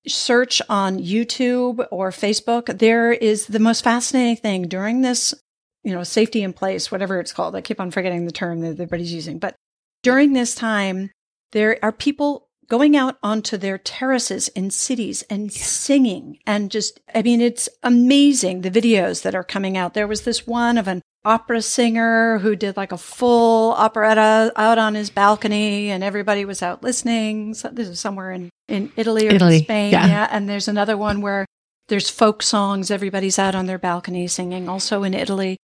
Search 0.06 0.62
on 0.68 0.98
YouTube 0.98 1.86
or 1.90 2.10
Facebook. 2.10 2.78
There 2.78 3.12
is 3.12 3.46
the 3.46 3.58
most 3.58 3.82
fascinating 3.82 4.36
thing 4.36 4.68
during 4.68 5.02
this, 5.02 5.34
you 5.82 5.92
know, 5.92 6.04
safety 6.04 6.42
in 6.42 6.52
place, 6.52 6.90
whatever 6.90 7.18
it's 7.18 7.32
called. 7.32 7.56
I 7.56 7.60
keep 7.60 7.80
on 7.80 7.90
forgetting 7.90 8.24
the 8.24 8.32
term 8.32 8.60
that 8.60 8.70
everybody's 8.70 9.12
using. 9.12 9.38
But 9.38 9.56
during 10.02 10.32
this 10.32 10.54
time, 10.54 11.10
there 11.52 11.78
are 11.82 11.92
people 11.92 12.45
going 12.68 12.96
out 12.96 13.16
onto 13.22 13.56
their 13.56 13.78
terraces 13.78 14.48
in 14.48 14.70
cities 14.70 15.22
and 15.30 15.52
singing 15.52 16.38
and 16.46 16.70
just, 16.70 17.00
I 17.14 17.22
mean, 17.22 17.40
it's 17.40 17.68
amazing 17.82 18.62
the 18.62 18.70
videos 18.70 19.22
that 19.22 19.34
are 19.34 19.44
coming 19.44 19.76
out. 19.76 19.94
There 19.94 20.06
was 20.06 20.22
this 20.22 20.46
one 20.46 20.78
of 20.78 20.88
an 20.88 21.02
opera 21.24 21.60
singer 21.62 22.38
who 22.38 22.54
did 22.54 22.76
like 22.76 22.92
a 22.92 22.98
full 22.98 23.72
operetta 23.72 24.52
out 24.56 24.78
on 24.78 24.94
his 24.94 25.10
balcony 25.10 25.90
and 25.90 26.04
everybody 26.04 26.44
was 26.44 26.62
out 26.62 26.82
listening. 26.82 27.54
So 27.54 27.68
this 27.68 27.88
is 27.88 28.00
somewhere 28.00 28.30
in, 28.32 28.50
in 28.68 28.92
Italy 28.96 29.28
or 29.28 29.32
Italy, 29.32 29.58
in 29.58 29.64
Spain. 29.64 29.92
yeah. 29.92 30.28
And 30.30 30.48
there's 30.48 30.68
another 30.68 30.96
one 30.96 31.20
where 31.20 31.46
there's 31.88 32.10
folk 32.10 32.42
songs. 32.42 32.90
Everybody's 32.90 33.38
out 33.38 33.54
on 33.54 33.66
their 33.66 33.78
balcony 33.78 34.26
singing 34.26 34.68
also 34.68 35.02
in 35.02 35.14
Italy. 35.14 35.56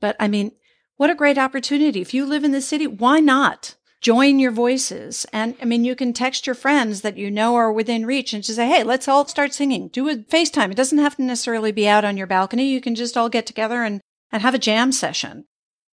But 0.00 0.16
I 0.18 0.28
mean, 0.28 0.52
what 0.96 1.10
a 1.10 1.14
great 1.14 1.38
opportunity. 1.38 2.00
If 2.00 2.14
you 2.14 2.26
live 2.26 2.44
in 2.44 2.52
the 2.52 2.60
city, 2.60 2.86
why 2.86 3.20
not? 3.20 3.76
Join 4.02 4.40
your 4.40 4.50
voices. 4.50 5.26
And 5.32 5.54
I 5.62 5.64
mean, 5.64 5.84
you 5.84 5.94
can 5.94 6.12
text 6.12 6.44
your 6.44 6.56
friends 6.56 7.02
that 7.02 7.16
you 7.16 7.30
know 7.30 7.54
are 7.54 7.72
within 7.72 8.04
reach 8.04 8.32
and 8.32 8.42
just 8.42 8.56
say, 8.56 8.68
Hey, 8.68 8.82
let's 8.82 9.06
all 9.06 9.26
start 9.28 9.54
singing. 9.54 9.88
Do 9.88 10.08
a 10.08 10.16
FaceTime. 10.16 10.72
It 10.72 10.76
doesn't 10.76 10.98
have 10.98 11.16
to 11.16 11.22
necessarily 11.22 11.70
be 11.70 11.88
out 11.88 12.04
on 12.04 12.16
your 12.16 12.26
balcony. 12.26 12.68
You 12.68 12.80
can 12.80 12.96
just 12.96 13.16
all 13.16 13.28
get 13.28 13.46
together 13.46 13.84
and, 13.84 14.00
and 14.32 14.42
have 14.42 14.54
a 14.54 14.58
jam 14.58 14.90
session. 14.90 15.44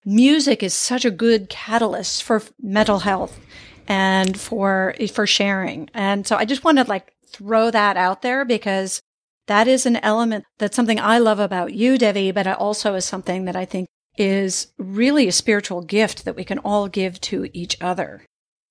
Music 0.04 0.63
is 0.63 0.74
such 0.74 1.06
a 1.06 1.12
good 1.12 1.50
catalyst 1.50 2.24
for 2.24 2.41
mental 2.60 3.00
health 3.00 3.39
and 3.88 4.39
for, 4.39 4.95
for 5.13 5.28
sharing. 5.28 5.88
And 5.93 6.26
so 6.26 6.36
I 6.36 6.45
just 6.45 6.63
want 6.63 6.80
to 6.80 6.86
like 6.86 7.13
throw 7.28 7.69
that 7.69 7.95
out 7.95 8.24
there 8.24 8.43
because 8.43 9.02
that 9.45 9.67
is 9.67 9.86
an 9.86 9.98
element 9.98 10.45
that's 10.58 10.76
something 10.76 11.00
I 11.00 11.19
love 11.19 11.39
about 11.39 11.74
you, 11.74 11.98
Devi, 11.98 12.32
but 12.32 12.48
it 12.48 12.58
also 12.58 12.95
is 12.95 13.06
something 13.06 13.45
that 13.45 13.56
I 13.56 13.65
think 13.65 13.88
is 14.19 14.67
really 14.77 15.27
a 15.27 15.32
spiritual 15.32 15.82
gift 15.82 16.25
that 16.25 16.36
we 16.36 16.43
can 16.43 16.60
all 16.60 16.89
give 16.89 17.19
to 17.21 17.49
each 17.53 17.82
other. 17.82 18.21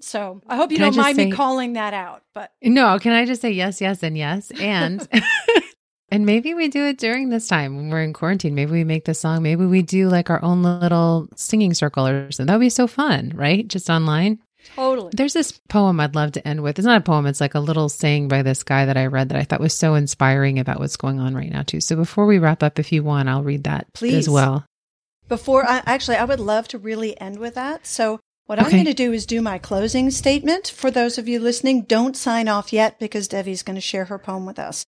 So 0.01 0.43
I 0.47 0.57
hope 0.57 0.71
you 0.71 0.77
Can 0.77 0.93
don't 0.93 0.97
mind 0.97 1.17
me 1.17 1.33
calling 1.33 1.73
that 1.73 1.95
out, 1.95 2.23
but 2.35 2.53
No, 2.63 2.99
can 3.01 3.13
I 3.13 3.25
just 3.25 3.43
say 3.43 3.51
yes, 3.51 3.81
yes, 3.81 4.03
and 4.05 4.17
yes? 4.17 4.53
And 4.61 5.09
and 6.11 6.25
maybe 6.25 6.55
we 6.55 6.69
do 6.69 6.85
it 6.85 6.99
during 6.99 7.31
this 7.31 7.49
time 7.49 7.77
when 7.77 7.91
we're 7.91 8.03
in 8.03 8.13
quarantine. 8.13 8.55
Maybe 8.55 8.71
we 8.71 8.85
make 8.85 9.07
the 9.07 9.15
song. 9.15 9.43
Maybe 9.43 9.65
we 9.65 9.83
do 9.83 10.09
like 10.09 10.31
our 10.31 10.41
own 10.45 10.63
little 10.63 11.29
singing 11.35 11.75
circle 11.75 12.07
or 12.07 12.31
something. 12.31 12.47
That 12.47 12.59
would 12.59 12.67
be 12.67 12.71
so 12.71 12.87
fun, 12.87 13.33
right? 13.35 13.67
Just 13.67 13.91
online. 13.91 14.39
totally. 14.77 15.11
There's 15.15 15.33
this 15.33 15.59
poem 15.69 15.99
I'd 15.99 16.15
love 16.15 16.33
to 16.33 16.47
end 16.47 16.63
with. 16.63 16.79
It's 16.79 16.87
not 16.87 17.01
a 17.01 17.05
poem, 17.05 17.27
it's 17.27 17.41
like 17.41 17.55
a 17.55 17.61
little 17.61 17.89
saying 17.89 18.29
by 18.29 18.43
this 18.43 18.63
guy 18.63 18.85
that 18.85 18.97
I 18.97 19.07
read 19.07 19.31
that 19.31 19.39
I 19.39 19.45
thought 19.45 19.61
was 19.61 19.75
so 19.75 19.95
inspiring 19.95 20.61
about 20.61 20.79
what's 20.79 20.97
going 20.97 21.19
on 21.19 21.35
right 21.35 21.51
now, 21.51 21.63
too. 21.63 21.81
So 21.81 21.97
before 21.97 22.27
we 22.27 22.39
wrap 22.39 22.63
up, 22.63 22.79
if 22.79 22.93
you 22.93 23.03
want, 23.03 23.29
I'll 23.29 23.43
read 23.43 23.65
that 23.65 23.93
Please. 23.95 24.15
as 24.15 24.29
well. 24.29 24.65
Before 25.29 25.69
I 25.69 25.83
actually, 25.87 26.17
I 26.17 26.25
would 26.25 26.41
love 26.41 26.69
to 26.69 26.79
really 26.79 27.19
end 27.21 27.39
with 27.39 27.55
that. 27.55 27.87
So 27.87 28.21
what 28.47 28.59
I'm 28.59 28.71
going 28.71 28.87
to 28.87 28.95
do 28.95 29.13
is 29.13 29.27
do 29.27 29.43
my 29.43 29.59
closing 29.59 30.11
statement. 30.11 30.69
For 30.69 30.91
those 30.91 31.19
of 31.19 31.29
you 31.29 31.39
listening, 31.39 31.83
don't 31.83 32.17
sign 32.17 32.49
off 32.49 32.73
yet 32.73 32.99
because 32.99 33.29
Devi's 33.29 33.63
going 33.63 33.75
to 33.75 33.81
share 33.81 34.07
her 34.07 34.19
poem 34.19 34.47
with 34.47 34.59
us. 34.59 34.87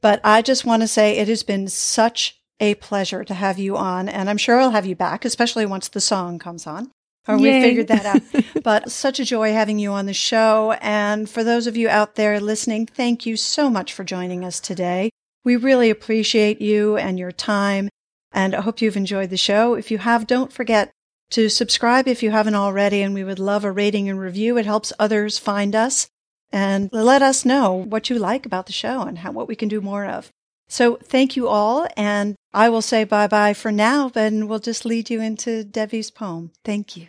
But 0.00 0.20
I 0.24 0.40
just 0.40 0.64
want 0.64 0.80
to 0.82 0.88
say 0.88 1.18
it 1.18 1.28
has 1.28 1.42
been 1.42 1.68
such 1.68 2.40
a 2.58 2.74
pleasure 2.76 3.22
to 3.22 3.34
have 3.34 3.58
you 3.58 3.76
on, 3.76 4.08
and 4.08 4.30
I'm 4.30 4.38
sure 4.38 4.58
I'll 4.58 4.70
have 4.70 4.86
you 4.86 4.96
back, 4.96 5.24
especially 5.26 5.66
once 5.66 5.88
the 5.88 6.00
song 6.00 6.38
comes 6.38 6.66
on. 6.66 6.90
Or 7.28 7.36
we 7.36 7.50
figured 7.50 7.88
that 7.88 8.06
out. 8.06 8.22
but 8.64 8.90
such 8.90 9.20
a 9.20 9.24
joy 9.24 9.52
having 9.52 9.78
you 9.78 9.92
on 9.92 10.06
the 10.06 10.14
show. 10.14 10.72
And 10.80 11.28
for 11.28 11.44
those 11.44 11.66
of 11.66 11.76
you 11.76 11.88
out 11.88 12.16
there 12.16 12.40
listening, 12.40 12.86
thank 12.86 13.26
you 13.26 13.36
so 13.36 13.68
much 13.68 13.92
for 13.92 14.04
joining 14.04 14.44
us 14.44 14.58
today. 14.58 15.10
We 15.44 15.56
really 15.56 15.90
appreciate 15.90 16.60
you 16.60 16.96
and 16.96 17.18
your 17.18 17.30
time. 17.30 17.88
And 18.32 18.54
I 18.54 18.60
hope 18.60 18.80
you've 18.80 18.96
enjoyed 18.96 19.30
the 19.30 19.36
show. 19.36 19.74
If 19.74 19.90
you 19.90 19.98
have, 19.98 20.26
don't 20.26 20.52
forget 20.52 20.90
to 21.30 21.48
subscribe 21.48 22.08
if 22.08 22.22
you 22.22 22.30
haven't 22.30 22.54
already. 22.54 23.02
And 23.02 23.14
we 23.14 23.24
would 23.24 23.38
love 23.38 23.64
a 23.64 23.72
rating 23.72 24.08
and 24.08 24.18
review. 24.18 24.56
It 24.58 24.66
helps 24.66 24.92
others 24.98 25.38
find 25.38 25.74
us 25.74 26.08
and 26.52 26.90
let 26.92 27.22
us 27.22 27.44
know 27.44 27.72
what 27.72 28.10
you 28.10 28.18
like 28.18 28.44
about 28.46 28.66
the 28.66 28.72
show 28.72 29.02
and 29.02 29.18
how, 29.18 29.32
what 29.32 29.48
we 29.48 29.56
can 29.56 29.68
do 29.68 29.80
more 29.80 30.04
of. 30.04 30.30
So 30.68 30.96
thank 30.96 31.36
you 31.36 31.48
all. 31.48 31.86
And 31.96 32.36
I 32.54 32.68
will 32.68 32.82
say 32.82 33.04
bye 33.04 33.26
bye 33.26 33.54
for 33.54 33.72
now, 33.72 34.10
and 34.14 34.48
we'll 34.48 34.58
just 34.58 34.84
lead 34.84 35.10
you 35.10 35.20
into 35.20 35.64
Devi's 35.64 36.10
poem. 36.10 36.50
Thank 36.64 36.96
you. 36.96 37.08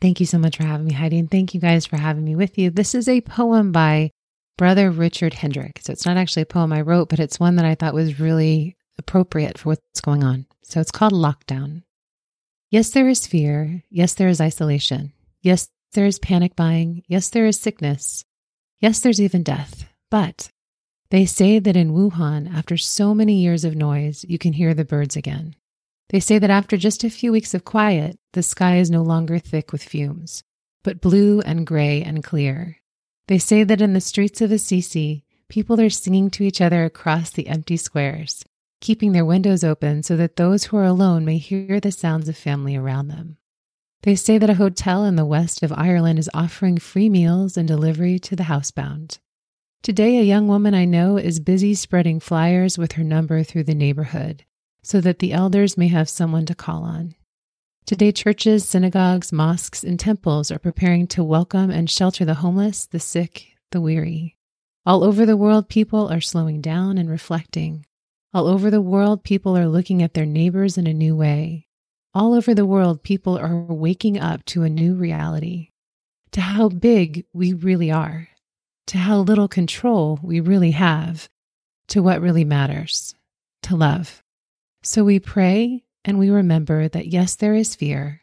Thank 0.00 0.20
you 0.20 0.26
so 0.26 0.38
much 0.38 0.56
for 0.58 0.64
having 0.64 0.86
me, 0.86 0.92
Heidi. 0.92 1.18
And 1.18 1.30
thank 1.30 1.54
you 1.54 1.60
guys 1.60 1.86
for 1.86 1.96
having 1.96 2.24
me 2.24 2.36
with 2.36 2.58
you. 2.58 2.70
This 2.70 2.94
is 2.94 3.08
a 3.08 3.22
poem 3.22 3.72
by 3.72 4.10
Brother 4.58 4.90
Richard 4.90 5.34
Hendrick. 5.34 5.80
So 5.82 5.92
it's 5.92 6.04
not 6.04 6.16
actually 6.16 6.42
a 6.42 6.46
poem 6.46 6.72
I 6.72 6.82
wrote, 6.82 7.08
but 7.08 7.20
it's 7.20 7.40
one 7.40 7.56
that 7.56 7.64
I 7.64 7.74
thought 7.74 7.94
was 7.94 8.20
really 8.20 8.76
appropriate 8.98 9.58
for 9.58 9.70
what's 9.70 10.00
going 10.00 10.22
on. 10.24 10.46
So 10.62 10.80
it's 10.80 10.90
called 10.90 11.12
Lockdown. 11.12 11.82
Yes, 12.70 12.90
there 12.90 13.08
is 13.08 13.26
fear. 13.26 13.82
Yes, 13.90 14.14
there 14.14 14.28
is 14.28 14.40
isolation. 14.40 15.12
Yes, 15.42 15.68
there 15.92 16.06
is 16.06 16.18
panic 16.18 16.56
buying. 16.56 17.04
Yes, 17.06 17.28
there 17.28 17.46
is 17.46 17.60
sickness. 17.60 18.24
Yes, 18.80 19.00
there's 19.00 19.20
even 19.20 19.42
death. 19.42 19.86
But 20.10 20.50
they 21.10 21.26
say 21.26 21.58
that 21.58 21.76
in 21.76 21.92
Wuhan, 21.92 22.52
after 22.52 22.76
so 22.76 23.14
many 23.14 23.40
years 23.40 23.64
of 23.64 23.76
noise, 23.76 24.24
you 24.28 24.38
can 24.38 24.52
hear 24.52 24.74
the 24.74 24.84
birds 24.84 25.16
again. 25.16 25.54
They 26.08 26.20
say 26.20 26.38
that 26.38 26.50
after 26.50 26.76
just 26.76 27.04
a 27.04 27.10
few 27.10 27.32
weeks 27.32 27.54
of 27.54 27.64
quiet, 27.64 28.18
the 28.32 28.42
sky 28.42 28.78
is 28.78 28.90
no 28.90 29.02
longer 29.02 29.38
thick 29.38 29.72
with 29.72 29.82
fumes, 29.82 30.42
but 30.82 31.00
blue 31.00 31.40
and 31.40 31.66
gray 31.66 32.02
and 32.02 32.22
clear. 32.22 32.78
They 33.28 33.38
say 33.38 33.64
that 33.64 33.80
in 33.80 33.92
the 33.92 34.00
streets 34.00 34.40
of 34.40 34.52
Assisi, 34.52 35.24
people 35.48 35.80
are 35.80 35.90
singing 35.90 36.30
to 36.30 36.44
each 36.44 36.60
other 36.60 36.84
across 36.84 37.30
the 37.30 37.48
empty 37.48 37.76
squares, 37.76 38.44
keeping 38.84 39.12
their 39.12 39.24
windows 39.24 39.64
open 39.64 40.02
so 40.02 40.14
that 40.14 40.36
those 40.36 40.64
who 40.64 40.76
are 40.76 40.84
alone 40.84 41.24
may 41.24 41.38
hear 41.38 41.80
the 41.80 41.90
sounds 41.90 42.28
of 42.28 42.36
family 42.36 42.76
around 42.76 43.08
them. 43.08 43.38
They 44.02 44.14
say 44.14 44.36
that 44.36 44.50
a 44.50 44.54
hotel 44.54 45.06
in 45.06 45.16
the 45.16 45.24
west 45.24 45.62
of 45.62 45.72
Ireland 45.72 46.18
is 46.18 46.28
offering 46.34 46.76
free 46.76 47.08
meals 47.08 47.56
and 47.56 47.66
delivery 47.66 48.18
to 48.18 48.36
the 48.36 48.42
housebound. 48.42 49.20
Today, 49.82 50.18
a 50.18 50.22
young 50.22 50.48
woman 50.48 50.74
I 50.74 50.84
know 50.84 51.16
is 51.16 51.40
busy 51.40 51.74
spreading 51.74 52.20
flyers 52.20 52.76
with 52.76 52.92
her 52.92 53.02
number 53.02 53.42
through 53.42 53.64
the 53.64 53.74
neighborhood 53.74 54.44
so 54.82 55.00
that 55.00 55.18
the 55.18 55.32
elders 55.32 55.78
may 55.78 55.88
have 55.88 56.10
someone 56.10 56.44
to 56.44 56.54
call 56.54 56.82
on. 56.82 57.14
Today, 57.86 58.12
churches, 58.12 58.68
synagogues, 58.68 59.32
mosques, 59.32 59.82
and 59.82 59.98
temples 59.98 60.50
are 60.50 60.58
preparing 60.58 61.06
to 61.06 61.24
welcome 61.24 61.70
and 61.70 61.88
shelter 61.88 62.26
the 62.26 62.34
homeless, 62.34 62.84
the 62.84 63.00
sick, 63.00 63.46
the 63.70 63.80
weary. 63.80 64.36
All 64.84 65.02
over 65.02 65.24
the 65.24 65.38
world, 65.38 65.70
people 65.70 66.12
are 66.12 66.20
slowing 66.20 66.60
down 66.60 66.98
and 66.98 67.08
reflecting. 67.08 67.86
All 68.34 68.48
over 68.48 68.68
the 68.68 68.80
world, 68.80 69.22
people 69.22 69.56
are 69.56 69.68
looking 69.68 70.02
at 70.02 70.14
their 70.14 70.26
neighbors 70.26 70.76
in 70.76 70.88
a 70.88 70.92
new 70.92 71.14
way. 71.14 71.68
All 72.12 72.34
over 72.34 72.52
the 72.52 72.66
world, 72.66 73.04
people 73.04 73.38
are 73.38 73.54
waking 73.54 74.18
up 74.18 74.44
to 74.46 74.64
a 74.64 74.68
new 74.68 74.94
reality, 74.94 75.70
to 76.32 76.40
how 76.40 76.68
big 76.68 77.26
we 77.32 77.52
really 77.52 77.92
are, 77.92 78.28
to 78.88 78.98
how 78.98 79.18
little 79.18 79.46
control 79.46 80.18
we 80.20 80.40
really 80.40 80.72
have, 80.72 81.28
to 81.86 82.02
what 82.02 82.20
really 82.20 82.44
matters, 82.44 83.14
to 83.62 83.76
love. 83.76 84.20
So 84.82 85.04
we 85.04 85.20
pray 85.20 85.84
and 86.04 86.18
we 86.18 86.28
remember 86.28 86.88
that 86.88 87.06
yes, 87.06 87.36
there 87.36 87.54
is 87.54 87.76
fear, 87.76 88.22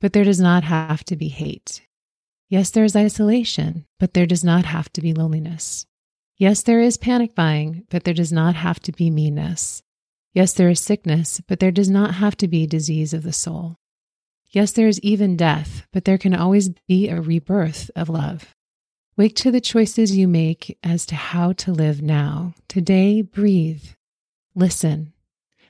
but 0.00 0.12
there 0.12 0.24
does 0.24 0.40
not 0.40 0.64
have 0.64 1.04
to 1.04 1.16
be 1.16 1.28
hate. 1.28 1.86
Yes, 2.50 2.70
there 2.70 2.84
is 2.84 2.96
isolation, 2.96 3.86
but 4.00 4.14
there 4.14 4.26
does 4.26 4.42
not 4.42 4.64
have 4.64 4.92
to 4.94 5.00
be 5.00 5.14
loneliness. 5.14 5.86
Yes, 6.36 6.62
there 6.62 6.80
is 6.80 6.96
panic 6.96 7.34
buying, 7.34 7.84
but 7.90 8.04
there 8.04 8.14
does 8.14 8.32
not 8.32 8.56
have 8.56 8.80
to 8.80 8.92
be 8.92 9.08
meanness. 9.08 9.82
Yes, 10.32 10.52
there 10.52 10.68
is 10.68 10.80
sickness, 10.80 11.40
but 11.46 11.60
there 11.60 11.70
does 11.70 11.88
not 11.88 12.14
have 12.14 12.36
to 12.38 12.48
be 12.48 12.66
disease 12.66 13.14
of 13.14 13.22
the 13.22 13.32
soul. 13.32 13.76
Yes, 14.50 14.72
there 14.72 14.88
is 14.88 15.00
even 15.00 15.36
death, 15.36 15.86
but 15.92 16.04
there 16.04 16.18
can 16.18 16.34
always 16.34 16.70
be 16.88 17.08
a 17.08 17.20
rebirth 17.20 17.90
of 17.94 18.08
love. 18.08 18.54
Wake 19.16 19.36
to 19.36 19.52
the 19.52 19.60
choices 19.60 20.16
you 20.16 20.26
make 20.26 20.76
as 20.82 21.06
to 21.06 21.14
how 21.14 21.52
to 21.52 21.72
live 21.72 22.02
now. 22.02 22.54
Today, 22.66 23.22
breathe. 23.22 23.84
Listen. 24.56 25.12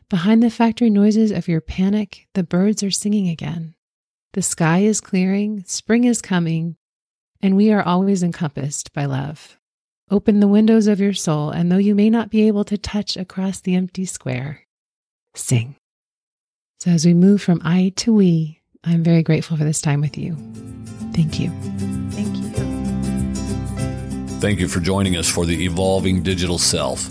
Behind 0.09 0.43
the 0.43 0.51
factory 0.51 0.89
noises 0.89 1.31
of 1.31 1.47
your 1.47 1.61
panic, 1.61 2.27
the 2.33 2.43
birds 2.43 2.83
are 2.83 2.91
singing 2.91 3.29
again. 3.29 3.75
The 4.33 4.43
sky 4.43 4.81
is 4.81 5.01
clearing, 5.01 5.62
spring 5.67 6.05
is 6.05 6.23
coming, 6.23 6.77
and 7.43 7.55
we 7.55 7.71
are 7.71 7.83
always 7.83 8.23
encompassed 8.23 8.95
by 8.95 9.05
love. 9.05 9.59
Open 10.15 10.39
the 10.39 10.47
windows 10.47 10.87
of 10.87 11.01
your 11.01 11.12
soul, 11.12 11.51
and 11.51 11.73
though 11.73 11.77
you 11.77 11.93
may 11.93 12.09
not 12.09 12.31
be 12.31 12.47
able 12.47 12.62
to 12.67 12.79
touch 12.79 13.17
across 13.17 13.61
the 13.61 13.75
empty 13.75 14.05
square, 14.05 14.61
sing. 15.35 15.75
So, 16.79 16.93
as 16.93 17.05
we 17.05 17.15
move 17.15 17.43
from 17.43 17.61
I 17.65 17.93
to 17.97 18.15
we, 18.15 18.61
I'm 18.85 19.03
very 19.03 19.25
grateful 19.25 19.57
for 19.57 19.65
this 19.65 19.81
time 19.81 20.01
with 20.01 20.17
you. 20.17 20.37
Thank 21.15 21.41
you. 21.41 21.51
Thank 22.11 22.37
you. 22.37 22.45
Thank 24.39 24.61
you 24.61 24.69
for 24.69 24.79
joining 24.79 25.17
us 25.17 25.29
for 25.29 25.47
the 25.47 25.65
Evolving 25.65 26.23
Digital 26.23 26.59
Self. 26.59 27.11